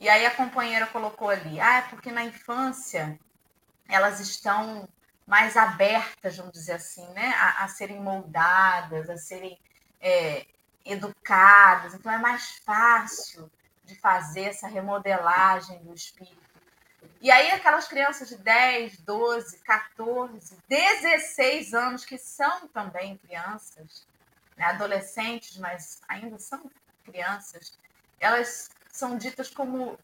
E 0.00 0.08
aí 0.08 0.24
a 0.26 0.34
companheira 0.34 0.86
colocou 0.86 1.28
ali, 1.28 1.60
ah, 1.60 1.78
é 1.78 1.82
porque 1.82 2.12
na 2.12 2.24
infância 2.24 3.18
elas 3.88 4.20
estão 4.20 4.88
mais 5.26 5.56
abertas, 5.56 6.36
vamos 6.36 6.52
dizer 6.52 6.72
assim, 6.72 7.06
né, 7.10 7.34
a, 7.36 7.64
a 7.64 7.68
serem 7.68 8.00
moldadas, 8.00 9.10
a 9.10 9.16
serem 9.16 9.58
é, 10.00 10.46
educadas. 10.84 11.94
Então 11.94 12.10
é 12.10 12.18
mais 12.18 12.58
fácil 12.64 13.50
de 13.84 13.94
fazer 13.94 14.44
essa 14.44 14.66
remodelagem 14.66 15.82
do 15.82 15.92
espírito. 15.92 16.48
E 17.20 17.30
aí 17.30 17.50
aquelas 17.50 17.88
crianças 17.88 18.28
de 18.28 18.36
10, 18.36 18.98
12, 19.00 19.58
14, 19.58 20.56
16 20.68 21.74
anos, 21.74 22.04
que 22.04 22.16
são 22.16 22.68
também 22.68 23.18
crianças, 23.18 24.06
né, 24.58 24.66
adolescentes, 24.66 25.56
mas 25.56 26.00
ainda 26.08 26.38
são 26.38 26.70
crianças, 27.04 27.78
elas 28.20 28.68
são 28.90 29.16
ditas 29.16 29.48
como 29.48 29.98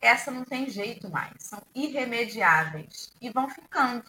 essa 0.00 0.30
não 0.30 0.44
tem 0.44 0.68
jeito 0.68 1.10
mais, 1.10 1.32
são 1.38 1.62
irremediáveis 1.74 3.12
e 3.20 3.30
vão 3.30 3.48
ficando 3.48 4.04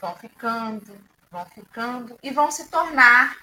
vão 0.00 0.16
ficando, 0.16 1.04
vão 1.30 1.44
ficando 1.46 2.18
e 2.22 2.30
vão 2.30 2.50
se 2.50 2.68
tornar 2.68 3.36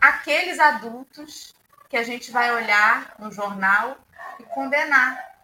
aqueles 0.00 0.58
adultos 0.58 1.54
que 1.88 1.96
a 1.96 2.02
gente 2.02 2.30
vai 2.30 2.52
olhar 2.54 3.14
no 3.18 3.32
jornal 3.32 3.96
e 4.38 4.44
condenar. 4.44 5.36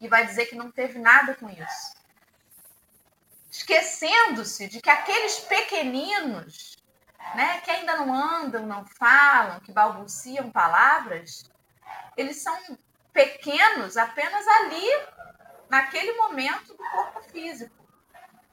E 0.00 0.08
vai 0.08 0.26
dizer 0.26 0.46
que 0.46 0.56
não 0.56 0.70
teve 0.70 0.98
nada 0.98 1.34
com 1.34 1.48
isso. 1.48 1.94
Esquecendo-se 3.50 4.68
de 4.68 4.80
que 4.80 4.90
aqueles 4.90 5.40
pequeninos, 5.40 6.78
né, 7.34 7.60
que 7.60 7.70
ainda 7.70 7.96
não 7.96 8.12
andam, 8.12 8.66
não 8.66 8.84
falam, 8.84 9.60
que 9.60 9.72
balbuciam 9.72 10.50
palavras, 10.50 11.44
eles 12.16 12.42
são 12.42 12.56
pequenos 13.12 13.96
apenas 13.96 14.46
ali, 14.46 14.86
naquele 15.68 16.12
momento 16.14 16.74
do 16.74 16.90
corpo 16.90 17.20
físico 17.22 17.80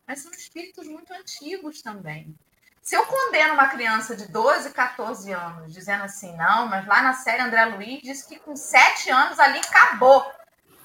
mas 0.07 0.21
são 0.21 0.31
espíritos 0.31 0.87
muito 0.87 1.13
antigos 1.13 1.81
também. 1.81 2.33
Se 2.81 2.95
eu 2.95 3.05
condeno 3.05 3.53
uma 3.53 3.67
criança 3.67 4.15
de 4.15 4.31
12, 4.31 4.71
14 4.71 5.33
anos, 5.33 5.73
dizendo 5.73 6.05
assim, 6.05 6.33
não, 6.37 6.67
mas 6.67 6.87
lá 6.87 7.01
na 7.01 7.13
série 7.13 7.41
André 7.41 7.65
Luiz 7.65 8.01
diz 8.01 8.23
que 8.23 8.39
com 8.39 8.55
7 8.55 9.09
anos 9.09 9.37
ali 9.37 9.59
acabou, 9.59 10.25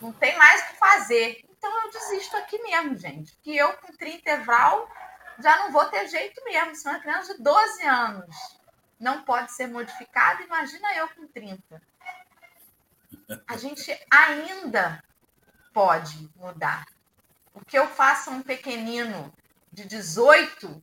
não 0.01 0.13
tem 0.13 0.37
mais 0.37 0.61
o 0.63 0.67
que 0.67 0.77
fazer. 0.79 1.45
Então 1.49 1.85
eu 1.85 1.93
desisto 1.93 2.37
aqui 2.37 2.61
mesmo, 2.61 2.97
gente. 2.97 3.39
Que 3.41 3.57
eu 3.57 3.73
com 3.75 3.93
30 3.93 4.29
evral 4.31 4.91
já 5.39 5.59
não 5.59 5.73
vou 5.73 5.85
ter 5.87 6.09
jeito 6.09 6.43
mesmo. 6.45 6.75
Se 6.75 6.89
uma 6.89 7.01
criança 7.01 7.35
de 7.35 7.43
12 7.43 7.83
anos 7.87 8.37
não 8.99 9.23
pode 9.23 9.53
ser 9.53 9.67
modificada, 9.67 10.43
imagina 10.43 10.95
eu 10.95 11.09
com 11.09 11.27
30. 11.27 11.83
A 13.47 13.57
gente 13.57 13.99
ainda 14.11 15.03
pode 15.73 16.31
mudar. 16.37 16.87
O 17.55 17.65
que 17.65 17.79
eu 17.79 17.87
faço 17.87 18.31
a 18.31 18.33
um 18.33 18.43
pequenino 18.43 19.33
de 19.73 19.87
18 19.87 20.83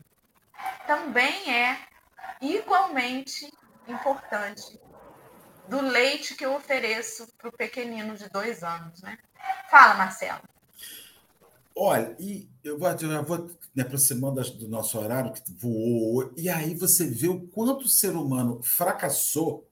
também 0.85 1.55
é 1.55 1.79
igualmente 2.41 3.51
importante 3.87 4.79
do 5.67 5.81
leite 5.81 6.35
que 6.35 6.45
eu 6.45 6.55
ofereço 6.55 7.27
para 7.37 7.49
o 7.49 7.51
pequenino 7.51 8.15
de 8.15 8.27
dois 8.29 8.63
anos, 8.63 9.01
né? 9.01 9.17
Fala, 9.69 9.93
Marcelo. 9.93 10.41
Olha, 11.75 12.15
e 12.19 12.49
eu 12.63 12.77
vou, 12.77 12.89
eu 12.89 13.23
vou 13.23 13.49
me 13.75 13.81
aproximando 13.81 14.41
do 14.57 14.67
nosso 14.67 14.97
horário 14.97 15.31
que 15.31 15.41
voou, 15.53 16.31
e 16.35 16.49
aí 16.49 16.75
você 16.75 17.05
vê 17.05 17.27
o 17.27 17.41
quanto 17.41 17.85
o 17.85 17.89
ser 17.89 18.15
humano 18.15 18.61
fracassou 18.63 19.67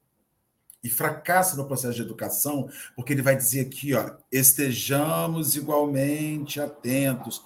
e 0.83 0.89
fracassa 0.89 1.57
no 1.57 1.65
processo 1.65 1.95
de 1.95 2.01
educação, 2.01 2.69
porque 2.95 3.13
ele 3.13 3.21
vai 3.21 3.35
dizer 3.35 3.61
aqui, 3.61 3.93
ó, 3.93 4.15
estejamos 4.31 5.55
igualmente 5.55 6.61
atentos 6.61 7.43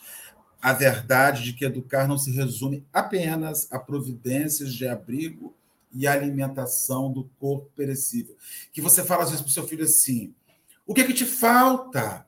à 0.61 0.73
verdade 0.73 1.43
de 1.43 1.53
que 1.53 1.65
educar 1.65 2.07
não 2.07 2.17
se 2.17 2.31
resume 2.31 2.85
apenas 2.93 3.71
a 3.71 3.79
providências 3.79 4.73
de 4.73 4.87
abrigo 4.87 5.55
e 5.91 6.07
alimentação 6.07 7.11
do 7.11 7.25
corpo 7.39 7.69
perecível. 7.75 8.35
Que 8.71 8.81
você 8.81 9.03
fala 9.03 9.23
às 9.23 9.29
vezes 9.29 9.41
para 9.41 9.49
o 9.49 9.53
seu 9.53 9.67
filho 9.67 9.83
assim: 9.83 10.33
o 10.85 10.93
que, 10.93 11.01
é 11.01 11.07
que 11.07 11.13
te 11.13 11.25
falta? 11.25 12.25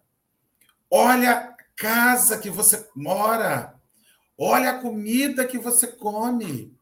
Olha 0.90 1.32
a 1.32 1.56
casa 1.76 2.38
que 2.38 2.50
você 2.50 2.88
mora, 2.96 3.73
olha 4.38 4.72
a 4.72 4.80
comida 4.80 5.46
que 5.46 5.58
você 5.58 5.88
come, 5.88 6.76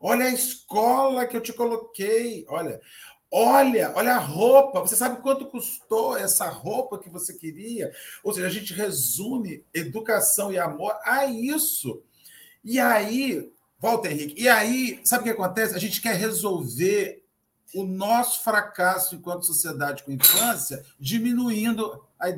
olha 0.00 0.26
a 0.26 0.32
escola 0.32 1.26
que 1.26 1.36
eu 1.36 1.40
te 1.40 1.52
coloquei, 1.52 2.44
olha, 2.48 2.80
Olha, 3.30 3.92
olha 3.94 4.14
a 4.14 4.18
roupa. 4.18 4.80
Você 4.80 4.96
sabe 4.96 5.20
quanto 5.20 5.46
custou 5.46 6.16
essa 6.16 6.48
roupa 6.48 6.98
que 6.98 7.10
você 7.10 7.34
queria? 7.34 7.92
Ou 8.22 8.32
seja, 8.32 8.46
a 8.46 8.50
gente 8.50 8.72
resume 8.72 9.64
educação 9.72 10.52
e 10.52 10.58
amor 10.58 10.96
a 11.04 11.26
isso. 11.26 12.02
E 12.64 12.80
aí, 12.80 13.52
volta, 13.78 14.10
Henrique, 14.10 14.40
e 14.40 14.48
aí, 14.48 15.00
sabe 15.04 15.20
o 15.20 15.24
que 15.24 15.30
acontece? 15.30 15.74
A 15.74 15.78
gente 15.78 16.00
quer 16.00 16.14
resolver 16.14 17.22
o 17.74 17.84
nosso 17.84 18.42
fracasso 18.42 19.14
enquanto 19.14 19.44
sociedade 19.44 20.02
com 20.02 20.10
infância 20.10 20.82
diminuindo 20.98 22.02
a 22.18 22.30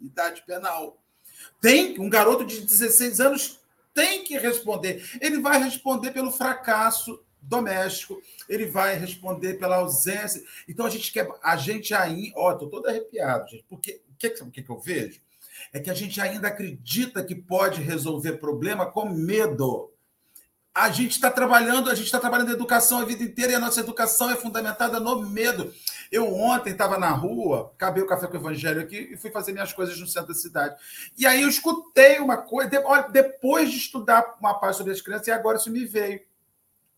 idade 0.00 0.42
penal. 0.46 0.98
Tem 1.60 1.98
um 1.98 2.08
garoto 2.08 2.44
de 2.44 2.60
16 2.60 3.20
anos 3.20 3.60
tem 3.94 4.24
que 4.24 4.36
responder. 4.38 5.02
Ele 5.20 5.40
vai 5.40 5.62
responder 5.62 6.10
pelo 6.10 6.30
fracasso 6.30 7.22
doméstico, 7.40 8.22
ele 8.48 8.66
vai 8.66 8.96
responder 8.96 9.54
pela 9.54 9.76
ausência. 9.76 10.42
Então 10.68 10.86
a 10.86 10.90
gente 10.90 11.12
quer, 11.12 11.28
a 11.42 11.56
gente 11.56 11.92
ainda, 11.92 12.32
ó, 12.36 12.52
estou 12.52 12.68
todo 12.68 12.86
arrepiado, 12.86 13.50
gente, 13.50 13.64
porque 13.68 14.00
o 14.10 14.16
que, 14.16 14.30
que, 14.30 14.62
que 14.62 14.70
eu 14.70 14.78
vejo? 14.78 15.20
É 15.72 15.80
que 15.80 15.90
a 15.90 15.94
gente 15.94 16.20
ainda 16.20 16.48
acredita 16.48 17.24
que 17.24 17.34
pode 17.34 17.80
resolver 17.80 18.34
problema 18.34 18.86
com 18.86 19.08
medo. 19.08 19.91
A 20.74 20.90
gente 20.90 21.12
está 21.12 21.30
trabalhando, 21.30 21.90
a 21.90 21.94
gente 21.94 22.06
está 22.06 22.18
trabalhando 22.18 22.52
educação 22.52 22.98
a 22.98 23.04
vida 23.04 23.22
inteira 23.22 23.52
e 23.52 23.54
a 23.54 23.60
nossa 23.60 23.80
educação 23.80 24.30
é 24.30 24.36
fundamentada 24.36 24.98
no 24.98 25.20
medo. 25.20 25.72
Eu 26.10 26.34
ontem 26.34 26.70
estava 26.70 26.98
na 26.98 27.10
rua, 27.10 27.72
acabei 27.74 28.02
o 28.02 28.06
café 28.06 28.26
com 28.26 28.34
o 28.34 28.40
Evangelho 28.40 28.80
aqui 28.80 29.10
e 29.12 29.16
fui 29.16 29.30
fazer 29.30 29.52
minhas 29.52 29.72
coisas 29.72 29.98
no 29.98 30.06
centro 30.06 30.28
da 30.28 30.34
cidade. 30.34 30.74
E 31.16 31.26
aí 31.26 31.42
eu 31.42 31.48
escutei 31.48 32.18
uma 32.18 32.38
coisa, 32.38 32.82
olha, 32.86 33.08
depois 33.08 33.70
de 33.70 33.76
estudar 33.76 34.36
uma 34.40 34.54
parte 34.54 34.78
sobre 34.78 34.92
as 34.92 35.00
crianças, 35.02 35.26
e 35.26 35.30
agora 35.30 35.58
isso 35.58 35.70
me 35.70 35.84
veio 35.84 36.20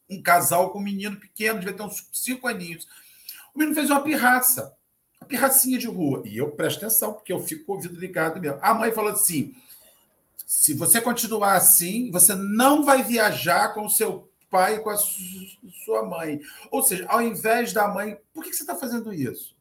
um 0.08 0.22
casal 0.22 0.70
com 0.70 0.78
um 0.78 0.82
menino 0.82 1.16
pequeno, 1.16 1.58
devia 1.58 1.74
ter 1.74 1.82
uns 1.82 2.08
cinco 2.12 2.46
aninhos. 2.46 2.86
O 3.54 3.58
menino 3.58 3.74
fez 3.74 3.90
uma 3.90 4.02
pirraça, 4.02 4.74
uma 5.20 5.26
pirracinha 5.26 5.78
de 5.78 5.86
rua. 5.86 6.22
E 6.24 6.38
eu 6.38 6.50
presto 6.52 6.78
atenção, 6.78 7.12
porque 7.12 7.32
eu 7.32 7.42
fico 7.42 7.64
com 7.64 7.72
o 7.72 7.76
ouvido 7.76 7.98
ligado 7.98 8.40
mesmo. 8.40 8.58
A 8.62 8.74
mãe 8.74 8.92
falou 8.92 9.12
assim: 9.12 9.54
se 10.46 10.74
você 10.74 11.00
continuar 11.00 11.54
assim, 11.54 12.10
você 12.10 12.34
não 12.34 12.84
vai 12.84 13.02
viajar 13.02 13.72
com 13.74 13.86
o 13.86 13.90
seu 13.90 14.30
pai 14.50 14.76
e 14.76 14.80
com 14.80 14.90
a 14.90 14.96
sua 14.96 16.04
mãe. 16.04 16.40
Ou 16.70 16.82
seja, 16.82 17.06
ao 17.08 17.20
invés 17.20 17.72
da 17.72 17.88
mãe, 17.88 18.18
por 18.32 18.44
que 18.44 18.52
você 18.52 18.62
está 18.62 18.76
fazendo 18.76 19.12
isso? 19.12 19.56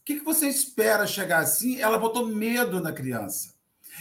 O 0.00 0.04
que 0.04 0.18
você 0.20 0.48
espera 0.48 1.06
chegar 1.06 1.38
assim? 1.40 1.80
Ela 1.80 1.98
botou 1.98 2.26
medo 2.26 2.80
na 2.80 2.92
criança. 2.92 3.54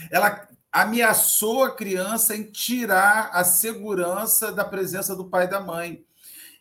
Ela 0.09 0.47
ameaçou 0.71 1.63
a 1.63 1.75
criança 1.75 2.35
em 2.35 2.43
tirar 2.43 3.29
a 3.33 3.43
segurança 3.43 4.51
da 4.51 4.63
presença 4.63 5.15
do 5.15 5.25
pai 5.25 5.45
e 5.45 5.49
da 5.49 5.59
mãe. 5.59 6.03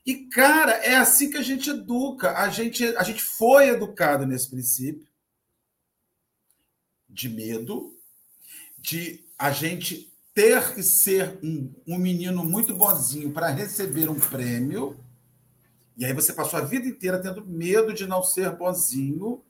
E, 0.04 0.26
cara, 0.26 0.72
é 0.72 0.96
assim 0.96 1.30
que 1.30 1.36
a 1.36 1.42
gente 1.42 1.70
educa. 1.70 2.36
A 2.38 2.48
gente, 2.48 2.84
a 2.96 3.02
gente 3.02 3.22
foi 3.22 3.68
educado 3.68 4.26
nesse 4.26 4.48
princípio 4.48 5.06
de 7.08 7.28
medo, 7.28 7.98
de 8.78 9.27
a 9.38 9.50
gente 9.50 10.12
ter 10.34 10.74
que 10.74 10.82
ser 10.82 11.38
um, 11.42 11.72
um 11.86 11.98
menino 11.98 12.44
muito 12.44 12.74
bonzinho 12.74 13.32
para 13.32 13.48
receber 13.48 14.08
um 14.08 14.18
prêmio. 14.18 14.98
E 15.96 16.04
aí 16.04 16.12
você 16.12 16.32
passou 16.32 16.58
a 16.58 16.64
vida 16.64 16.86
inteira 16.86 17.20
tendo 17.20 17.46
medo 17.46 17.92
de 17.92 18.06
não 18.06 18.22
ser 18.22 18.50
bonzinho, 18.56 19.42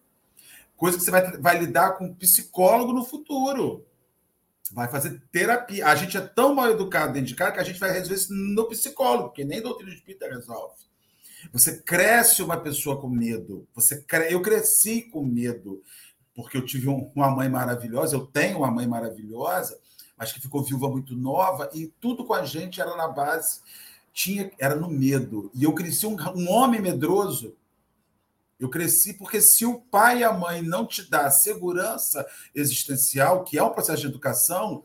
coisa 0.77 0.97
que 0.97 1.05
você 1.05 1.11
vai, 1.11 1.37
vai 1.39 1.59
lidar 1.59 1.93
com 1.93 2.07
um 2.07 2.15
psicólogo 2.15 2.93
no 2.93 3.05
futuro 3.05 3.85
vai 4.73 4.89
fazer 4.89 5.21
terapia. 5.33 5.87
A 5.87 5.95
gente 5.95 6.17
é 6.17 6.21
tão 6.21 6.55
mal 6.55 6.71
educado 6.71 7.13
dentro 7.13 7.29
de 7.29 7.35
casa 7.35 7.53
que 7.53 7.61
a 7.61 7.65
gente 7.65 7.81
vai 7.81 7.93
resolver 7.93 8.15
isso 8.15 8.35
no 8.35 8.69
psicólogo, 8.69 9.29
porque 9.29 9.45
nem 9.45 9.63
doutrina 9.63 9.93
espírita 9.93 10.29
resolve. 10.29 10.77
Você 11.53 11.81
cresce 11.83 12.43
uma 12.43 12.59
pessoa 12.59 13.01
com 13.01 13.09
medo. 13.09 13.67
Você 13.75 14.03
cre... 14.03 14.33
Eu 14.33 14.43
cresci 14.43 15.03
com 15.03 15.25
medo, 15.25 15.83
porque 16.39 16.57
eu 16.57 16.65
tive 16.65 16.87
uma 16.87 17.31
mãe 17.31 17.49
maravilhosa, 17.49 18.15
eu 18.15 18.25
tenho 18.25 18.59
uma 18.59 18.71
mãe 18.71 18.87
maravilhosa, 18.87 19.77
mas 20.17 20.31
que 20.31 20.41
ficou 20.41 20.63
viúva 20.63 20.89
muito 20.89 21.17
nova, 21.17 21.69
e 21.75 21.89
tudo 22.01 22.25
com 22.25 22.33
a 22.33 22.45
gente 22.45 22.81
era 22.81 22.95
na 22.95 23.09
base, 23.09 23.61
tinha 24.13 24.49
era 24.57 24.77
no 24.77 24.89
medo. 24.89 25.51
E 25.53 25.65
eu 25.65 25.75
cresci 25.75 26.07
um, 26.07 26.17
um 26.37 26.49
homem 26.49 26.81
medroso 26.81 27.57
eu 28.59 28.69
cresci 28.69 29.15
porque 29.15 29.41
se 29.41 29.65
o 29.65 29.81
pai 29.81 30.19
e 30.21 30.25
a 30.25 30.33
mãe 30.33 30.63
não 30.63 30.85
te 30.85 31.09
dá 31.09 31.31
segurança 31.31 32.27
existencial, 32.55 33.45
que 33.45 33.57
é 33.57 33.63
um 33.63 33.71
processo 33.71 34.03
de 34.03 34.09
educação, 34.09 34.85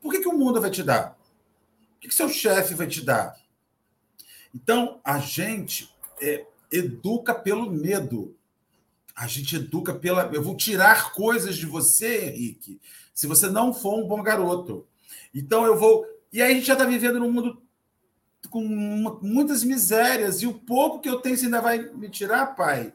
por 0.00 0.12
que, 0.12 0.20
que 0.20 0.28
o 0.28 0.36
mundo 0.36 0.60
vai 0.60 0.70
te 0.70 0.82
dar? 0.82 1.18
O 1.96 2.00
que, 2.00 2.08
que 2.08 2.14
seu 2.14 2.28
chefe 2.28 2.74
vai 2.74 2.86
te 2.86 3.02
dar? 3.02 3.34
Então, 4.54 5.00
a 5.02 5.18
gente 5.18 5.94
é, 6.20 6.44
educa 6.70 7.34
pelo 7.34 7.70
medo. 7.70 8.36
A 9.20 9.26
gente 9.26 9.54
educa 9.54 9.92
pela. 9.92 10.30
Eu 10.32 10.42
vou 10.42 10.56
tirar 10.56 11.12
coisas 11.12 11.54
de 11.54 11.66
você, 11.66 12.30
Henrique, 12.30 12.80
se 13.12 13.26
você 13.26 13.50
não 13.50 13.70
for 13.70 14.02
um 14.02 14.08
bom 14.08 14.22
garoto. 14.22 14.86
Então, 15.34 15.66
eu 15.66 15.78
vou. 15.78 16.06
E 16.32 16.40
aí 16.40 16.52
a 16.52 16.54
gente 16.54 16.66
já 16.66 16.72
está 16.72 16.86
vivendo 16.86 17.20
num 17.20 17.30
mundo 17.30 17.62
com 18.48 18.62
muitas 19.20 19.62
misérias, 19.62 20.40
e 20.40 20.46
o 20.46 20.54
pouco 20.54 21.00
que 21.00 21.08
eu 21.10 21.20
tenho 21.20 21.36
você 21.36 21.44
ainda 21.44 21.60
vai 21.60 21.78
me 21.92 22.08
tirar, 22.08 22.56
pai? 22.56 22.94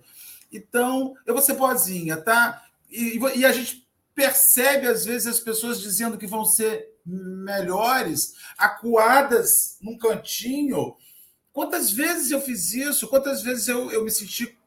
Então, 0.51 1.15
eu 1.27 1.35
vou 1.35 1.43
ser 1.43 1.53
boazinha, 1.53 2.17
tá? 2.17 2.65
E, 2.89 3.19
e 3.35 3.45
a 3.45 3.51
gente 3.51 3.87
percebe, 4.15 4.87
às 4.87 5.05
vezes, 5.05 5.27
as 5.27 5.39
pessoas 5.39 5.79
dizendo 5.79 6.17
que 6.17 6.25
vão 6.25 6.43
ser 6.43 6.89
melhores, 7.05 8.33
acuadas 8.57 9.77
num 9.79 9.95
cantinho. 9.95 10.95
Quantas 11.53 11.91
vezes 11.91 12.31
eu 12.31 12.41
fiz 12.41 12.73
isso? 12.73 13.07
Quantas 13.07 13.43
vezes 13.43 13.67
eu, 13.67 13.91
eu 13.91 14.03
me 14.03 14.09
senti 14.09 14.57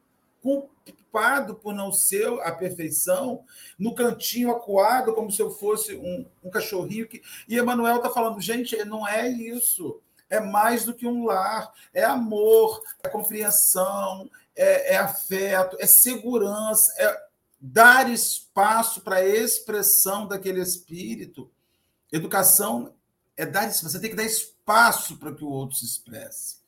por 1.55 1.73
não 1.73 1.91
ser 1.91 2.27
a 2.41 2.51
perfeição, 2.51 3.43
no 3.77 3.95
cantinho 3.95 4.51
acuado, 4.51 5.13
como 5.13 5.31
se 5.31 5.41
eu 5.41 5.51
fosse 5.51 5.95
um, 5.95 6.25
um 6.43 6.49
cachorrinho. 6.49 7.07
Que... 7.07 7.21
E 7.47 7.57
Emanuel 7.57 7.97
está 7.97 8.09
falando, 8.09 8.39
gente, 8.39 8.75
não 8.85 9.07
é 9.07 9.27
isso 9.27 10.01
é 10.29 10.39
mais 10.39 10.85
do 10.85 10.93
que 10.93 11.07
um 11.07 11.25
lar, 11.25 11.73
é 11.93 12.03
amor, 12.03 12.81
é 13.03 13.09
compreensão, 13.09 14.29
é, 14.55 14.93
é 14.93 14.97
afeto, 14.97 15.75
é 15.79 15.87
segurança, 15.87 16.93
é 16.97 17.29
dar 17.59 18.09
espaço 18.09 19.01
para 19.01 19.17
a 19.17 19.25
expressão 19.25 20.27
daquele 20.27 20.61
espírito. 20.61 21.51
Educação 22.11 22.93
é 23.35 23.45
dar 23.45 23.71
você 23.71 23.99
tem 23.99 24.09
que 24.09 24.15
dar 24.15 24.23
espaço 24.23 25.17
para 25.17 25.33
que 25.33 25.43
o 25.43 25.49
outro 25.49 25.75
se 25.75 25.85
expresse. 25.85 26.58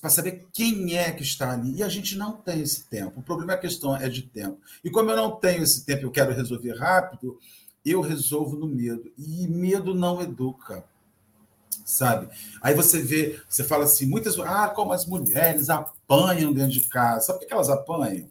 Para 0.00 0.10
saber 0.10 0.46
quem 0.52 0.96
é 0.96 1.10
que 1.10 1.24
está 1.24 1.52
ali. 1.52 1.76
E 1.76 1.82
a 1.82 1.88
gente 1.88 2.16
não 2.16 2.32
tem 2.32 2.60
esse 2.60 2.84
tempo. 2.84 3.18
O 3.18 3.22
problema 3.22 3.52
é 3.52 3.56
a 3.56 3.58
questão 3.58 3.96
é 3.96 4.08
de 4.08 4.22
tempo. 4.22 4.60
E 4.84 4.90
como 4.90 5.10
eu 5.10 5.16
não 5.16 5.32
tenho 5.32 5.62
esse 5.62 5.84
tempo, 5.84 6.04
eu 6.04 6.10
quero 6.10 6.32
resolver 6.32 6.78
rápido, 6.78 7.36
eu 7.84 8.00
resolvo 8.00 8.56
no 8.56 8.68
medo. 8.68 9.10
E 9.18 9.48
medo 9.48 9.94
não 9.94 10.22
educa 10.22 10.84
sabe? 11.84 12.28
Aí 12.60 12.74
você 12.74 13.00
vê, 13.00 13.40
você 13.48 13.62
fala 13.62 13.84
assim, 13.84 14.06
muitas, 14.06 14.36
ah, 14.40 14.68
como 14.68 14.92
as 14.92 15.06
mulheres 15.06 15.70
apanham 15.70 16.52
dentro 16.52 16.72
de 16.72 16.88
casa. 16.88 17.26
Sabe 17.26 17.38
por 17.38 17.46
que 17.46 17.54
elas 17.54 17.70
apanham? 17.70 18.28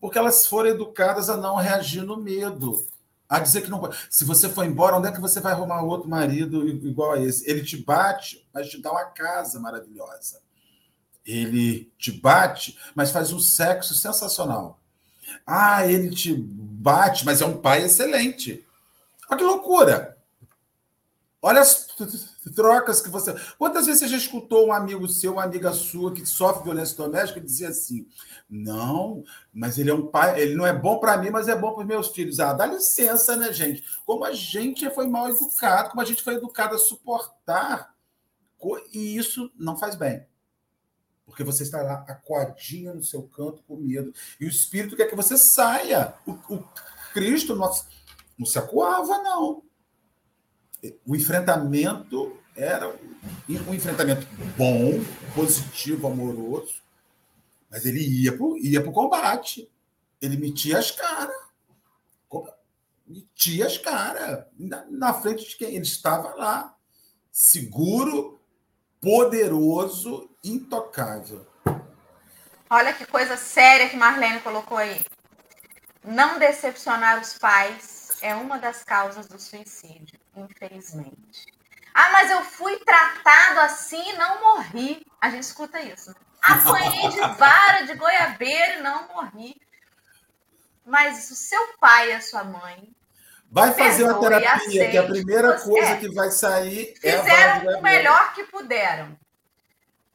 Porque 0.00 0.18
elas 0.18 0.46
foram 0.46 0.70
educadas 0.70 1.30
a 1.30 1.36
não 1.36 1.54
reagir 1.56 2.02
no 2.02 2.16
medo. 2.16 2.84
A 3.34 3.40
dizer 3.40 3.62
que 3.62 3.70
não 3.70 3.80
pode. 3.80 3.96
Se 4.08 4.24
você 4.24 4.48
for 4.48 4.64
embora, 4.64 4.96
onde 4.96 5.08
é 5.08 5.10
que 5.10 5.20
você 5.20 5.40
vai 5.40 5.52
arrumar 5.52 5.82
outro 5.82 6.08
marido 6.08 6.68
igual 6.68 7.14
a 7.14 7.20
esse? 7.20 7.50
Ele 7.50 7.64
te 7.64 7.76
bate, 7.76 8.46
mas 8.54 8.70
te 8.70 8.80
dá 8.80 8.92
uma 8.92 9.06
casa 9.06 9.58
maravilhosa. 9.58 10.40
Ele 11.26 11.90
te 11.98 12.12
bate, 12.12 12.78
mas 12.94 13.10
faz 13.10 13.32
um 13.32 13.40
sexo 13.40 13.92
sensacional. 13.92 14.78
Ah, 15.44 15.84
ele 15.84 16.10
te 16.10 16.32
bate, 16.32 17.24
mas 17.24 17.40
é 17.40 17.44
um 17.44 17.56
pai 17.56 17.82
excelente. 17.82 18.64
Olha 19.28 19.38
que 19.38 19.44
loucura! 19.44 20.13
Olha 21.46 21.60
as 21.60 21.86
trocas 22.54 23.02
que 23.02 23.10
você. 23.10 23.34
Quantas 23.58 23.84
vezes 23.84 24.00
você 24.00 24.08
já 24.08 24.16
escutou 24.16 24.66
um 24.66 24.72
amigo 24.72 25.06
seu, 25.06 25.34
uma 25.34 25.44
amiga 25.44 25.74
sua 25.74 26.10
que 26.14 26.24
sofre 26.24 26.64
violência 26.64 26.96
doméstica 26.96 27.38
e 27.38 27.42
dizia 27.42 27.68
assim: 27.68 28.08
não, 28.48 29.22
mas 29.52 29.76
ele 29.76 29.90
é 29.90 29.94
um 29.94 30.06
pai, 30.06 30.40
ele 30.40 30.54
não 30.54 30.66
é 30.66 30.72
bom 30.72 30.98
para 30.98 31.18
mim, 31.18 31.28
mas 31.28 31.46
é 31.46 31.54
bom 31.54 31.74
para 31.74 31.82
os 31.82 31.86
meus 31.86 32.08
filhos. 32.08 32.40
Ah, 32.40 32.54
dá 32.54 32.64
licença, 32.64 33.36
né, 33.36 33.52
gente? 33.52 33.84
Como 34.06 34.24
a 34.24 34.32
gente 34.32 34.88
foi 34.88 35.06
mal 35.06 35.28
educado, 35.28 35.90
como 35.90 36.00
a 36.00 36.06
gente 36.06 36.22
foi 36.22 36.36
educado 36.36 36.76
a 36.76 36.78
suportar, 36.78 37.94
e 38.90 39.14
isso 39.14 39.52
não 39.54 39.76
faz 39.76 39.96
bem. 39.96 40.26
Porque 41.26 41.44
você 41.44 41.62
está 41.62 41.82
lá 41.82 42.06
acuadinho 42.08 42.94
no 42.94 43.02
seu 43.02 43.22
canto 43.22 43.62
com 43.68 43.76
medo. 43.76 44.14
E 44.40 44.46
o 44.46 44.48
Espírito 44.48 44.96
quer 44.96 45.10
que 45.10 45.16
você 45.16 45.36
saia. 45.36 46.14
O, 46.26 46.54
o 46.54 46.64
Cristo 47.12 47.54
não, 47.54 47.70
não 48.38 48.46
se 48.46 48.58
acuava, 48.58 49.18
não 49.18 49.62
o 51.06 51.14
enfrentamento 51.14 52.38
era 52.56 52.88
um 53.68 53.74
enfrentamento 53.74 54.26
bom, 54.56 54.92
positivo, 55.34 56.06
amoroso, 56.06 56.82
mas 57.70 57.84
ele 57.84 58.00
ia 58.00 58.36
para 58.36 58.46
ia 58.60 58.82
combate. 58.92 59.70
Ele 60.20 60.36
metia 60.36 60.78
as 60.78 60.90
caras. 60.90 61.36
Metia 63.06 63.66
as 63.66 63.76
caras 63.76 64.46
na, 64.58 64.84
na 64.90 65.12
frente 65.12 65.46
de 65.46 65.56
quem? 65.56 65.74
Ele 65.74 65.84
estava 65.84 66.34
lá, 66.34 66.74
seguro, 67.30 68.40
poderoso, 69.00 70.30
intocável. 70.42 71.46
Olha 72.70 72.94
que 72.94 73.04
coisa 73.04 73.36
séria 73.36 73.90
que 73.90 73.96
Marlene 73.96 74.40
colocou 74.40 74.78
aí. 74.78 75.04
Não 76.02 76.38
decepcionar 76.38 77.20
os 77.20 77.36
pais 77.38 78.12
é 78.22 78.34
uma 78.34 78.58
das 78.58 78.82
causas 78.82 79.26
do 79.26 79.38
suicídio, 79.38 80.18
infelizmente. 80.36 81.46
Ah, 81.94 82.10
mas 82.10 82.30
eu 82.30 82.42
fui 82.42 82.76
tratado 82.80 83.60
assim 83.60 84.10
e 84.10 84.16
não 84.16 84.40
morri. 84.40 85.06
A 85.20 85.30
gente 85.30 85.44
escuta 85.44 85.80
isso. 85.80 86.14
Apanhei 86.42 87.08
de 87.08 87.20
vara 87.38 87.86
de 87.86 87.94
goiabeiro 87.94 88.80
e 88.80 88.82
não 88.82 89.08
morri. 89.08 89.60
Mas 90.84 91.30
o 91.30 91.34
seu 91.34 91.78
pai 91.78 92.10
e 92.10 92.14
a 92.14 92.20
sua 92.20 92.44
mãe. 92.44 92.92
Vai 93.50 93.72
fazer 93.72 94.02
uma 94.02 94.18
terapia, 94.18 94.90
que 94.90 94.98
a 94.98 95.06
primeira 95.06 95.60
coisa 95.60 95.90
é, 95.90 95.96
que 95.96 96.08
vai 96.12 96.30
sair 96.32 96.92
é 97.04 97.18
Fizeram 97.18 97.78
o 97.78 97.82
melhor 97.82 98.34
que 98.34 98.42
puderam. 98.44 99.16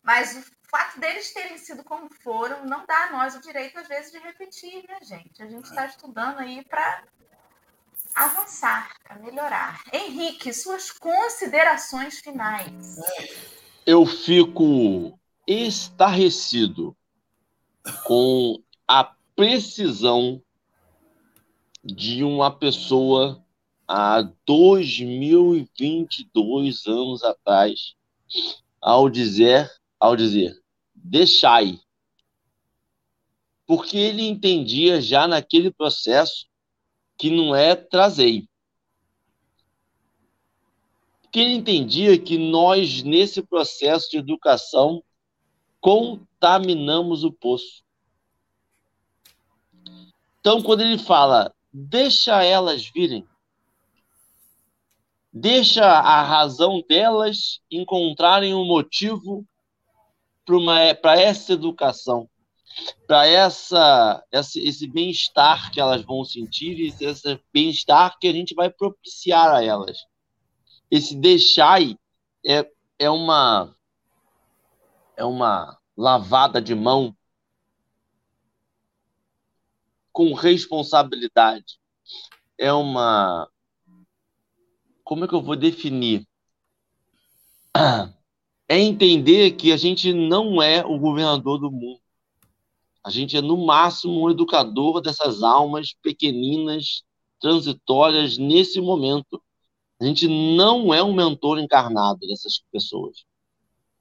Mas 0.04 0.36
o 0.36 0.44
fato 0.70 1.00
deles 1.00 1.32
terem 1.32 1.58
sido 1.58 1.84
como 1.84 2.14
foram 2.14 2.66
não 2.66 2.86
dá 2.86 3.06
a 3.06 3.12
nós 3.12 3.36
o 3.36 3.42
direito, 3.42 3.80
às 3.80 3.88
vezes, 3.88 4.12
de 4.12 4.20
repetir, 4.20 4.86
né, 4.90 4.98
gente? 5.02 5.42
A 5.42 5.48
gente 5.48 5.66
está 5.66 5.86
estudando 5.86 6.40
aí 6.40 6.66
para 6.66 7.04
avançar, 8.20 8.90
para 9.04 9.18
melhorar. 9.20 9.82
Henrique, 9.94 10.52
suas 10.54 10.92
considerações 10.92 12.20
finais. 12.20 12.98
Eu 13.86 14.06
fico 14.06 15.18
estarrecido 15.48 16.94
com 18.04 18.62
a 18.88 19.16
precisão 19.36 20.42
de 21.84 22.24
uma 22.24 22.50
pessoa 22.52 23.44
há 23.88 24.22
2022 24.46 26.86
anos 26.86 27.24
atrás 27.24 27.96
ao 28.82 29.10
dizer 29.10 29.72
ao 30.00 30.16
dizer 30.16 30.56
deixai 30.94 31.80
porque 33.66 33.98
ele 33.98 34.22
entendia 34.24 35.02
já 35.02 35.28
naquele 35.28 35.72
processo 35.72 36.49
que 37.20 37.30
não 37.30 37.54
é 37.54 37.76
trazei. 37.76 38.48
Porque 41.22 41.40
ele 41.40 41.54
entendia 41.54 42.18
que 42.18 42.38
nós, 42.38 43.04
nesse 43.04 43.44
processo 43.44 44.10
de 44.10 44.18
educação, 44.18 45.04
contaminamos 45.82 47.26
o 47.26 47.32
poço. 47.32 47.84
Então, 50.40 50.64
quando 50.64 50.82
ele 50.82 50.98
fala, 50.98 51.54
deixa 51.72 52.42
elas 52.42 52.90
virem, 52.90 53.28
deixa 55.32 55.86
a 55.86 56.24
razão 56.24 56.82
delas 56.88 57.60
encontrarem 57.70 58.56
um 58.56 58.66
motivo 58.66 59.46
para 61.02 61.20
essa 61.20 61.52
educação 61.52 62.30
para 63.08 63.26
essa, 63.26 64.24
essa, 64.32 64.60
esse 64.60 64.88
bem-estar 64.88 65.72
que 65.72 65.80
elas 65.80 66.04
vão 66.04 66.24
sentir, 66.24 66.80
esse, 66.80 67.06
esse 67.06 67.40
bem-estar 67.52 68.18
que 68.20 68.28
a 68.28 68.32
gente 68.32 68.54
vai 68.54 68.70
propiciar 68.70 69.54
a 69.54 69.64
elas. 69.64 69.98
Esse 70.90 71.16
deixar 71.16 71.82
é, 72.46 72.72
é 72.98 73.10
uma 73.10 73.76
é 75.16 75.26
uma 75.26 75.78
lavada 75.98 76.62
de 76.62 76.74
mão 76.74 77.16
com 80.12 80.34
responsabilidade. 80.34 81.80
É 82.58 82.72
uma 82.72 83.50
como 85.04 85.26
é 85.26 85.28
que 85.28 85.34
eu 85.34 85.42
vou 85.42 85.56
definir? 85.56 86.28
É 88.72 88.78
entender 88.78 89.54
que 89.54 89.72
a 89.72 89.78
gente 89.78 90.14
não 90.14 90.62
é 90.62 90.86
o 90.86 91.00
governador 91.00 91.60
do 91.60 91.72
mundo 91.72 92.00
a 93.04 93.10
gente 93.10 93.38
é, 93.38 93.42
no 93.42 93.58
máximo, 93.66 94.24
um 94.24 94.30
educador 94.30 95.02
dessas 95.02 95.42
almas 95.42 95.94
pequeninas, 96.02 97.04
transitórias, 97.40 98.38
nesse 98.38 98.82
momento. 98.82 99.42
A 100.02 100.06
gente 100.06 100.28
não 100.28 100.94
é 100.94 101.04
um 101.04 101.14
mentor 101.14 101.60
encarnado 101.60 102.20
dessas 102.28 102.62
pessoas. 102.72 103.26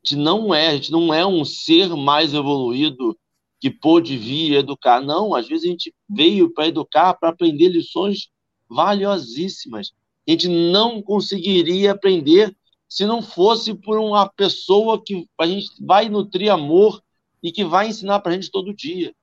A 0.05 0.09
gente 0.09 0.17
não 0.17 0.55
é, 0.55 0.69
a 0.69 0.75
gente 0.75 0.93
não 0.93 1.13
é 1.13 1.27
um 1.27 1.45
ser 1.45 1.89
mais 1.91 2.35
evoluído 2.35 3.17
que 3.61 3.71
pôde 3.71 4.17
vir 4.17 4.55
educar. 4.55 5.01
Não, 5.01 5.35
às 5.35 5.49
vezes 5.49 5.65
a 5.65 5.69
gente 5.69 5.95
veio 6.09 6.53
para 6.53 6.69
educar, 6.69 7.15
para 7.15 7.31
aprender 7.31 7.69
lições 7.69 8.29
valiosíssimas. 8.69 9.93
A 10.27 10.31
gente 10.31 10.49
não 10.49 11.03
conseguiria 11.03 11.93
aprender 11.93 12.55
se 12.89 13.05
não 13.05 13.21
fosse 13.21 13.75
por 13.75 13.99
uma 13.99 14.29
pessoa 14.29 15.03
que 15.03 15.27
a 15.39 15.47
gente 15.47 15.69
vai 15.85 16.09
nutrir 16.09 16.51
amor 16.51 17.03
e 17.43 17.53
que 17.53 17.65
vai 17.65 17.89
ensinar 17.89 18.21
para 18.21 18.33
a 18.33 18.35
gente 18.35 18.51
todo 18.51 18.75
dia. 18.75 19.15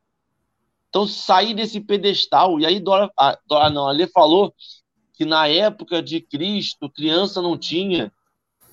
Então, 0.89 1.07
sair 1.07 1.53
desse 1.53 1.81
pedestal. 1.81 2.59
E 2.59 2.65
aí, 2.65 2.79
Dora, 2.79 3.11
a, 3.17 3.37
Dora 3.45 3.69
não, 3.69 3.87
a 3.87 3.91
Lê 3.91 4.07
falou 4.07 4.53
que 5.13 5.25
na 5.25 5.47
época 5.47 6.01
de 6.01 6.21
Cristo, 6.21 6.89
criança 6.89 7.41
não 7.41 7.57
tinha. 7.57 8.11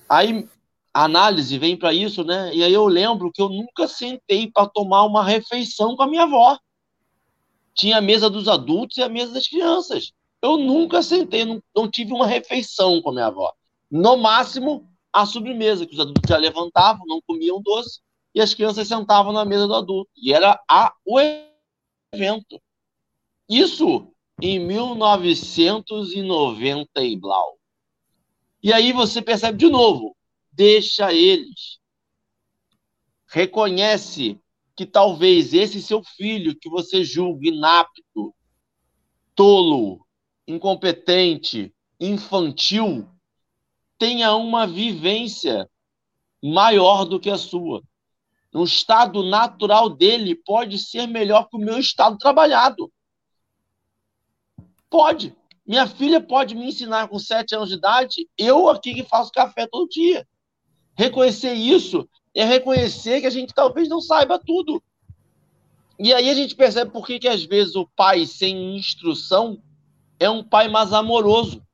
Aí, 0.07 0.47
a 0.93 1.05
análise 1.05 1.57
vem 1.57 1.75
para 1.75 1.93
isso, 1.93 2.23
né? 2.23 2.53
E 2.53 2.63
aí 2.63 2.71
eu 2.71 2.85
lembro 2.85 3.31
que 3.31 3.41
eu 3.41 3.49
nunca 3.49 3.87
sentei 3.87 4.49
para 4.51 4.69
tomar 4.69 5.03
uma 5.03 5.23
refeição 5.23 5.95
com 5.95 6.03
a 6.03 6.07
minha 6.07 6.23
avó. 6.23 6.57
Tinha 7.73 7.97
a 7.97 8.01
mesa 8.01 8.29
dos 8.29 8.47
adultos 8.47 8.97
e 8.97 9.01
a 9.01 9.09
mesa 9.09 9.33
das 9.33 9.47
crianças. 9.47 10.13
Eu 10.41 10.57
nunca 10.57 11.01
sentei, 11.01 11.45
não, 11.45 11.61
não 11.75 11.89
tive 11.89 12.13
uma 12.13 12.27
refeição 12.27 13.01
com 13.01 13.09
a 13.09 13.13
minha 13.13 13.27
avó. 13.27 13.51
No 13.89 14.17
máximo, 14.17 14.87
a 15.11 15.25
sobremesa, 15.25 15.85
que 15.85 15.93
os 15.93 15.99
adultos 15.99 16.29
já 16.29 16.37
levantavam, 16.37 17.05
não 17.07 17.21
comiam 17.25 17.61
doce 17.61 18.01
e 18.33 18.41
as 18.41 18.53
crianças 18.53 18.87
sentavam 18.87 19.31
na 19.31 19.45
mesa 19.45 19.67
do 19.67 19.75
adulto. 19.75 20.09
E 20.15 20.33
era 20.33 20.59
a, 20.69 20.93
o 21.05 21.19
evento. 22.13 22.61
Isso 23.47 24.11
em 24.41 24.59
1990 24.59 27.03
e 27.03 27.15
blau. 27.15 27.57
E 28.61 28.73
aí 28.73 28.91
você 28.91 29.21
percebe 29.21 29.57
de 29.57 29.69
novo, 29.69 30.17
deixa 30.51 31.13
eles. 31.13 31.79
Reconhece 33.27 34.37
que 34.75 34.85
talvez 34.85 35.53
esse 35.53 35.81
seu 35.81 36.03
filho 36.03 36.57
que 36.57 36.69
você 36.69 37.03
julga 37.03 37.47
inapto, 37.47 38.33
tolo, 39.35 40.05
incompetente, 40.47 41.73
infantil, 41.99 43.07
tenha 43.97 44.33
uma 44.35 44.65
vivência 44.65 45.69
maior 46.41 47.05
do 47.05 47.19
que 47.19 47.29
a 47.29 47.37
sua 47.37 47.83
no 48.53 48.63
estado 48.63 49.23
natural 49.23 49.89
dele 49.89 50.35
pode 50.35 50.77
ser 50.77 51.07
melhor 51.07 51.49
que 51.49 51.57
o 51.57 51.59
meu 51.59 51.79
estado 51.79 52.17
trabalhado. 52.17 52.91
Pode. 54.89 55.35
Minha 55.65 55.87
filha 55.87 56.21
pode 56.21 56.53
me 56.53 56.67
ensinar 56.67 57.07
com 57.07 57.17
sete 57.17 57.55
anos 57.55 57.69
de 57.69 57.75
idade, 57.75 58.29
eu 58.37 58.69
aqui 58.69 58.93
que 58.93 59.03
faço 59.03 59.31
café 59.31 59.65
todo 59.65 59.89
dia. 59.89 60.27
Reconhecer 60.95 61.53
isso 61.53 62.07
é 62.35 62.43
reconhecer 62.43 63.21
que 63.21 63.27
a 63.27 63.31
gente 63.31 63.53
talvez 63.53 63.87
não 63.89 64.01
saiba 64.01 64.37
tudo. 64.37 64.83
E 65.97 66.13
aí 66.13 66.29
a 66.29 66.33
gente 66.33 66.55
percebe 66.55 66.91
por 66.91 67.05
que, 67.05 67.19
que 67.19 67.27
às 67.27 67.43
vezes 67.43 67.75
o 67.75 67.87
pai 67.95 68.25
sem 68.25 68.75
instrução 68.75 69.61
é 70.19 70.29
um 70.29 70.43
pai 70.43 70.67
mais 70.67 70.91
amoroso. 70.91 71.65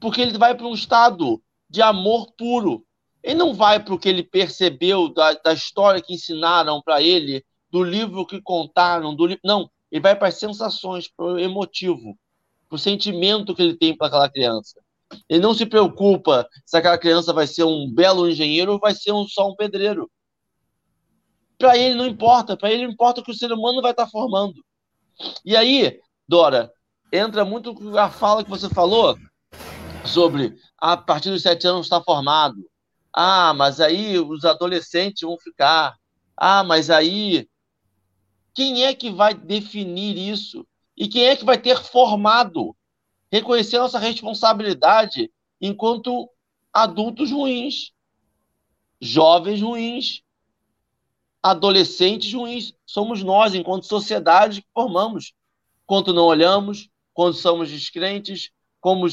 Porque 0.00 0.20
ele 0.20 0.36
vai 0.36 0.54
para 0.54 0.66
um 0.66 0.74
estado 0.74 1.42
de 1.70 1.80
amor 1.80 2.32
puro. 2.32 2.84
Ele 3.22 3.34
não 3.34 3.54
vai 3.54 3.82
para 3.82 3.94
o 3.94 3.98
que 3.98 4.08
ele 4.08 4.22
percebeu 4.22 5.08
da, 5.08 5.32
da 5.34 5.52
história 5.52 6.02
que 6.02 6.14
ensinaram 6.14 6.82
para 6.82 7.00
ele, 7.00 7.44
do 7.70 7.82
livro 7.82 8.26
que 8.26 8.40
contaram, 8.40 9.14
do 9.14 9.28
não, 9.44 9.70
ele 9.90 10.00
vai 10.00 10.16
para 10.16 10.28
as 10.28 10.38
sensações, 10.38 11.08
para 11.08 11.26
o 11.26 11.38
emotivo, 11.38 12.18
para 12.68 12.76
o 12.76 12.78
sentimento 12.78 13.54
que 13.54 13.62
ele 13.62 13.76
tem 13.76 13.96
para 13.96 14.06
aquela 14.08 14.30
criança. 14.30 14.80
Ele 15.28 15.40
não 15.40 15.54
se 15.54 15.66
preocupa 15.66 16.48
se 16.64 16.76
aquela 16.76 16.98
criança 16.98 17.32
vai 17.32 17.46
ser 17.46 17.64
um 17.64 17.92
belo 17.92 18.28
engenheiro 18.28 18.72
ou 18.72 18.78
vai 18.78 18.94
ser 18.94 19.12
um, 19.12 19.26
só 19.26 19.50
um 19.50 19.54
pedreiro. 19.54 20.10
Para 21.58 21.76
ele 21.76 21.94
não 21.94 22.06
importa, 22.06 22.56
para 22.56 22.72
ele 22.72 22.84
importa 22.84 23.20
o 23.20 23.24
que 23.24 23.30
o 23.30 23.34
ser 23.34 23.52
humano 23.52 23.82
vai 23.82 23.90
estar 23.92 24.06
tá 24.06 24.10
formando. 24.10 24.64
E 25.44 25.54
aí, 25.54 26.00
Dora, 26.26 26.72
entra 27.12 27.44
muito 27.44 27.76
a 27.98 28.10
fala 28.10 28.42
que 28.42 28.50
você 28.50 28.68
falou 28.68 29.16
sobre 30.04 30.56
a 30.78 30.96
partir 30.96 31.30
dos 31.30 31.42
sete 31.42 31.66
anos 31.66 31.86
está 31.86 32.02
formado. 32.02 32.56
Ah, 33.12 33.52
mas 33.54 33.80
aí 33.80 34.18
os 34.18 34.44
adolescentes 34.44 35.22
vão 35.22 35.38
ficar. 35.38 35.96
Ah, 36.36 36.64
mas 36.64 36.90
aí 36.90 37.48
quem 38.54 38.84
é 38.84 38.94
que 38.94 39.10
vai 39.10 39.34
definir 39.34 40.16
isso? 40.16 40.66
E 40.96 41.08
quem 41.08 41.26
é 41.26 41.36
que 41.36 41.44
vai 41.44 41.58
ter 41.58 41.82
formado? 41.82 42.76
Reconhecer 43.30 43.78
nossa 43.78 43.98
responsabilidade 43.98 45.30
enquanto 45.60 46.28
adultos 46.72 47.30
ruins, 47.30 47.92
jovens 49.00 49.60
ruins, 49.62 50.22
adolescentes 51.42 52.32
ruins. 52.32 52.74
Somos 52.84 53.22
nós, 53.22 53.54
enquanto 53.54 53.86
sociedade, 53.86 54.62
que 54.62 54.68
formamos. 54.74 55.32
Quanto 55.86 56.12
não 56.12 56.24
olhamos, 56.24 56.90
quando 57.14 57.34
somos 57.34 57.70
descrentes, 57.70 58.50
como 58.80 59.06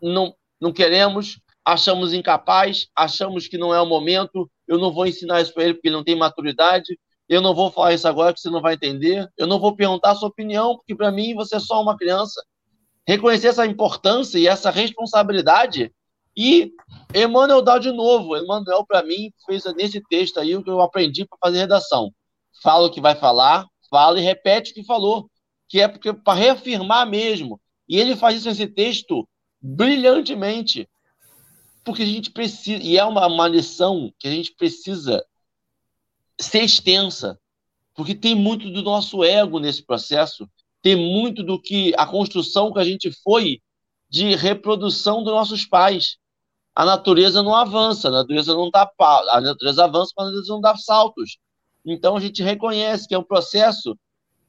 não, 0.00 0.34
não 0.60 0.72
queremos, 0.72 1.40
achamos 1.68 2.14
incapaz, 2.14 2.86
achamos 2.96 3.46
que 3.46 3.58
não 3.58 3.74
é 3.74 3.80
o 3.80 3.84
momento, 3.84 4.50
eu 4.66 4.78
não 4.78 4.90
vou 4.90 5.06
ensinar 5.06 5.42
isso 5.42 5.52
para 5.52 5.64
ele 5.64 5.74
porque 5.74 5.88
ele 5.88 5.96
não 5.96 6.04
tem 6.04 6.16
maturidade, 6.16 6.98
eu 7.28 7.42
não 7.42 7.54
vou 7.54 7.70
falar 7.70 7.92
isso 7.92 8.08
agora 8.08 8.32
porque 8.32 8.40
você 8.40 8.48
não 8.48 8.62
vai 8.62 8.72
entender, 8.72 9.28
eu 9.36 9.46
não 9.46 9.60
vou 9.60 9.76
perguntar 9.76 10.12
a 10.12 10.14
sua 10.14 10.30
opinião 10.30 10.76
porque 10.76 10.94
para 10.94 11.12
mim 11.12 11.34
você 11.34 11.56
é 11.56 11.60
só 11.60 11.82
uma 11.82 11.94
criança. 11.94 12.42
Reconhecer 13.06 13.48
essa 13.48 13.66
importância 13.66 14.38
e 14.38 14.46
essa 14.46 14.70
responsabilidade 14.70 15.92
E 16.34 16.72
Emmanuel 17.14 17.60
dá 17.60 17.78
de 17.78 17.90
novo. 17.90 18.36
Emmanuel, 18.36 18.86
para 18.86 19.02
mim, 19.02 19.30
fez 19.44 19.64
nesse 19.74 20.00
texto 20.08 20.38
aí 20.38 20.56
o 20.56 20.62
que 20.62 20.70
eu 20.70 20.80
aprendi 20.80 21.26
para 21.26 21.36
fazer 21.38 21.58
redação. 21.58 22.12
Fala 22.62 22.86
o 22.86 22.90
que 22.90 23.00
vai 23.00 23.14
falar, 23.14 23.66
fala 23.90 24.18
e 24.18 24.22
repete 24.22 24.70
o 24.70 24.74
que 24.74 24.84
falou, 24.84 25.28
que 25.68 25.80
é 25.80 25.88
porque 25.88 26.12
para 26.12 26.38
reafirmar 26.38 27.06
mesmo. 27.06 27.60
E 27.88 27.98
ele 27.98 28.16
faz 28.16 28.36
isso 28.36 28.48
nesse 28.48 28.68
texto 28.68 29.28
brilhantemente, 29.60 30.88
porque 31.88 32.02
a 32.02 32.06
gente 32.06 32.30
precisa, 32.30 32.82
e 32.82 32.98
é 32.98 33.04
uma, 33.06 33.26
uma 33.26 33.48
lição 33.48 34.12
que 34.18 34.28
a 34.28 34.30
gente 34.30 34.52
precisa 34.52 35.24
ser 36.38 36.62
extensa, 36.62 37.40
porque 37.94 38.14
tem 38.14 38.34
muito 38.34 38.70
do 38.70 38.82
nosso 38.82 39.24
ego 39.24 39.58
nesse 39.58 39.82
processo, 39.82 40.46
tem 40.82 40.94
muito 40.94 41.42
do 41.42 41.58
que 41.58 41.94
a 41.96 42.04
construção 42.04 42.70
que 42.70 42.78
a 42.78 42.84
gente 42.84 43.10
foi 43.24 43.62
de 44.06 44.34
reprodução 44.34 45.22
dos 45.22 45.32
nossos 45.32 45.64
pais. 45.64 46.18
A 46.74 46.84
natureza 46.84 47.42
não 47.42 47.54
avança, 47.54 48.08
a 48.08 48.10
natureza 48.10 48.52
não 48.52 48.68
dá 48.68 48.86
a 49.30 49.40
natureza 49.40 49.84
avança, 49.84 50.12
mas 50.14 50.26
a 50.26 50.28
natureza 50.28 50.52
não 50.52 50.60
dá 50.60 50.76
saltos. 50.76 51.38
Então 51.86 52.18
a 52.18 52.20
gente 52.20 52.42
reconhece 52.42 53.08
que 53.08 53.14
é 53.14 53.18
um 53.18 53.24
processo 53.24 53.98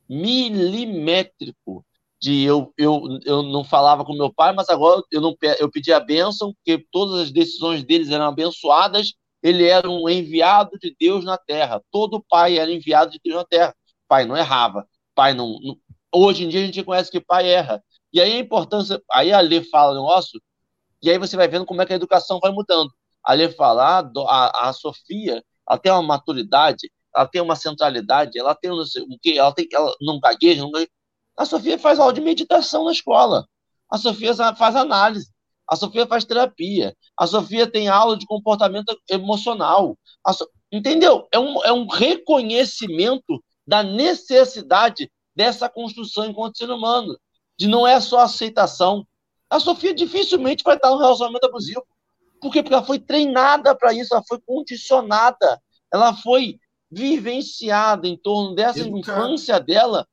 milimétrico 0.10 1.86
de 2.22 2.44
eu, 2.44 2.74
eu, 2.78 3.20
eu 3.26 3.44
não 3.44 3.64
falava 3.64 4.04
com 4.04 4.14
meu 4.14 4.34
pai, 4.34 4.54
mas 4.54 4.70
agora 4.70 5.02
eu 5.12 5.22
não 5.22 5.36
eu 5.60 5.70
pedi 5.72 5.94
a 5.94 6.00
bênção, 6.00 6.54
porque 6.54 6.86
todas 6.92 7.22
as 7.22 7.32
decisões 7.32 7.84
deles 7.84 8.10
eram 8.10 8.26
abençoadas 8.26 9.14
ele 9.42 9.66
era 9.66 9.90
um 9.90 10.10
enviado 10.10 10.78
de 10.80 10.96
Deus 11.00 11.24
na 11.24 11.38
terra. 11.38 11.82
Todo 11.92 12.24
pai 12.30 12.58
era 12.58 12.72
enviado 12.72 13.12
de 13.12 13.20
Deus 13.24 13.38
na 13.38 13.46
terra. 13.46 13.76
Pai 14.08 14.26
não 14.26 14.38
errava. 14.38 14.88
Pai 15.16 15.34
não, 15.34 15.58
não... 15.62 15.78
Hoje 16.14 16.44
em 16.44 16.50
dia 16.50 16.62
a 16.62 16.66
gente 16.66 16.84
conhece 16.84 17.12
que 17.12 17.22
pai 17.22 17.50
erra. 17.50 17.84
E 18.12 18.20
aí 18.20 18.34
a 18.34 18.40
importância. 18.40 19.02
Aí 19.12 19.32
a 19.32 19.40
Lê 19.40 19.64
fala 19.64 19.94
negócio, 19.94 20.42
e 21.02 21.10
aí 21.10 21.18
você 21.18 21.38
vai 21.38 21.48
vendo 21.48 21.66
como 21.66 21.82
é 21.82 21.86
que 21.86 21.94
a 21.94 21.96
educação 21.96 22.40
vai 22.40 22.52
mudando. 22.52 22.92
A 23.24 23.34
Lê 23.34 23.50
fala, 23.50 24.00
ah, 24.00 24.12
a, 24.28 24.70
a 24.70 24.74
Sofia, 24.74 25.44
ela 25.68 25.78
tem 25.80 25.92
uma 25.92 26.02
maturidade, 26.02 26.92
ela 27.16 27.28
tem 27.28 27.42
uma 27.42 27.56
centralidade, 27.56 28.38
ela 28.40 28.56
tem 28.56 28.72
sei, 28.86 29.04
o 29.04 29.20
que, 29.22 29.38
ela 29.38 29.54
tem 29.54 29.68
ela 29.72 29.94
não 30.02 30.20
gagueja, 30.20 30.62
não 30.62 30.72
gagueja. 30.72 30.92
A 31.40 31.46
Sofia 31.46 31.80
faz 31.80 31.98
aula 31.98 32.12
de 32.12 32.20
meditação 32.20 32.84
na 32.84 32.92
escola. 32.92 33.48
A 33.90 33.98
Sofia 33.98 34.36
faz 34.56 34.76
análise. 34.76 35.32
A 35.66 35.78
Sofia 35.78 36.06
faz 36.06 36.26
terapia. 36.26 36.94
A 37.18 37.26
Sofia 37.26 37.66
tem 37.66 37.88
aula 37.88 38.18
de 38.18 38.26
comportamento 38.26 38.94
emocional. 39.10 39.98
So... 40.34 40.46
Entendeu? 40.70 41.30
É 41.32 41.40
um, 41.40 41.64
é 41.64 41.72
um 41.72 41.88
reconhecimento 41.88 43.42
da 43.66 43.82
necessidade 43.82 45.10
dessa 45.34 45.70
construção 45.70 46.26
enquanto 46.26 46.58
ser 46.58 46.70
humano. 46.70 47.18
De 47.58 47.70
não 47.70 47.88
é 47.88 48.02
só 48.02 48.20
aceitação. 48.20 49.08
A 49.50 49.62
Sofia 49.62 49.94
dificilmente 49.94 50.62
vai 50.62 50.76
estar 50.76 50.90
no 50.90 50.98
relacionamento 50.98 51.48
abusivo. 51.48 51.88
Por 52.42 52.52
quê? 52.52 52.62
Porque 52.62 52.74
ela 52.74 52.86
foi 52.86 53.00
treinada 53.00 53.74
para 53.74 53.94
isso, 53.94 54.14
ela 54.14 54.24
foi 54.28 54.42
condicionada, 54.42 55.62
ela 55.90 56.14
foi 56.14 56.60
vivenciada 56.92 58.10
em 58.10 58.18
torno 58.18 58.56
dessa 58.56 58.82
infância 58.82 59.58
dela. 59.58 60.06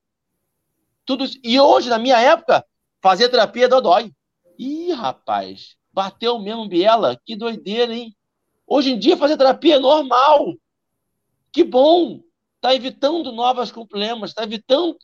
Tudo. 1.06 1.24
E 1.42 1.58
hoje, 1.58 1.88
na 1.88 1.98
minha 1.98 2.20
época, 2.20 2.64
fazer 3.00 3.28
terapia 3.28 3.68
dói. 3.68 4.12
Ih, 4.58 4.92
rapaz, 4.92 5.76
bateu 5.92 6.38
mesmo 6.38 6.68
Biela. 6.68 7.18
Que 7.24 7.36
doideira, 7.36 7.94
hein? 7.94 8.14
Hoje 8.66 8.92
em 8.92 8.98
dia 8.98 9.16
fazer 9.16 9.36
terapia 9.36 9.76
é 9.76 9.78
normal. 9.78 10.54
Que 11.52 11.62
bom. 11.62 12.20
Está 12.56 12.74
evitando 12.74 13.30
novos 13.30 13.70
problemas, 13.70 14.30
está 14.30 14.42
evitando 14.42 14.96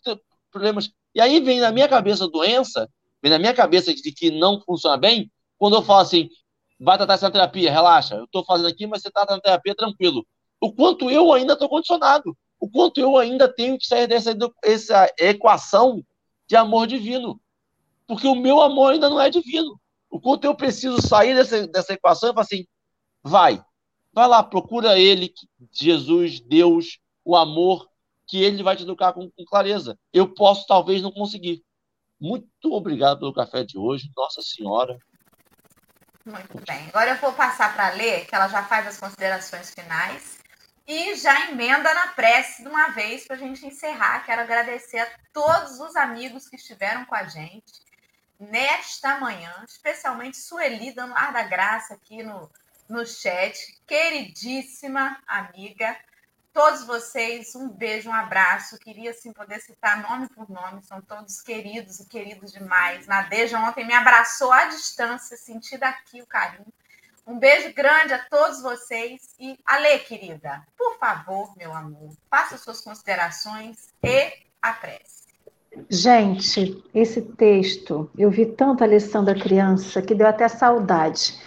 problemas. 0.50 0.90
E 1.14 1.20
aí 1.20 1.38
vem 1.38 1.60
na 1.60 1.70
minha 1.70 1.88
cabeça 1.88 2.26
doença, 2.26 2.88
vem 3.22 3.30
na 3.30 3.38
minha 3.38 3.54
cabeça 3.54 3.94
de 3.94 4.12
que 4.12 4.30
não 4.30 4.60
funciona 4.60 4.96
bem, 4.96 5.30
quando 5.58 5.76
eu 5.76 5.82
falo 5.82 6.00
assim, 6.00 6.28
vai 6.80 6.96
tratar 6.96 7.14
essa 7.14 7.30
terapia, 7.30 7.70
relaxa, 7.70 8.16
eu 8.16 8.24
estou 8.24 8.44
fazendo 8.44 8.68
aqui, 8.68 8.86
mas 8.86 9.02
você 9.02 9.08
está 9.08 9.24
na 9.24 9.40
terapia 9.40 9.74
tranquilo. 9.76 10.26
O 10.60 10.72
quanto 10.72 11.10
eu 11.10 11.32
ainda 11.32 11.52
estou 11.52 11.68
condicionado, 11.68 12.36
o 12.62 12.70
quanto 12.70 13.00
eu 13.00 13.18
ainda 13.18 13.52
tenho 13.52 13.76
que 13.76 13.86
sair 13.86 14.06
dessa, 14.06 14.34
dessa 14.34 15.12
equação 15.18 16.02
de 16.46 16.56
amor 16.56 16.86
divino 16.86 17.40
porque 18.12 18.26
o 18.26 18.34
meu 18.34 18.60
amor 18.60 18.92
ainda 18.92 19.08
não 19.08 19.20
é 19.20 19.30
divino. 19.30 19.80
O 20.10 20.20
quanto 20.20 20.44
eu 20.44 20.54
preciso 20.54 21.00
sair 21.00 21.34
dessa, 21.34 21.66
dessa 21.66 21.94
equação 21.94 22.28
e 22.28 22.32
falar 22.32 22.42
assim, 22.42 22.66
vai, 23.22 23.64
vai 24.12 24.28
lá, 24.28 24.42
procura 24.42 24.98
ele, 24.98 25.32
Jesus, 25.72 26.40
Deus, 26.40 26.98
o 27.24 27.34
amor, 27.34 27.88
que 28.26 28.42
ele 28.42 28.62
vai 28.62 28.76
te 28.76 28.82
educar 28.82 29.14
com, 29.14 29.30
com 29.30 29.44
clareza. 29.44 29.98
Eu 30.12 30.32
posso 30.34 30.66
talvez 30.66 31.00
não 31.00 31.10
conseguir. 31.10 31.62
Muito 32.20 32.46
obrigado 32.64 33.20
pelo 33.20 33.32
café 33.32 33.64
de 33.64 33.78
hoje, 33.78 34.10
Nossa 34.14 34.42
Senhora. 34.42 34.98
Muito 36.24 36.62
bem. 36.66 36.86
Agora 36.88 37.12
eu 37.12 37.16
vou 37.16 37.32
passar 37.32 37.74
para 37.74 37.94
ler, 37.94 38.26
que 38.26 38.34
ela 38.34 38.48
já 38.48 38.62
faz 38.62 38.86
as 38.86 39.00
considerações 39.00 39.70
finais 39.70 40.41
e 40.92 41.14
já 41.14 41.48
emenda 41.48 41.94
na 41.94 42.08
prece 42.08 42.62
de 42.62 42.68
uma 42.68 42.88
vez 42.88 43.26
para 43.26 43.36
a 43.36 43.38
gente 43.38 43.64
encerrar. 43.64 44.26
Quero 44.26 44.42
agradecer 44.42 44.98
a 44.98 45.10
todos 45.32 45.80
os 45.80 45.96
amigos 45.96 46.46
que 46.46 46.56
estiveram 46.56 47.06
com 47.06 47.14
a 47.14 47.24
gente 47.24 47.80
nesta 48.38 49.18
manhã, 49.18 49.64
especialmente 49.66 50.36
Sueli, 50.36 50.92
dando 50.92 51.14
ar 51.14 51.32
da 51.32 51.44
graça 51.44 51.94
aqui 51.94 52.22
no, 52.22 52.50
no 52.90 53.06
chat. 53.06 53.56
Queridíssima 53.86 55.18
amiga, 55.26 55.96
todos 56.52 56.84
vocês, 56.84 57.54
um 57.54 57.70
beijo, 57.70 58.10
um 58.10 58.14
abraço. 58.14 58.78
Queria 58.78 59.14
sim 59.14 59.32
poder 59.32 59.60
citar 59.62 60.02
nome 60.02 60.28
por 60.28 60.50
nome, 60.50 60.84
são 60.84 61.00
todos 61.00 61.40
queridos 61.40 62.00
e 62.00 62.06
queridos 62.06 62.52
demais. 62.52 63.06
Nadeja 63.06 63.58
ontem 63.58 63.86
me 63.86 63.94
abraçou 63.94 64.52
à 64.52 64.66
distância, 64.66 65.38
senti 65.38 65.78
daqui 65.78 66.20
o 66.20 66.26
carinho. 66.26 66.70
Um 67.26 67.38
beijo 67.38 67.72
grande 67.72 68.12
a 68.12 68.18
todos 68.18 68.62
vocês 68.62 69.34
e 69.38 69.56
Ale, 69.64 69.98
querida, 70.00 70.62
por 70.76 70.98
favor, 70.98 71.52
meu 71.56 71.72
amor, 71.72 72.10
faça 72.28 72.58
suas 72.58 72.80
considerações 72.80 73.88
e 74.02 74.32
a 74.60 74.72
prece. 74.72 75.22
Gente, 75.88 76.82
esse 76.92 77.22
texto, 77.22 78.10
eu 78.18 78.30
vi 78.30 78.46
tanto 78.46 78.82
a 78.82 78.86
lição 78.86 79.24
da 79.24 79.34
criança 79.34 80.02
que 80.02 80.14
deu 80.14 80.26
até 80.26 80.48
saudade. 80.48 81.38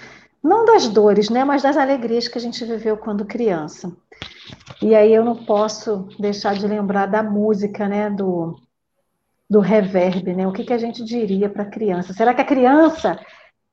Não 0.41 0.63
das 0.63 0.87
dores, 0.87 1.29
né, 1.29 1.43
mas 1.43 1.61
das 1.61 1.75
alegrias 1.75 2.27
que 2.27 2.37
a 2.37 2.41
gente 2.41 2.63
viveu 2.63 2.95
quando 2.97 3.25
criança. 3.25 3.91
E 4.81 4.95
aí 4.95 5.13
eu 5.13 5.25
não 5.25 5.45
posso 5.45 6.07
deixar 6.17 6.55
de 6.55 6.67
lembrar 6.67 7.07
da 7.07 7.21
música, 7.21 7.87
né, 7.87 8.09
do, 8.09 8.59
do 9.49 9.59
reverb, 9.59 10.33
né? 10.33 10.47
O 10.47 10.51
que, 10.51 10.63
que 10.63 10.73
a 10.73 10.77
gente 10.77 11.03
diria 11.03 11.49
para 11.49 11.63
a 11.63 11.69
criança? 11.69 12.13
Será 12.13 12.33
que 12.33 12.41
a 12.41 12.45
criança 12.45 13.19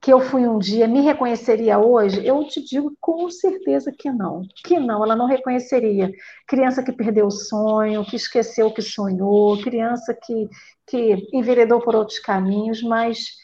que 0.03 0.13
eu 0.13 0.21
fui 0.21 0.45
um 0.49 0.59
dia 0.59 0.89
me 0.89 1.01
reconheceria 1.01 1.79
hoje? 1.79 2.27
Eu 2.27 2.45
te 2.49 2.61
digo 2.61 2.93
com 3.01 3.31
certeza 3.31 3.93
que 3.97 4.11
não. 4.11 4.43
Que 4.65 4.81
não, 4.81 5.05
ela 5.05 5.15
não 5.15 5.27
reconheceria. 5.27 6.11
Criança 6.45 6.83
que 6.83 6.91
perdeu 6.91 7.27
o 7.27 7.31
sonho, 7.31 8.05
que 8.05 8.17
esqueceu 8.17 8.67
o 8.67 8.75
que 8.75 8.83
sonhou, 8.83 9.63
criança 9.63 10.13
que, 10.13 10.49
que 10.89 11.29
enveredou 11.33 11.81
por 11.81 11.95
outros 11.95 12.19
caminhos, 12.19 12.83
mas 12.83 13.37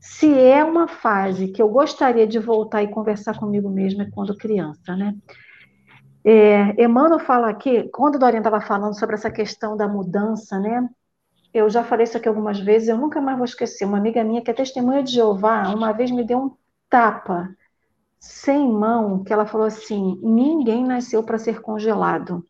se 0.00 0.36
é 0.36 0.64
uma 0.64 0.88
fase 0.88 1.48
que 1.48 1.62
eu 1.62 1.68
gostaria 1.68 2.26
de 2.26 2.40
voltar 2.40 2.82
e 2.82 2.90
conversar 2.90 3.38
comigo 3.38 3.70
mesma 3.70 4.02
é 4.02 4.10
quando 4.10 4.36
criança, 4.36 4.96
né? 4.96 5.14
É, 6.24 6.82
Emmanuel 6.82 7.20
fala 7.20 7.48
aqui, 7.48 7.88
quando 7.90 8.18
Dorian 8.18 8.38
estava 8.38 8.60
falando 8.60 8.98
sobre 8.98 9.14
essa 9.14 9.30
questão 9.30 9.76
da 9.76 9.86
mudança, 9.86 10.58
né? 10.58 10.88
Eu 11.54 11.70
já 11.70 11.84
falei 11.84 12.04
isso 12.04 12.16
aqui 12.16 12.28
algumas 12.28 12.58
vezes, 12.58 12.88
eu 12.88 12.98
nunca 12.98 13.20
mais 13.20 13.38
vou 13.38 13.44
esquecer. 13.44 13.84
Uma 13.84 13.98
amiga 13.98 14.24
minha 14.24 14.42
que 14.42 14.50
é 14.50 14.54
testemunha 14.54 15.02
de 15.02 15.12
Jeová, 15.12 15.68
uma 15.72 15.92
vez 15.92 16.10
me 16.10 16.24
deu 16.24 16.38
um 16.38 16.56
tapa 16.90 17.48
sem 18.18 18.68
mão, 18.68 19.22
que 19.22 19.32
ela 19.32 19.46
falou 19.46 19.66
assim: 19.66 20.18
ninguém 20.22 20.84
nasceu 20.84 21.22
para 21.22 21.38
ser 21.38 21.60
congelado. 21.60 22.44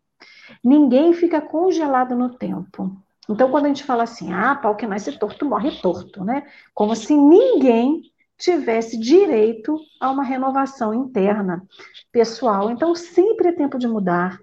Ninguém 0.63 1.13
fica 1.13 1.41
congelado 1.41 2.15
no 2.15 2.35
tempo. 2.37 2.91
Então, 3.29 3.51
quando 3.51 3.67
a 3.67 3.69
gente 3.69 3.85
fala 3.85 4.03
assim, 4.03 4.33
ah, 4.33 4.55
pau 4.55 4.77
que 4.77 4.87
nasce 4.87 5.19
torto 5.19 5.47
morre 5.47 5.81
torto, 5.81 6.25
né? 6.25 6.47
Como 6.75 6.95
se 6.95 7.15
ninguém 7.15 8.03
tivesse 8.39 8.99
direito 8.99 9.79
a 10.01 10.11
uma 10.11 10.23
renovação 10.23 10.93
interna, 10.93 11.67
pessoal. 12.13 12.71
Então, 12.71 12.95
sempre 12.95 13.49
é 13.49 13.53
tempo 13.53 13.79
de 13.79 13.89
mudar, 13.89 14.39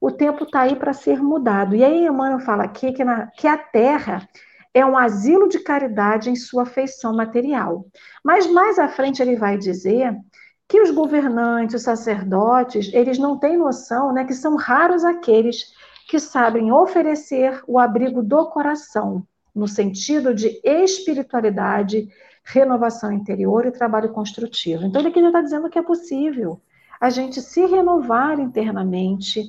o 0.00 0.10
tempo 0.10 0.44
está 0.44 0.62
aí 0.62 0.76
para 0.76 0.92
ser 0.92 1.22
mudado. 1.22 1.76
E 1.76 1.84
aí 1.84 2.06
Emmanuel 2.06 2.40
fala 2.40 2.64
aqui 2.64 2.92
que, 2.92 3.04
na, 3.04 3.28
que 3.28 3.46
a 3.46 3.56
Terra 3.56 4.28
é 4.74 4.84
um 4.84 4.96
asilo 4.96 5.48
de 5.48 5.60
caridade 5.60 6.30
em 6.30 6.36
sua 6.36 6.64
feição 6.64 7.14
material. 7.14 7.86
Mas 8.24 8.46
mais 8.50 8.78
à 8.78 8.88
frente 8.88 9.20
ele 9.20 9.36
vai 9.36 9.58
dizer 9.58 10.16
que 10.68 10.80
os 10.80 10.90
governantes, 10.90 11.76
os 11.76 11.82
sacerdotes, 11.82 12.90
eles 12.94 13.18
não 13.18 13.38
têm 13.38 13.58
noção 13.58 14.12
né, 14.12 14.24
que 14.24 14.34
são 14.34 14.56
raros 14.56 15.04
aqueles 15.04 15.72
que 16.08 16.18
sabem 16.18 16.72
oferecer 16.72 17.62
o 17.66 17.78
abrigo 17.78 18.22
do 18.22 18.46
coração, 18.46 19.26
no 19.54 19.68
sentido 19.68 20.34
de 20.34 20.60
espiritualidade, 20.64 22.08
renovação 22.44 23.12
interior 23.12 23.66
e 23.66 23.70
trabalho 23.70 24.12
construtivo. 24.12 24.84
Então, 24.84 25.00
ele 25.00 25.08
aqui 25.08 25.20
já 25.20 25.28
está 25.28 25.42
dizendo 25.42 25.70
que 25.70 25.78
é 25.78 25.82
possível 25.82 26.60
a 27.00 27.10
gente 27.10 27.40
se 27.40 27.66
renovar 27.66 28.38
internamente, 28.38 29.42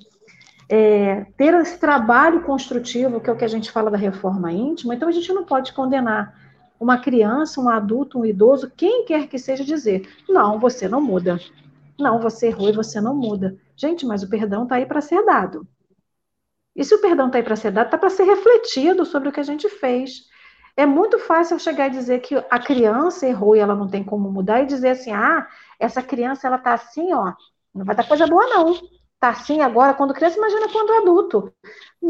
é, 0.75 1.25
ter 1.37 1.53
esse 1.53 1.77
trabalho 1.77 2.41
construtivo, 2.41 3.21
que 3.21 3.29
é 3.29 3.33
o 3.33 3.37
que 3.37 3.45
a 3.45 3.47
gente 3.47 3.69
fala 3.69 3.91
da 3.91 3.97
reforma 3.97 4.51
íntima, 4.51 4.95
então 4.95 5.07
a 5.07 5.11
gente 5.11 5.31
não 5.31 5.45
pode 5.45 5.71
condenar 5.71 6.35
uma 6.79 6.97
criança, 6.97 7.61
um 7.61 7.69
adulto, 7.69 8.17
um 8.17 8.25
idoso, 8.25 8.71
quem 8.75 9.05
quer 9.05 9.27
que 9.27 9.37
seja 9.37 9.63
dizer: 9.63 10.09
não, 10.27 10.57
você 10.57 10.89
não 10.89 10.99
muda. 10.99 11.39
Não, 11.99 12.19
você 12.19 12.47
errou 12.47 12.69
e 12.69 12.75
você 12.75 12.99
não 12.99 13.15
muda. 13.15 13.55
Gente, 13.75 14.03
mas 14.03 14.23
o 14.23 14.29
perdão 14.29 14.63
está 14.63 14.77
aí 14.77 14.87
para 14.87 14.99
ser 14.99 15.23
dado. 15.23 15.67
E 16.75 16.83
se 16.83 16.95
o 16.95 17.01
perdão 17.01 17.27
está 17.27 17.37
aí 17.37 17.43
para 17.43 17.55
ser 17.55 17.69
dado, 17.69 17.85
está 17.85 17.97
para 17.99 18.09
ser 18.09 18.23
refletido 18.23 19.05
sobre 19.05 19.29
o 19.29 19.31
que 19.31 19.39
a 19.39 19.43
gente 19.43 19.69
fez. 19.69 20.23
É 20.75 20.87
muito 20.87 21.19
fácil 21.19 21.53
eu 21.53 21.59
chegar 21.59 21.85
e 21.85 21.91
dizer 21.91 22.19
que 22.21 22.35
a 22.49 22.57
criança 22.57 23.27
errou 23.27 23.55
e 23.55 23.59
ela 23.59 23.75
não 23.75 23.87
tem 23.87 24.03
como 24.03 24.31
mudar 24.31 24.63
e 24.63 24.65
dizer 24.65 24.89
assim: 24.89 25.11
ah, 25.11 25.47
essa 25.79 26.01
criança 26.01 26.47
ela 26.47 26.57
tá 26.57 26.73
assim, 26.73 27.13
ó, 27.13 27.31
não 27.75 27.85
vai 27.85 27.95
dar 27.95 28.07
coisa 28.07 28.25
boa 28.25 28.47
não. 28.47 29.02
Tá 29.23 29.29
assim 29.29 29.61
agora 29.61 29.93
quando 29.93 30.13
criança, 30.13 30.35
imagina 30.35 30.67
quando 30.67 30.91
adulto. 30.95 31.49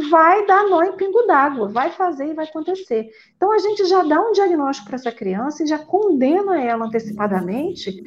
Vai 0.09 0.47
dar 0.47 0.68
nó 0.68 0.82
em 0.82 0.97
pingo 0.97 1.22
d'água, 1.28 1.68
vai 1.68 1.91
fazer 1.91 2.26
e 2.26 2.34
vai 2.34 2.45
acontecer. 2.45 3.07
Então 3.36 3.51
a 3.51 3.59
gente 3.59 3.86
já 3.86 4.01
dá 4.01 4.20
um 4.20 4.32
diagnóstico 4.32 4.88
para 4.88 4.95
essa 4.95 5.11
criança 5.11 5.64
e 5.64 5.68
já 5.68 5.78
condena 5.78 6.59
ela 6.59 6.86
antecipadamente 6.86 8.01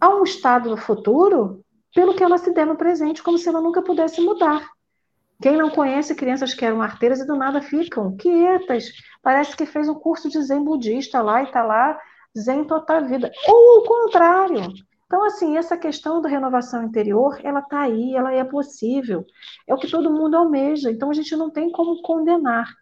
a 0.00 0.08
um 0.08 0.24
estado 0.24 0.70
no 0.70 0.78
futuro 0.78 1.62
pelo 1.94 2.14
que 2.14 2.24
ela 2.24 2.38
se 2.38 2.50
der 2.54 2.64
no 2.64 2.78
presente, 2.78 3.22
como 3.22 3.36
se 3.36 3.46
ela 3.46 3.60
nunca 3.60 3.82
pudesse 3.82 4.22
mudar. 4.22 4.66
Quem 5.42 5.58
não 5.58 5.68
conhece 5.68 6.14
crianças 6.14 6.54
que 6.54 6.64
eram 6.64 6.80
arteiras 6.80 7.20
e 7.20 7.26
do 7.26 7.36
nada 7.36 7.60
ficam 7.60 8.16
quietas, 8.16 8.86
parece 9.22 9.54
que 9.54 9.66
fez 9.66 9.86
um 9.86 9.96
curso 9.96 10.30
de 10.30 10.40
zen 10.40 10.64
budista 10.64 11.20
lá 11.20 11.42
e 11.42 11.44
está 11.44 11.62
lá 11.62 12.00
zen 12.38 12.64
toda 12.64 13.02
vida. 13.02 13.30
Ou 13.46 13.80
o 13.80 13.84
contrário. 13.84 14.72
Então, 15.10 15.24
assim, 15.24 15.56
essa 15.56 15.76
questão 15.76 16.22
da 16.22 16.28
renovação 16.28 16.84
interior, 16.84 17.40
ela 17.42 17.58
está 17.58 17.80
aí, 17.80 18.14
ela 18.14 18.32
é 18.32 18.44
possível. 18.44 19.26
É 19.66 19.74
o 19.74 19.76
que 19.76 19.90
todo 19.90 20.12
mundo 20.12 20.36
almeja. 20.36 20.88
Então, 20.88 21.10
a 21.10 21.12
gente 21.12 21.34
não 21.34 21.50
tem 21.50 21.68
como 21.72 22.00
condenar. 22.00 22.72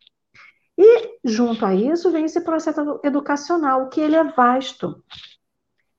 E, 0.77 1.19
junto 1.25 1.65
a 1.65 1.75
isso, 1.75 2.11
vem 2.11 2.27
esse 2.27 2.43
processo 2.43 3.01
educacional, 3.03 3.89
que 3.89 3.99
ele 3.99 4.15
é 4.15 4.23
vasto. 4.25 5.03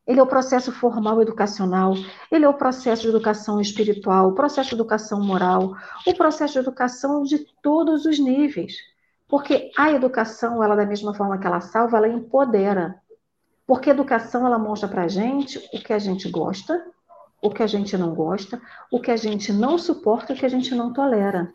Ele 0.06 0.20
é 0.20 0.24
o 0.24 0.28
processo 0.28 0.72
formal 0.72 1.20
educacional, 1.20 1.96
ele 2.32 2.46
é 2.46 2.50
o 2.50 2.54
processo 2.54 3.02
de 3.02 3.08
educação 3.10 3.60
espiritual, 3.60 4.30
o 4.30 4.36
processo 4.36 4.70
de 4.70 4.76
educação 4.76 5.26
moral, 5.26 5.74
o 6.06 6.14
processo 6.14 6.54
de 6.54 6.60
educação 6.60 7.24
de 7.24 7.44
todos 7.64 8.06
os 8.06 8.20
níveis. 8.20 8.76
Porque 9.28 9.72
a 9.76 9.92
educação, 9.92 10.64
ela 10.64 10.76
da 10.76 10.86
mesma 10.86 11.12
forma 11.16 11.40
que 11.40 11.48
ela 11.48 11.60
salva, 11.60 11.98
ela 11.98 12.08
empodera. 12.08 13.02
Porque 13.70 13.92
educação, 13.92 14.48
ela 14.48 14.58
mostra 14.58 14.90
para 14.90 15.04
a 15.04 15.08
gente 15.08 15.60
o 15.72 15.80
que 15.80 15.94
a 15.94 16.00
gente 16.00 16.28
gosta, 16.28 16.84
o 17.40 17.52
que 17.52 17.62
a 17.62 17.68
gente 17.68 17.96
não 17.96 18.16
gosta, 18.16 18.60
o 18.92 19.00
que 19.00 19.12
a 19.12 19.16
gente 19.16 19.54
não 19.54 19.78
suporta, 19.78 20.34
o 20.34 20.36
que 20.36 20.44
a 20.44 20.50
gente 20.50 20.74
não 20.74 20.92
tolera. 20.92 21.54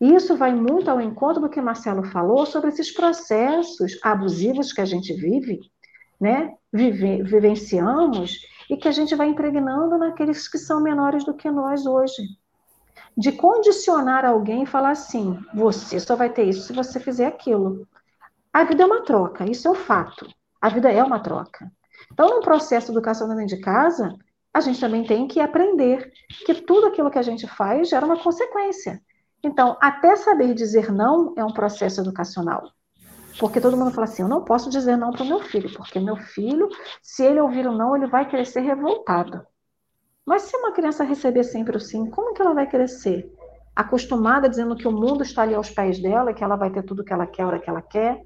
E 0.00 0.14
isso 0.14 0.36
vai 0.36 0.54
muito 0.54 0.88
ao 0.88 1.00
encontro 1.00 1.40
do 1.40 1.48
que 1.48 1.60
Marcelo 1.60 2.04
falou 2.04 2.46
sobre 2.46 2.68
esses 2.68 2.92
processos 2.92 3.98
abusivos 4.04 4.72
que 4.72 4.80
a 4.80 4.84
gente 4.84 5.12
vive, 5.12 5.58
né? 6.20 6.54
Vive, 6.72 7.24
vivenciamos 7.24 8.38
e 8.70 8.76
que 8.76 8.86
a 8.86 8.92
gente 8.92 9.16
vai 9.16 9.30
impregnando 9.30 9.98
naqueles 9.98 10.46
que 10.46 10.58
são 10.58 10.80
menores 10.80 11.24
do 11.24 11.34
que 11.34 11.50
nós 11.50 11.86
hoje. 11.86 12.22
De 13.16 13.32
condicionar 13.32 14.24
alguém 14.24 14.62
e 14.62 14.66
falar 14.66 14.90
assim: 14.90 15.36
você 15.52 15.98
só 15.98 16.14
vai 16.14 16.30
ter 16.30 16.44
isso 16.44 16.68
se 16.68 16.72
você 16.72 17.00
fizer 17.00 17.26
aquilo. 17.26 17.84
A 18.52 18.62
vida 18.62 18.84
é 18.84 18.86
uma 18.86 19.02
troca, 19.02 19.44
isso 19.50 19.66
é 19.66 19.72
um 19.72 19.74
fato. 19.74 20.28
A 20.60 20.68
vida 20.68 20.90
é 20.90 21.02
uma 21.02 21.20
troca. 21.20 21.70
Então, 22.12 22.28
no 22.28 22.40
processo 22.40 22.92
educacional 22.92 23.36
dentro 23.36 23.56
de 23.56 23.62
casa, 23.62 24.14
a 24.52 24.60
gente 24.60 24.80
também 24.80 25.04
tem 25.04 25.26
que 25.28 25.40
aprender 25.40 26.12
que 26.44 26.54
tudo 26.54 26.86
aquilo 26.86 27.10
que 27.10 27.18
a 27.18 27.22
gente 27.22 27.46
faz 27.46 27.88
gera 27.88 28.04
uma 28.04 28.22
consequência. 28.22 29.00
Então, 29.42 29.76
até 29.80 30.16
saber 30.16 30.54
dizer 30.54 30.92
não 30.92 31.34
é 31.36 31.44
um 31.44 31.52
processo 31.52 32.00
educacional. 32.00 32.70
Porque 33.38 33.60
todo 33.60 33.76
mundo 33.76 33.92
fala 33.92 34.04
assim: 34.04 34.22
eu 34.22 34.28
não 34.28 34.44
posso 34.44 34.68
dizer 34.68 34.96
não 34.96 35.12
para 35.12 35.22
o 35.22 35.26
meu 35.26 35.40
filho, 35.40 35.72
porque 35.72 35.98
meu 35.98 36.16
filho, 36.16 36.68
se 37.02 37.24
ele 37.24 37.40
ouvir 37.40 37.66
o 37.66 37.72
não, 37.72 37.96
ele 37.96 38.06
vai 38.06 38.28
crescer 38.28 38.60
revoltado. 38.60 39.46
Mas 40.26 40.42
se 40.42 40.56
uma 40.56 40.72
criança 40.72 41.04
receber 41.04 41.44
sempre 41.44 41.76
o 41.76 41.80
sim, 41.80 42.10
como 42.10 42.34
que 42.34 42.42
ela 42.42 42.52
vai 42.52 42.68
crescer? 42.68 43.32
Acostumada 43.74 44.48
dizendo 44.48 44.76
que 44.76 44.86
o 44.86 44.92
mundo 44.92 45.22
está 45.22 45.42
ali 45.42 45.54
aos 45.54 45.70
pés 45.70 46.00
dela, 46.02 46.34
que 46.34 46.44
ela 46.44 46.56
vai 46.56 46.70
ter 46.70 46.82
tudo 46.82 47.04
que 47.04 47.12
ela 47.12 47.26
quer, 47.26 47.44
a 47.44 47.46
hora 47.46 47.58
que 47.58 47.70
ela 47.70 47.80
quer. 47.80 48.20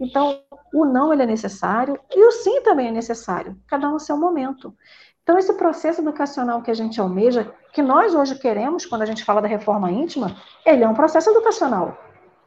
Então, 0.00 0.40
o 0.72 0.84
não 0.84 1.12
ele 1.12 1.22
é 1.22 1.26
necessário 1.26 1.98
e 2.10 2.26
o 2.26 2.30
sim 2.30 2.62
também 2.62 2.88
é 2.88 2.92
necessário, 2.92 3.56
cada 3.66 3.88
um 3.88 3.92
no 3.92 4.00
seu 4.00 4.16
momento. 4.16 4.74
Então, 5.22 5.38
esse 5.38 5.52
processo 5.54 6.00
educacional 6.00 6.62
que 6.62 6.70
a 6.70 6.74
gente 6.74 7.00
almeja, 7.00 7.52
que 7.72 7.82
nós 7.82 8.14
hoje 8.14 8.38
queremos, 8.38 8.86
quando 8.86 9.02
a 9.02 9.06
gente 9.06 9.24
fala 9.24 9.42
da 9.42 9.48
reforma 9.48 9.90
íntima, 9.90 10.36
ele 10.64 10.84
é 10.84 10.88
um 10.88 10.94
processo 10.94 11.30
educacional, 11.30 11.98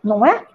não 0.04 0.26
é? 0.26 0.48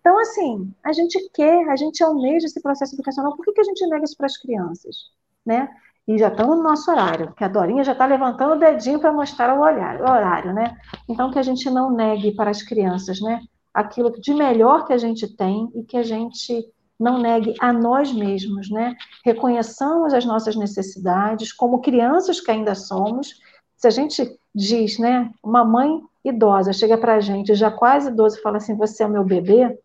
Então, 0.00 0.18
assim, 0.18 0.74
a 0.82 0.92
gente 0.92 1.30
quer, 1.32 1.68
a 1.68 1.76
gente 1.76 2.02
almeja 2.02 2.46
esse 2.46 2.60
processo 2.60 2.94
educacional, 2.96 3.36
por 3.36 3.44
que, 3.44 3.52
que 3.52 3.60
a 3.60 3.64
gente 3.64 3.86
nega 3.86 4.04
isso 4.04 4.16
para 4.16 4.26
as 4.26 4.36
crianças? 4.36 4.96
Né? 5.44 5.68
E 6.08 6.18
já 6.18 6.28
estamos 6.28 6.56
no 6.56 6.62
nosso 6.62 6.90
horário, 6.90 7.32
que 7.34 7.44
a 7.44 7.48
Dorinha 7.48 7.84
já 7.84 7.92
está 7.92 8.06
levantando 8.06 8.54
o 8.54 8.58
dedinho 8.58 8.98
para 8.98 9.12
mostrar 9.12 9.54
o, 9.56 9.60
olhar, 9.60 10.00
o 10.00 10.10
horário, 10.10 10.52
né? 10.52 10.76
Então, 11.08 11.30
que 11.30 11.38
a 11.38 11.42
gente 11.42 11.70
não 11.70 11.92
negue 11.92 12.34
para 12.34 12.50
as 12.50 12.62
crianças, 12.62 13.20
né? 13.20 13.40
Aquilo 13.72 14.10
de 14.20 14.34
melhor 14.34 14.86
que 14.86 14.92
a 14.92 14.98
gente 14.98 15.28
tem 15.36 15.70
e 15.74 15.82
que 15.84 15.96
a 15.96 16.02
gente 16.02 16.66
não 16.98 17.18
negue 17.18 17.54
a 17.58 17.72
nós 17.72 18.12
mesmos, 18.12 18.70
né? 18.70 18.94
Reconheçamos 19.24 20.12
as 20.12 20.24
nossas 20.24 20.54
necessidades 20.54 21.52
como 21.52 21.80
crianças 21.80 22.40
que 22.40 22.50
ainda 22.50 22.74
somos. 22.74 23.40
Se 23.76 23.86
a 23.86 23.90
gente 23.90 24.38
diz, 24.54 24.98
né? 24.98 25.30
Uma 25.42 25.64
mãe 25.64 26.02
idosa 26.22 26.72
chega 26.72 26.98
para 26.98 27.14
a 27.14 27.20
gente, 27.20 27.54
já 27.54 27.70
quase 27.70 28.10
idosa, 28.10 28.38
e 28.38 28.42
fala 28.42 28.58
assim: 28.58 28.76
Você 28.76 29.02
é 29.02 29.08
meu 29.08 29.24
bebê. 29.24 29.78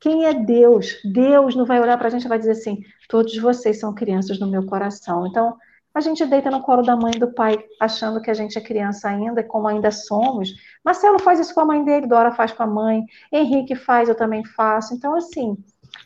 Quem 0.00 0.26
é 0.26 0.34
Deus? 0.34 0.96
Deus 1.04 1.56
não 1.56 1.64
vai 1.64 1.80
olhar 1.80 1.98
para 1.98 2.08
a 2.08 2.10
gente 2.10 2.24
e 2.24 2.28
vai 2.28 2.38
dizer 2.38 2.52
assim: 2.52 2.82
todos 3.08 3.36
vocês 3.38 3.80
são 3.80 3.94
crianças 3.94 4.38
no 4.38 4.46
meu 4.46 4.64
coração. 4.66 5.26
Então, 5.26 5.56
a 5.98 6.00
gente 6.00 6.24
deita 6.24 6.48
no 6.48 6.62
colo 6.62 6.82
da 6.82 6.94
mãe 6.94 7.10
e 7.16 7.18
do 7.18 7.34
pai, 7.34 7.58
achando 7.80 8.22
que 8.22 8.30
a 8.30 8.34
gente 8.34 8.56
é 8.56 8.60
criança 8.60 9.08
ainda, 9.08 9.42
como 9.42 9.66
ainda 9.66 9.90
somos. 9.90 10.54
Marcelo 10.84 11.18
faz 11.18 11.40
isso 11.40 11.52
com 11.52 11.60
a 11.62 11.64
mãe 11.64 11.84
dele, 11.84 12.06
Dora 12.06 12.30
faz 12.30 12.52
com 12.52 12.62
a 12.62 12.66
mãe, 12.68 13.04
Henrique 13.32 13.74
faz, 13.74 14.08
eu 14.08 14.14
também 14.14 14.44
faço. 14.44 14.94
Então, 14.94 15.16
assim, 15.16 15.56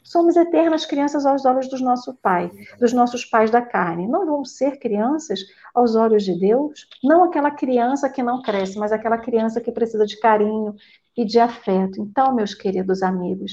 somos 0.03 0.35
eternas 0.35 0.87
crianças 0.87 1.27
aos 1.27 1.45
olhos 1.45 1.69
dos 1.69 1.83
nossos 1.83 2.17
pais, 2.23 2.51
dos 2.81 2.95
nossos 2.95 3.27
pais 3.27 3.51
da 3.51 3.61
carne. 3.61 4.09
Não 4.09 4.25
vamos 4.25 4.57
ser 4.57 4.79
crianças 4.79 5.41
aos 5.75 5.95
olhos 5.95 6.25
de 6.25 6.41
Deus? 6.41 6.89
Não 7.05 7.25
aquela 7.25 7.51
criança 7.51 8.09
que 8.09 8.23
não 8.23 8.41
cresce, 8.41 8.79
mas 8.79 8.93
aquela 8.93 9.19
criança 9.19 9.61
que 9.61 9.71
precisa 9.71 10.07
de 10.07 10.19
carinho 10.19 10.75
e 11.15 11.23
de 11.23 11.39
afeto. 11.39 12.01
Então, 12.01 12.35
meus 12.35 12.55
queridos 12.55 13.03
amigos, 13.03 13.53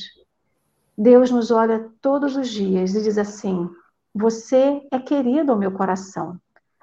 Deus 0.97 1.31
nos 1.31 1.51
olha 1.51 1.89
todos 2.01 2.37
os 2.37 2.47
dias 2.47 2.95
e 2.95 3.03
diz 3.03 3.17
assim: 3.17 3.69
Você 4.13 4.81
é 4.91 4.99
querido 4.99 5.51
ao 5.51 5.57
meu 5.57 5.71
coração. 5.71 6.39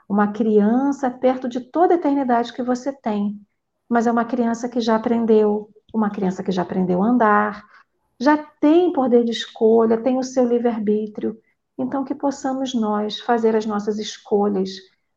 Uma 0.09 0.33
criança 0.33 1.11
perto 1.11 1.49
de 1.49 1.61
toda 1.61 1.95
a 1.95 1.97
eternidade 1.97 2.53
que 2.53 2.63
você 2.63 2.93
tem. 2.93 3.41
Mas 3.89 4.07
é 4.07 4.13
uma 4.13 4.25
criança 4.25 4.69
que 4.69 4.81
já 4.81 4.97
aprendeu, 4.97 5.71
uma 5.93 6.11
criança 6.11 6.43
que 6.43 6.53
já 6.53 6.63
aprendeu 6.63 7.03
a 7.03 7.09
andar, 7.09 7.65
já 8.21 8.37
tem 8.37 8.93
poder 8.93 9.25
de 9.25 9.33
escolha, 9.33 10.03
tem 10.03 10.19
o 10.19 10.23
seu 10.23 10.45
livre-arbítrio. 10.45 11.39
Então, 11.79 12.05
que 12.05 12.15
possamos 12.15 12.75
nós 12.75 13.21
fazer 13.21 13.55
as 13.55 13.67
nossas 13.67 13.99
escolhas 13.99 14.71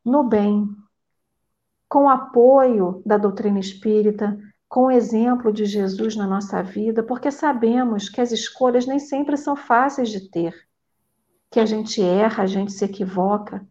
no 0.04 0.24
bem, 0.24 0.68
com 1.88 2.04
o 2.04 2.10
apoio 2.10 3.02
da 3.06 3.18
doutrina 3.18 3.60
espírita, 3.60 4.38
com 4.68 4.86
o 4.86 4.92
exemplo 4.92 5.52
de 5.52 5.66
Jesus 5.66 6.16
na 6.16 6.28
nossa 6.28 6.62
vida, 6.62 7.02
porque 7.02 7.32
sabemos 7.32 8.10
que 8.10 8.22
as 8.22 8.32
escolhas 8.32 8.86
nem 8.86 9.00
sempre 9.00 9.36
são 9.38 9.56
fáceis 9.56 10.10
de 10.10 10.30
ter, 10.30 10.54
que 11.52 11.60
a 11.60 11.66
gente 11.66 12.02
erra, 12.02 12.44
a 12.44 12.48
gente 12.48 12.72
se 12.72 12.86
equivoca, 12.86 13.66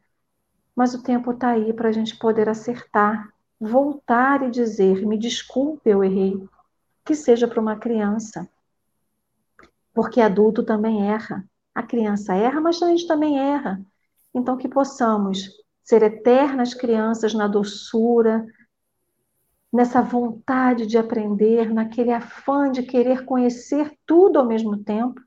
mas 0.75 0.95
o 0.95 1.03
tempo 1.03 1.33
está 1.33 1.51
aí 1.51 1.73
para 1.73 1.89
a 1.89 1.93
gente 1.93 2.17
poder 2.17 2.49
acertar, 2.49 3.33
voltar 3.61 4.43
e 4.43 4.51
dizer: 4.51 5.07
me 5.07 5.19
desculpe, 5.19 5.89
eu 5.89 6.03
errei, 6.03 6.43
que 7.05 7.15
seja 7.15 7.49
para 7.49 7.61
uma 7.61 7.77
criança, 7.77 8.49
porque 9.95 10.21
adulto 10.21 10.63
também 10.63 11.09
erra. 11.11 11.45
A 11.75 11.83
criança 11.83 12.35
erra, 12.35 12.61
mas 12.61 12.83
a 12.83 12.89
gente 12.89 13.07
também 13.07 13.39
erra. 13.39 13.81
Então, 14.35 14.57
que 14.57 14.69
possamos 14.69 15.49
ser 15.83 16.03
eternas 16.03 16.75
crianças 16.75 17.33
na 17.33 17.47
doçura, 17.47 18.45
nessa 19.73 20.03
vontade 20.03 20.87
de 20.87 20.99
aprender, 20.99 21.73
naquele 21.73 22.13
afã 22.13 22.71
de 22.71 22.83
querer 22.83 23.25
conhecer 23.25 23.97
tudo 24.07 24.39
ao 24.39 24.47
mesmo 24.47 24.83
tempo, 24.83 25.21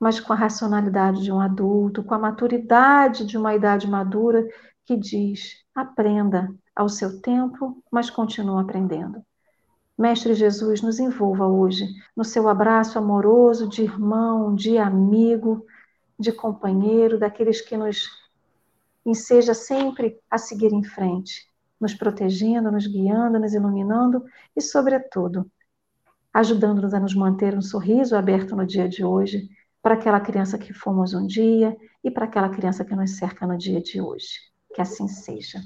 mas 0.00 0.18
com 0.18 0.32
a 0.32 0.36
racionalidade 0.36 1.22
de 1.22 1.30
um 1.30 1.40
adulto, 1.40 2.02
com 2.02 2.14
a 2.14 2.18
maturidade 2.18 3.26
de 3.26 3.36
uma 3.36 3.54
idade 3.54 3.86
madura 3.86 4.48
que 4.86 4.96
diz: 4.96 5.56
aprenda 5.74 6.52
ao 6.74 6.88
seu 6.88 7.20
tempo, 7.20 7.82
mas 7.92 8.08
continue 8.08 8.60
aprendendo. 8.60 9.22
Mestre 9.98 10.32
Jesus, 10.32 10.80
nos 10.80 10.98
envolva 10.98 11.46
hoje 11.46 11.86
no 12.16 12.24
seu 12.24 12.48
abraço 12.48 12.98
amoroso 12.98 13.68
de 13.68 13.82
irmão, 13.82 14.54
de 14.54 14.78
amigo, 14.78 15.66
de 16.18 16.32
companheiro, 16.32 17.18
daqueles 17.18 17.60
que 17.60 17.76
nos 17.76 18.08
enseja 19.04 19.52
sempre 19.52 20.18
a 20.30 20.38
seguir 20.38 20.72
em 20.72 20.82
frente 20.82 21.50
nos 21.80 21.94
protegendo, 21.94 22.70
nos 22.70 22.86
guiando, 22.86 23.38
nos 23.38 23.54
iluminando 23.54 24.22
e, 24.54 24.60
sobretudo, 24.60 25.50
ajudando-nos 26.32 26.92
a 26.92 27.00
nos 27.00 27.14
manter 27.14 27.56
um 27.56 27.62
sorriso 27.62 28.14
aberto 28.14 28.54
no 28.54 28.66
dia 28.66 28.86
de 28.88 29.02
hoje, 29.02 29.48
para 29.82 29.94
aquela 29.94 30.20
criança 30.20 30.58
que 30.58 30.72
fomos 30.72 31.14
um 31.14 31.26
dia 31.26 31.76
e 32.04 32.10
para 32.10 32.26
aquela 32.26 32.48
criança 32.48 32.84
que 32.84 32.94
nos 32.94 33.16
cerca 33.16 33.46
no 33.46 33.56
dia 33.56 33.80
de 33.80 34.00
hoje. 34.00 34.38
Que 34.74 34.80
assim 34.80 35.08
seja. 35.08 35.60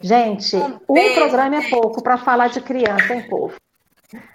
Gente, 0.00 0.56
um, 0.56 0.78
um 0.88 1.14
programa 1.14 1.56
é 1.56 1.70
pouco 1.70 2.02
para 2.02 2.18
falar 2.18 2.48
de 2.48 2.60
criança, 2.60 3.14
hein, 3.14 3.26
povo? 3.28 3.54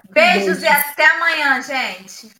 Beijos 0.10 0.60
Beijo. 0.60 0.66
e 0.66 0.68
até 0.68 1.06
amanhã, 1.06 1.62
gente. 1.62 2.32